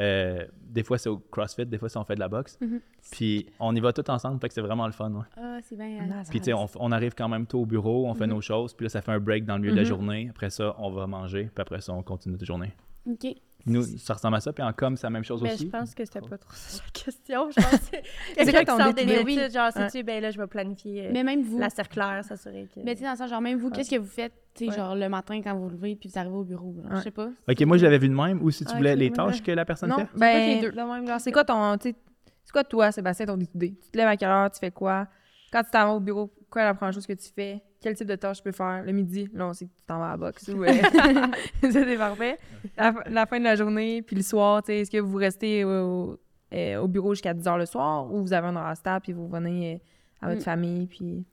[0.00, 2.58] Euh, des fois, c'est au CrossFit, des fois, c'est on fait de la boxe.
[2.60, 2.80] Mhm.
[3.12, 5.10] Puis on y va tous ensemble, fait que c'est vraiment le fun.
[5.12, 5.22] ouais.
[5.36, 5.86] Ah, c'est bien.
[6.04, 6.28] Nice.
[6.30, 8.32] Puis, tu sais, on, on arrive quand même tôt au bureau, on fait Mhm.
[8.34, 10.28] nos choses, puis là, ça fait un break dans le milieu de la journée.
[10.30, 12.72] Après ça, on va manger, puis après ça, on continue notre journée.
[13.06, 13.34] OK.
[13.66, 15.64] Nous, ça ressemble à ça, puis en com, c'est la même chose Mais aussi.
[15.66, 17.50] je pense que c'était pas trop ça la question.
[17.50, 18.02] Je pense que c'est
[18.36, 19.88] C'est quelqu'un quoi qui ton sort des études, genre, Ouais.
[19.90, 21.58] sais-tu, ben là, je vais planifier euh, Mais même vous.
[21.58, 22.80] la circulaire, s'assurer que...
[22.84, 24.70] Mais tu sais, dans le sens, genre, même vous, qu'est-ce que vous faites, tu sais,
[24.70, 24.76] Ouais.
[24.76, 26.74] genre, le matin quand vous vous levez puis vous arrivez au bureau?
[26.76, 26.96] genre, Ouais.
[26.98, 27.30] Je sais pas.
[27.48, 29.40] OK, moi, je l'avais vu de même, ou si tu Ah, voulais les tâches ouais.
[29.40, 30.08] que la personne Non, fait?
[30.14, 30.70] ben, les deux.
[30.76, 31.96] le même genre, c'est quoi ton, tu sais,
[32.44, 33.76] c'est quoi toi, Sébastien, ton D2D?
[33.82, 35.06] Tu te lèves à quelle heure, tu fais quoi?
[35.50, 37.62] Quand tu t'en vas au bureau, quoi est la première chose que tu fais?
[37.84, 38.82] Quel type de tâche tu peux faire?
[38.82, 40.48] Le midi, là, on sait que tu t'en vas à la boxe.
[40.48, 40.64] ou,
[41.60, 42.38] ça, c'est parfait.
[42.78, 45.64] La, la fin de la journée, puis le soir, tu sais, est-ce que vous restez
[45.64, 46.18] au,
[46.54, 49.12] euh, au bureau jusqu'à 10 h le soir ou vous avez un horaire stable puis
[49.12, 49.78] vous revenez euh,
[50.22, 50.44] à votre Mm.
[50.44, 51.24] famille, puis...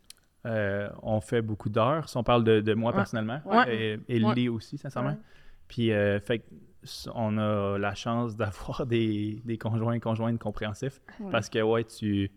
[0.45, 2.97] Euh, on fait beaucoup d'heures, si on parle de, de moi Ouais.
[2.97, 3.95] personnellement, Ouais.
[4.07, 4.35] et, et Ouais.
[4.35, 5.11] Lee aussi, sincèrement.
[5.11, 5.17] Ouais.
[5.69, 6.43] Puis, euh, fait
[7.13, 10.99] on a la chance d'avoir des, des conjoints et conjointes compréhensifs
[11.31, 12.29] parce que, ouais, tu,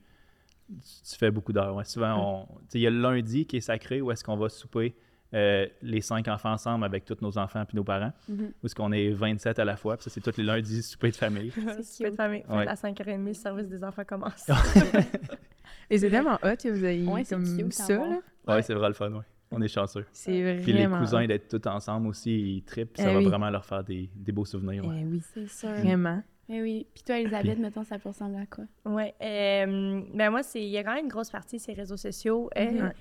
[0.69, 1.75] tu fais beaucoup d'heures.
[1.77, 1.85] ouais.
[1.85, 4.95] Souvent, il y a le lundi qui est sacré où est-ce qu'on va souper
[5.35, 8.53] euh, les cinq enfants ensemble avec tous nos enfants puis nos parents, Mhm.
[8.63, 9.97] où est-ce qu'on est 27 à la fois.
[9.97, 11.53] Puis ça, c'est tous les lundis souper de famille.
[11.83, 12.45] C'est de famille.
[12.49, 12.69] Ouais.
[12.69, 14.47] À 5h30, le service des enfants commence.
[15.91, 18.21] Et c'est tellement hot que vous ayez Ouais, c'est comme cute ça, là.
[18.47, 19.25] Ouais, c'est vrai le fun, ouais.
[19.51, 20.05] On est chanceux.
[20.13, 22.97] C'est vraiment Puis les cousins d'être tous ensemble aussi, ils trippent.
[22.97, 23.27] Ça Eh va oui.
[23.27, 24.85] vraiment leur faire des, des beaux souvenirs.
[24.87, 25.01] ouais.
[25.03, 25.69] Eh oui, C'est sûr.
[25.69, 26.23] vraiment.
[26.49, 26.87] Eh oui.
[26.95, 28.65] Puis toi, Elisabeth, mettons, ça peut ressembler à quoi?
[28.85, 29.13] Oui.
[29.21, 32.51] ben moi, c'est il y a quand même une grosse partie ces réseaux sociaux.
[32.59, 32.93] Euh, Mhm.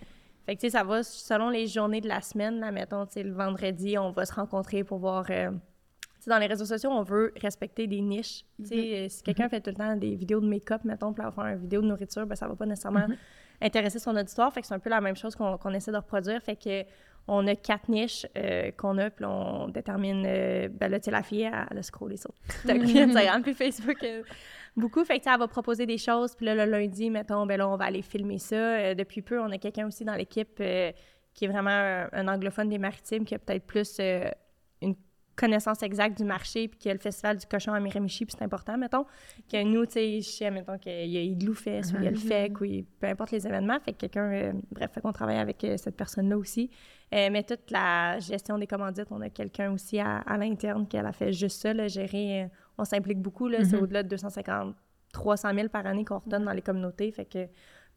[0.46, 2.60] Fait que, tu sais, ça va selon les journées de la semaine.
[2.60, 5.26] Là, mettons, tu sais, le vendredi, on va se rencontrer pour voir...
[5.30, 5.58] euh, tu
[6.20, 8.44] sais, dans les réseaux sociaux, on veut respecter des niches.
[8.60, 8.76] Tu sais,
[9.06, 11.60] euh, si quelqu'un fait tout le temps des vidéos de make-up, mettons, pour faire une
[11.60, 13.08] vidéo de nourriture, ben ça va pas nécessairement
[13.62, 14.52] intéresser son auditoire.
[14.54, 16.42] Fait que c'est un peu la même chose qu'on qu'on essaie de reproduire.
[16.42, 16.84] Fait que
[17.28, 20.24] on a quatre niches euh, qu'on a, puis on détermine...
[20.26, 23.42] euh, ben là, tu sais, la fille, elle, elle a scrollé sur TikTok, puis Instagram,
[23.42, 24.04] puis Facebook...
[24.04, 24.24] euh,
[24.76, 25.06] beaucoup.
[25.06, 26.36] Fait que, elle va proposer des choses.
[26.36, 28.94] Puis là, le lundi, mettons, ben là, on va aller filmer ça.
[28.96, 30.56] Depuis peu, on a quelqu'un aussi dans l'équipe
[31.34, 34.00] qui est vraiment un, un anglophone des maritimes, qui a peut-être plus
[34.82, 34.96] une
[35.36, 38.44] connaissance exacte du marché, puis qui a le festival du cochon à Miramichi, puis c'est
[38.46, 39.06] important, mettons.
[39.52, 42.08] Que nous, tu sais, je sais, mettons, qu'il y a Igloo Fest, ou il y
[42.08, 43.80] a le FEC, ou il- peu importe les événements.
[43.80, 46.70] Fait que quelqu'un, euh, bref, fait qu'on travaille avec euh, cette personne-là aussi.
[47.14, 50.98] Euh, mais toute la gestion des commandites, on a quelqu'un aussi à, à l'interne qui
[50.98, 52.44] a fait juste ça, là, gérer.
[52.44, 52.48] euh,
[52.78, 53.84] on s'implique beaucoup, là, c'est Mhm.
[53.84, 54.76] au-delà de 250,
[55.14, 57.12] 300 000 par année qu'on redonne dans les communautés.
[57.12, 57.48] Fait que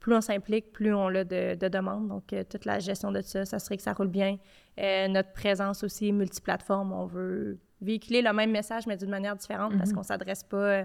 [0.01, 2.09] plus on s'implique, plus on a de, de demandes.
[2.09, 4.37] Donc, euh, toute la gestion de ça, ça serait que ça roule bien.
[4.79, 9.77] Euh, notre présence aussi multiplateforme, on veut véhiculer le même message, mais d'une manière différente
[9.79, 10.85] parce qu'on s'adresse pas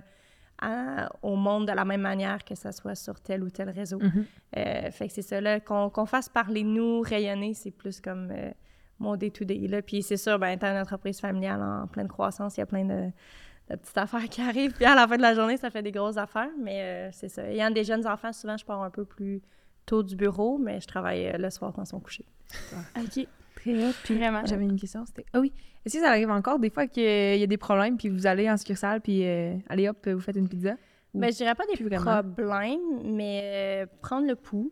[0.62, 4.00] à- au monde de la même manière que ça soit sur tel ou tel réseau.
[4.00, 4.26] Mhm.
[4.58, 8.30] Euh, fait que c'est ça, là, qu'on qu'on fasse parler nous, rayonner, c'est plus comme
[8.32, 8.52] euh,
[9.00, 9.68] mon day-to-day.
[9.68, 9.82] là.
[9.82, 12.86] Puis c'est sûr, ben, étant une entreprise familiale en pleine croissance, il y a plein
[12.86, 13.10] de,
[13.70, 14.74] de petites affaires qui arrivent.
[14.74, 17.30] Puis à la fin de la journée, ça fait des grosses affaires, mais euh, c'est
[17.30, 17.44] ça.
[17.50, 19.42] Ayant des jeunes enfants, souvent, je pars un peu plus
[19.86, 22.26] tôt du bureau, mais je travaille le soir quand ils sont couchés.
[22.98, 23.28] OK.
[23.62, 23.94] Très hot.
[24.04, 24.44] Puis Vraiment.
[24.46, 25.26] j'avais une question, c'était...
[25.34, 25.52] Ah oui,
[25.86, 27.04] est-ce que ça arrive encore des fois qu'il
[27.38, 30.36] y a des problèmes, puis vous allez en succursale, puis euh, allez hop, vous faites
[30.36, 30.74] une pizza?
[31.14, 31.84] Ou- Mais je dirais pas des
[32.36, 32.80] problèmes,
[33.16, 34.72] mais euh, prendre le pouls.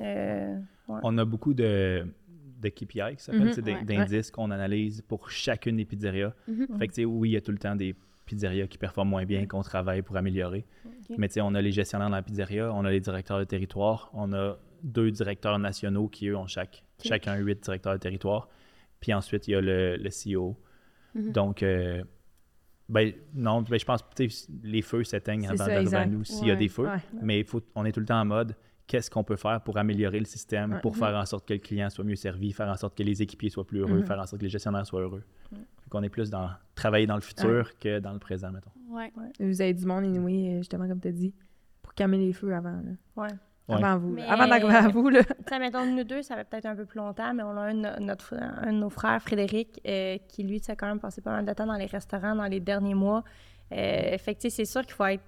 [0.00, 0.56] Euh,
[0.88, 1.00] ouais.
[1.02, 2.06] On a beaucoup de,
[2.60, 3.30] de KPI qui
[3.62, 3.84] des- ouais.
[3.84, 6.32] d'indices qu'on analyse pour chacune des pizzerias.
[6.46, 6.66] Mhm.
[6.78, 7.94] Fait que, tu sais, oui, il y a tout le temps des
[8.26, 10.64] pizzerias qui performent moins bien, qu'on travaille pour améliorer.
[11.18, 13.44] Mais tu sais, on a les gestionnaires dans la pizzeria, on a les directeurs de
[13.44, 17.06] territoire, on a deux directeurs nationaux qui, eux, ont chaque, Ok.
[17.08, 18.48] chacun huit directeurs de territoire.
[19.00, 20.56] Puis ensuite, il y a le, le CEO.
[21.14, 21.32] Mhm.
[21.32, 22.02] Donc, euh,
[22.88, 24.24] ben, non, ben, je pense que
[24.64, 26.86] les feux s'éteignent avant d'arriver à nous s'il y a des feux.
[26.86, 26.98] Ouais.
[27.22, 28.54] Mais faut, on est tout le temps en mode
[28.86, 30.80] qu'est-ce qu'on peut faire pour améliorer le système, Ouais.
[30.80, 33.22] pour faire en sorte que le client soit mieux servi, faire en sorte que les
[33.22, 34.06] équipiers soient plus heureux, Mhm.
[34.06, 35.22] faire en sorte que les gestionnaires soient heureux.
[35.52, 38.72] Fait qu'on est plus dans travailler dans le futur que dans le présent, mettons.
[38.88, 39.12] Ouais.
[39.38, 41.32] Vous avez du monde, anyway, euh, justement, comme tu as dit,
[41.82, 42.82] pour calmer les feux avant,
[43.16, 43.28] là.
[43.76, 44.08] Avant vous.
[44.10, 45.22] Mais- Avant d'arriver à vous, là.
[45.24, 47.62] Tu sais, mettons, nous deux, ça fait peut-être un peu plus longtemps, mais on a
[47.62, 51.20] un, notre, un de nos frères, Frédéric, euh, qui, lui, tu sais, quand même passé
[51.20, 53.24] pas mal de temps dans les restaurants dans les derniers mois.
[53.72, 55.22] Euh, fait que, tu sais, c'est sûr qu'il faut être...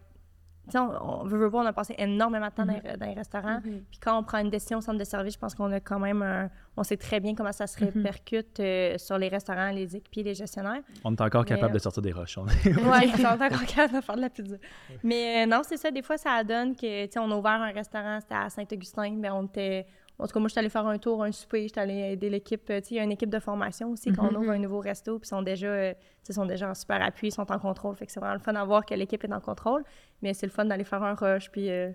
[0.78, 3.14] On, on veut, veut pas, on a passé énormément de temps dans, les, dans les
[3.14, 3.60] restaurants.
[3.64, 3.82] Mhm.
[3.90, 5.98] Puis quand on prend une décision au centre de service, je pense qu'on a quand
[5.98, 6.48] même un...
[6.76, 7.90] On sait très bien comment ça se Mhm.
[7.94, 10.80] répercute euh, sur les restaurants, les équipiers, les gestionnaires.
[11.04, 12.38] On est encore Mais, capable euh, de sortir des roches.
[12.38, 14.56] On est- Ouais, ils sont encore capables de faire de la pizza.
[15.02, 15.90] Mais euh, non, c'est ça.
[15.90, 19.10] Des fois, ça donne que, tu sais, on a ouvert un restaurant, c'était à Saint-Augustin,
[19.16, 19.86] mais on était...
[20.18, 22.12] En tout cas, moi, je suis allée faire un tour, un souper, je suis allée
[22.12, 22.62] aider l'équipe.
[22.70, 24.58] euh, Tu sais, il y a une équipe de formation aussi quand on ouvre un
[24.58, 25.94] nouveau resto, puis ils sont déjà, euh,
[26.30, 27.96] sont déjà en super appui, ils sont en contrôle.
[27.96, 29.82] Fait que c'est vraiment le fun à voir que l'équipe est en contrôle.
[30.20, 31.70] Mais c'est le fun d'aller faire un rush, puis...
[31.70, 31.90] euh,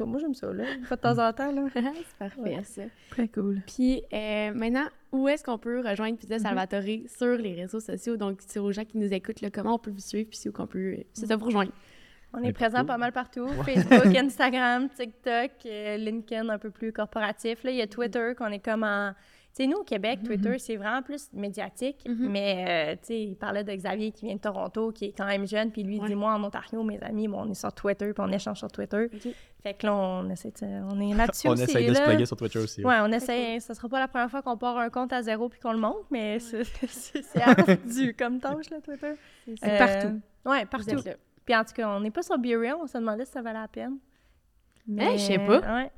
[0.00, 0.64] moi, j'aime ça, là.
[0.74, 1.62] Une fois de temps en temps, là.
[1.74, 2.62] c'est parfait, Ouais.
[2.64, 2.82] ça.
[3.10, 3.60] Très cool.
[3.66, 8.16] Puis euh, maintenant, où est-ce qu'on peut rejoindre Pizza Salvatore sur les réseaux sociaux?
[8.16, 10.48] Donc, c'est aux gens qui nous écoutent, là, comment on peut vous suivre, puis c'est
[10.48, 10.96] où qu'on peut...
[11.12, 11.72] C'est ça, vous rejoindre.
[12.32, 12.86] On est présent partout.
[12.88, 13.48] pas mal partout.
[13.64, 17.62] Facebook, Instagram, TikTok, euh, LinkedIn un peu plus corporatif.
[17.64, 19.12] Là, il y a Twitter qu'on est comme en...
[19.54, 22.06] Tu sais, nous, au Québec, Twitter, c'est vraiment plus médiatique.
[22.06, 22.28] Mhm.
[22.28, 25.24] Mais, euh, tu sais, il parlait de Xavier qui vient de Toronto, qui est quand
[25.24, 25.70] même jeune.
[25.72, 26.08] Puis lui, il Ouais.
[26.08, 28.70] dit, moi, en Ontario, mes amis, bon, on est sur Twitter, puis on échange sur
[28.70, 29.08] Twitter.
[29.62, 32.04] Fait que là, on essaie de- On est là-dessus on essaye de se là.
[32.06, 32.84] plugger sur Twitter aussi.
[32.84, 32.86] ouais.
[32.86, 33.58] Ouais, on essaie.
[33.60, 35.78] Ça sera pas la première fois qu'on part un compte à zéro puis qu'on le
[35.78, 36.60] monte, mais c'est
[37.40, 39.14] ardu comme tâche, là, Twitter.
[39.58, 40.20] C'est Euh, partout.
[40.44, 41.00] Ouais, partout.
[41.46, 43.60] Puis en tout cas, on n'est pas sur BeReal, on se demandait si ça valait
[43.60, 43.96] la peine.
[44.86, 45.60] je sais pas.
[45.60, 45.90] Ouais.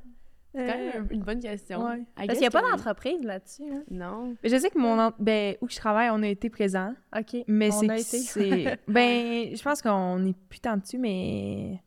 [0.55, 1.85] C'est quand Euh, même une bonne question.
[1.85, 2.03] ouais.
[2.15, 3.63] Parce qu'il n'y a pas d'entreprise là-dessus.
[3.71, 3.83] hein.
[3.91, 4.35] Non.
[4.41, 4.99] Mais je sais que mon...
[4.99, 6.95] en- Ben, où je travaille, on a été présent.
[7.15, 7.43] OK.
[7.47, 8.79] Mais on c'est...
[8.87, 11.79] ben, je pense qu'on est plus tant dessus, mais...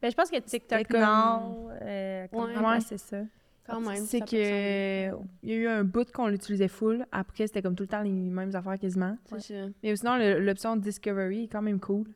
[0.00, 1.68] Ben, je pense que TikTok, comme- non.
[1.82, 2.56] Euh, Ouais.
[2.58, 3.18] ouais, c'est ça.
[3.66, 3.96] Quand même.
[4.06, 5.10] C'est que...
[5.42, 7.04] Il y a eu un bout qu'on l'utilisait full.
[7.12, 9.18] Après, c'était comme tout le temps les mêmes affaires quasiment.
[9.26, 9.68] C'est ça.
[9.82, 12.06] Mais sinon, l'option Discovery est quand même cool.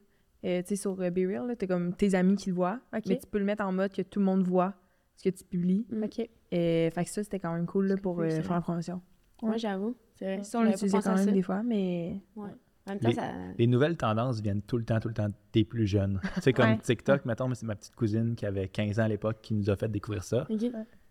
[0.44, 2.80] Euh, tu sais, sur euh, Be Real, t'as comme tes amis qui le voient.
[2.96, 3.02] OK.
[3.06, 4.74] Mais tu peux le mettre en mode que tout le monde voit
[5.16, 5.86] ce que tu publies.
[5.90, 6.02] Mm.
[6.04, 6.18] OK.
[6.50, 9.00] Et fait que ça, c'était quand même cool là, pour euh, faire la promotion.
[9.42, 9.96] Moi, j'avoue.
[10.16, 10.44] C'est vrai.
[10.44, 11.30] Ça, on l'utilisait quand même ça.
[11.32, 12.20] des fois, mais...
[12.36, 12.50] Ouais.
[12.86, 13.30] En même temps, Les- ça...
[13.58, 16.20] Les nouvelles tendances viennent tout le temps, tout le temps des plus jeunes.
[16.40, 16.78] C'est comme Ouais.
[16.78, 19.70] TikTok, mettons, mais c'est ma petite cousine qui avait 15 ans à l'époque qui nous
[19.70, 20.46] a fait découvrir ça.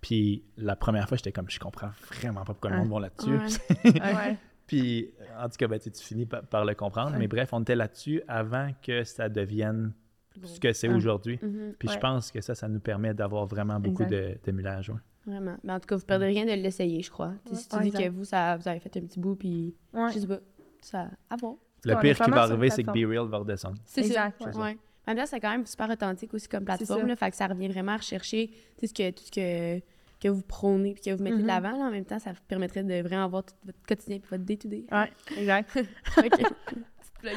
[0.01, 3.57] Puis la première fois, j'étais comme, je comprends vraiment pas pourquoi le monde va là-dessus.
[4.77, 7.11] Puis, en tout cas, ben, tu finis par, par le comprendre.
[7.11, 7.19] Ouais.
[7.19, 9.93] Mais bref, on était là-dessus avant que ça devienne
[10.43, 10.95] ce que c'est Ouais.
[10.95, 11.37] aujourd'hui.
[11.41, 14.15] Mhm, Puis je pense que ça, ça nous permet d'avoir vraiment beaucoup Exact.
[14.15, 14.89] de- d'émulage.
[14.89, 14.95] ouais.
[15.25, 15.57] Vraiment.
[15.63, 17.33] Mais en tout cas, vous perdez rien de l'essayer, je crois.
[17.51, 18.03] Si tu Ouais, dis exact.
[18.05, 20.09] que vous, ça, vous avez fait un petit bout, puis Ouais.
[20.13, 20.39] je sais pas,
[20.81, 21.09] ça...
[21.29, 21.55] À voir.
[21.83, 23.07] Le pire qui va arriver, c'est que Be.
[23.09, 23.77] Real va redescendre.
[23.85, 24.31] C'est ça.
[24.41, 24.77] ouais.
[25.07, 27.01] En même temps, c'est quand même super authentique aussi comme plateforme.
[27.01, 27.07] ça.
[27.07, 28.51] Là, fait que ça revient vraiment à rechercher
[28.81, 29.83] ce que, tout ce que,
[30.21, 31.41] que vous prônez puis que vous mettez Mhm.
[31.43, 31.71] de l'avant.
[31.71, 31.85] là.
[31.85, 34.85] En même temps, ça vous permettrait de vraiment avoir tout votre quotidien puis votre day-to-day.
[34.91, 35.69] Ouais, exact.
[36.17, 36.41] OK.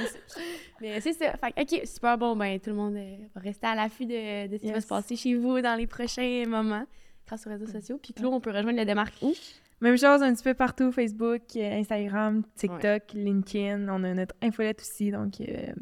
[0.81, 1.33] Mais c'est ça.
[1.37, 2.37] Fait que, OK, super bon.
[2.37, 4.87] Ben, tout le monde euh, va rester à l'affût de, de ce qui va se
[4.87, 6.85] passer chez vous dans les prochains moments
[7.27, 7.99] grâce aux réseaux sociaux.
[8.03, 9.33] Puis Claude, on peut rejoindre la démarque où?
[9.81, 13.89] Même chose un petit peu partout, Facebook, euh, Instagram, TikTok, LinkedIn.
[13.89, 15.73] On a notre infolette aussi, donc euh,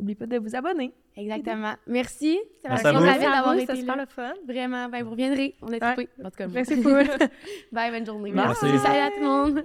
[0.00, 0.92] n'oubliez pas de vous abonner.
[1.16, 1.74] Exactement.
[1.86, 2.40] Merci.
[2.62, 4.02] Ça m'a Merci fait Merci d'avoir vous, été super là.
[4.02, 4.32] le fun.
[4.46, 4.88] Vraiment.
[4.88, 5.54] Ben, vous reviendrez.
[5.62, 6.08] On est Ouais.
[6.24, 6.46] En tout cas.
[6.48, 7.04] Ben, c'est cool.
[7.72, 8.32] Bye, bonne journée.
[8.32, 8.66] Merci.
[8.78, 9.64] Salut à tout le monde.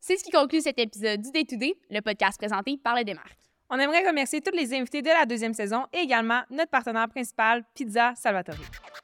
[0.00, 3.04] C'est ce qui conclut cet épisode du Day to Day, le podcast présenté par les
[3.04, 3.38] démarques.
[3.70, 7.64] On aimerait remercier tous les invités de la deuxième saison et également notre partenaire principal,
[7.74, 8.56] Pizza Salvatore.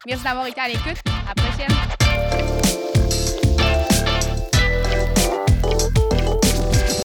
[0.07, 0.99] Merci d'avoir été à l'écoute.
[1.07, 2.08] À la prochaine.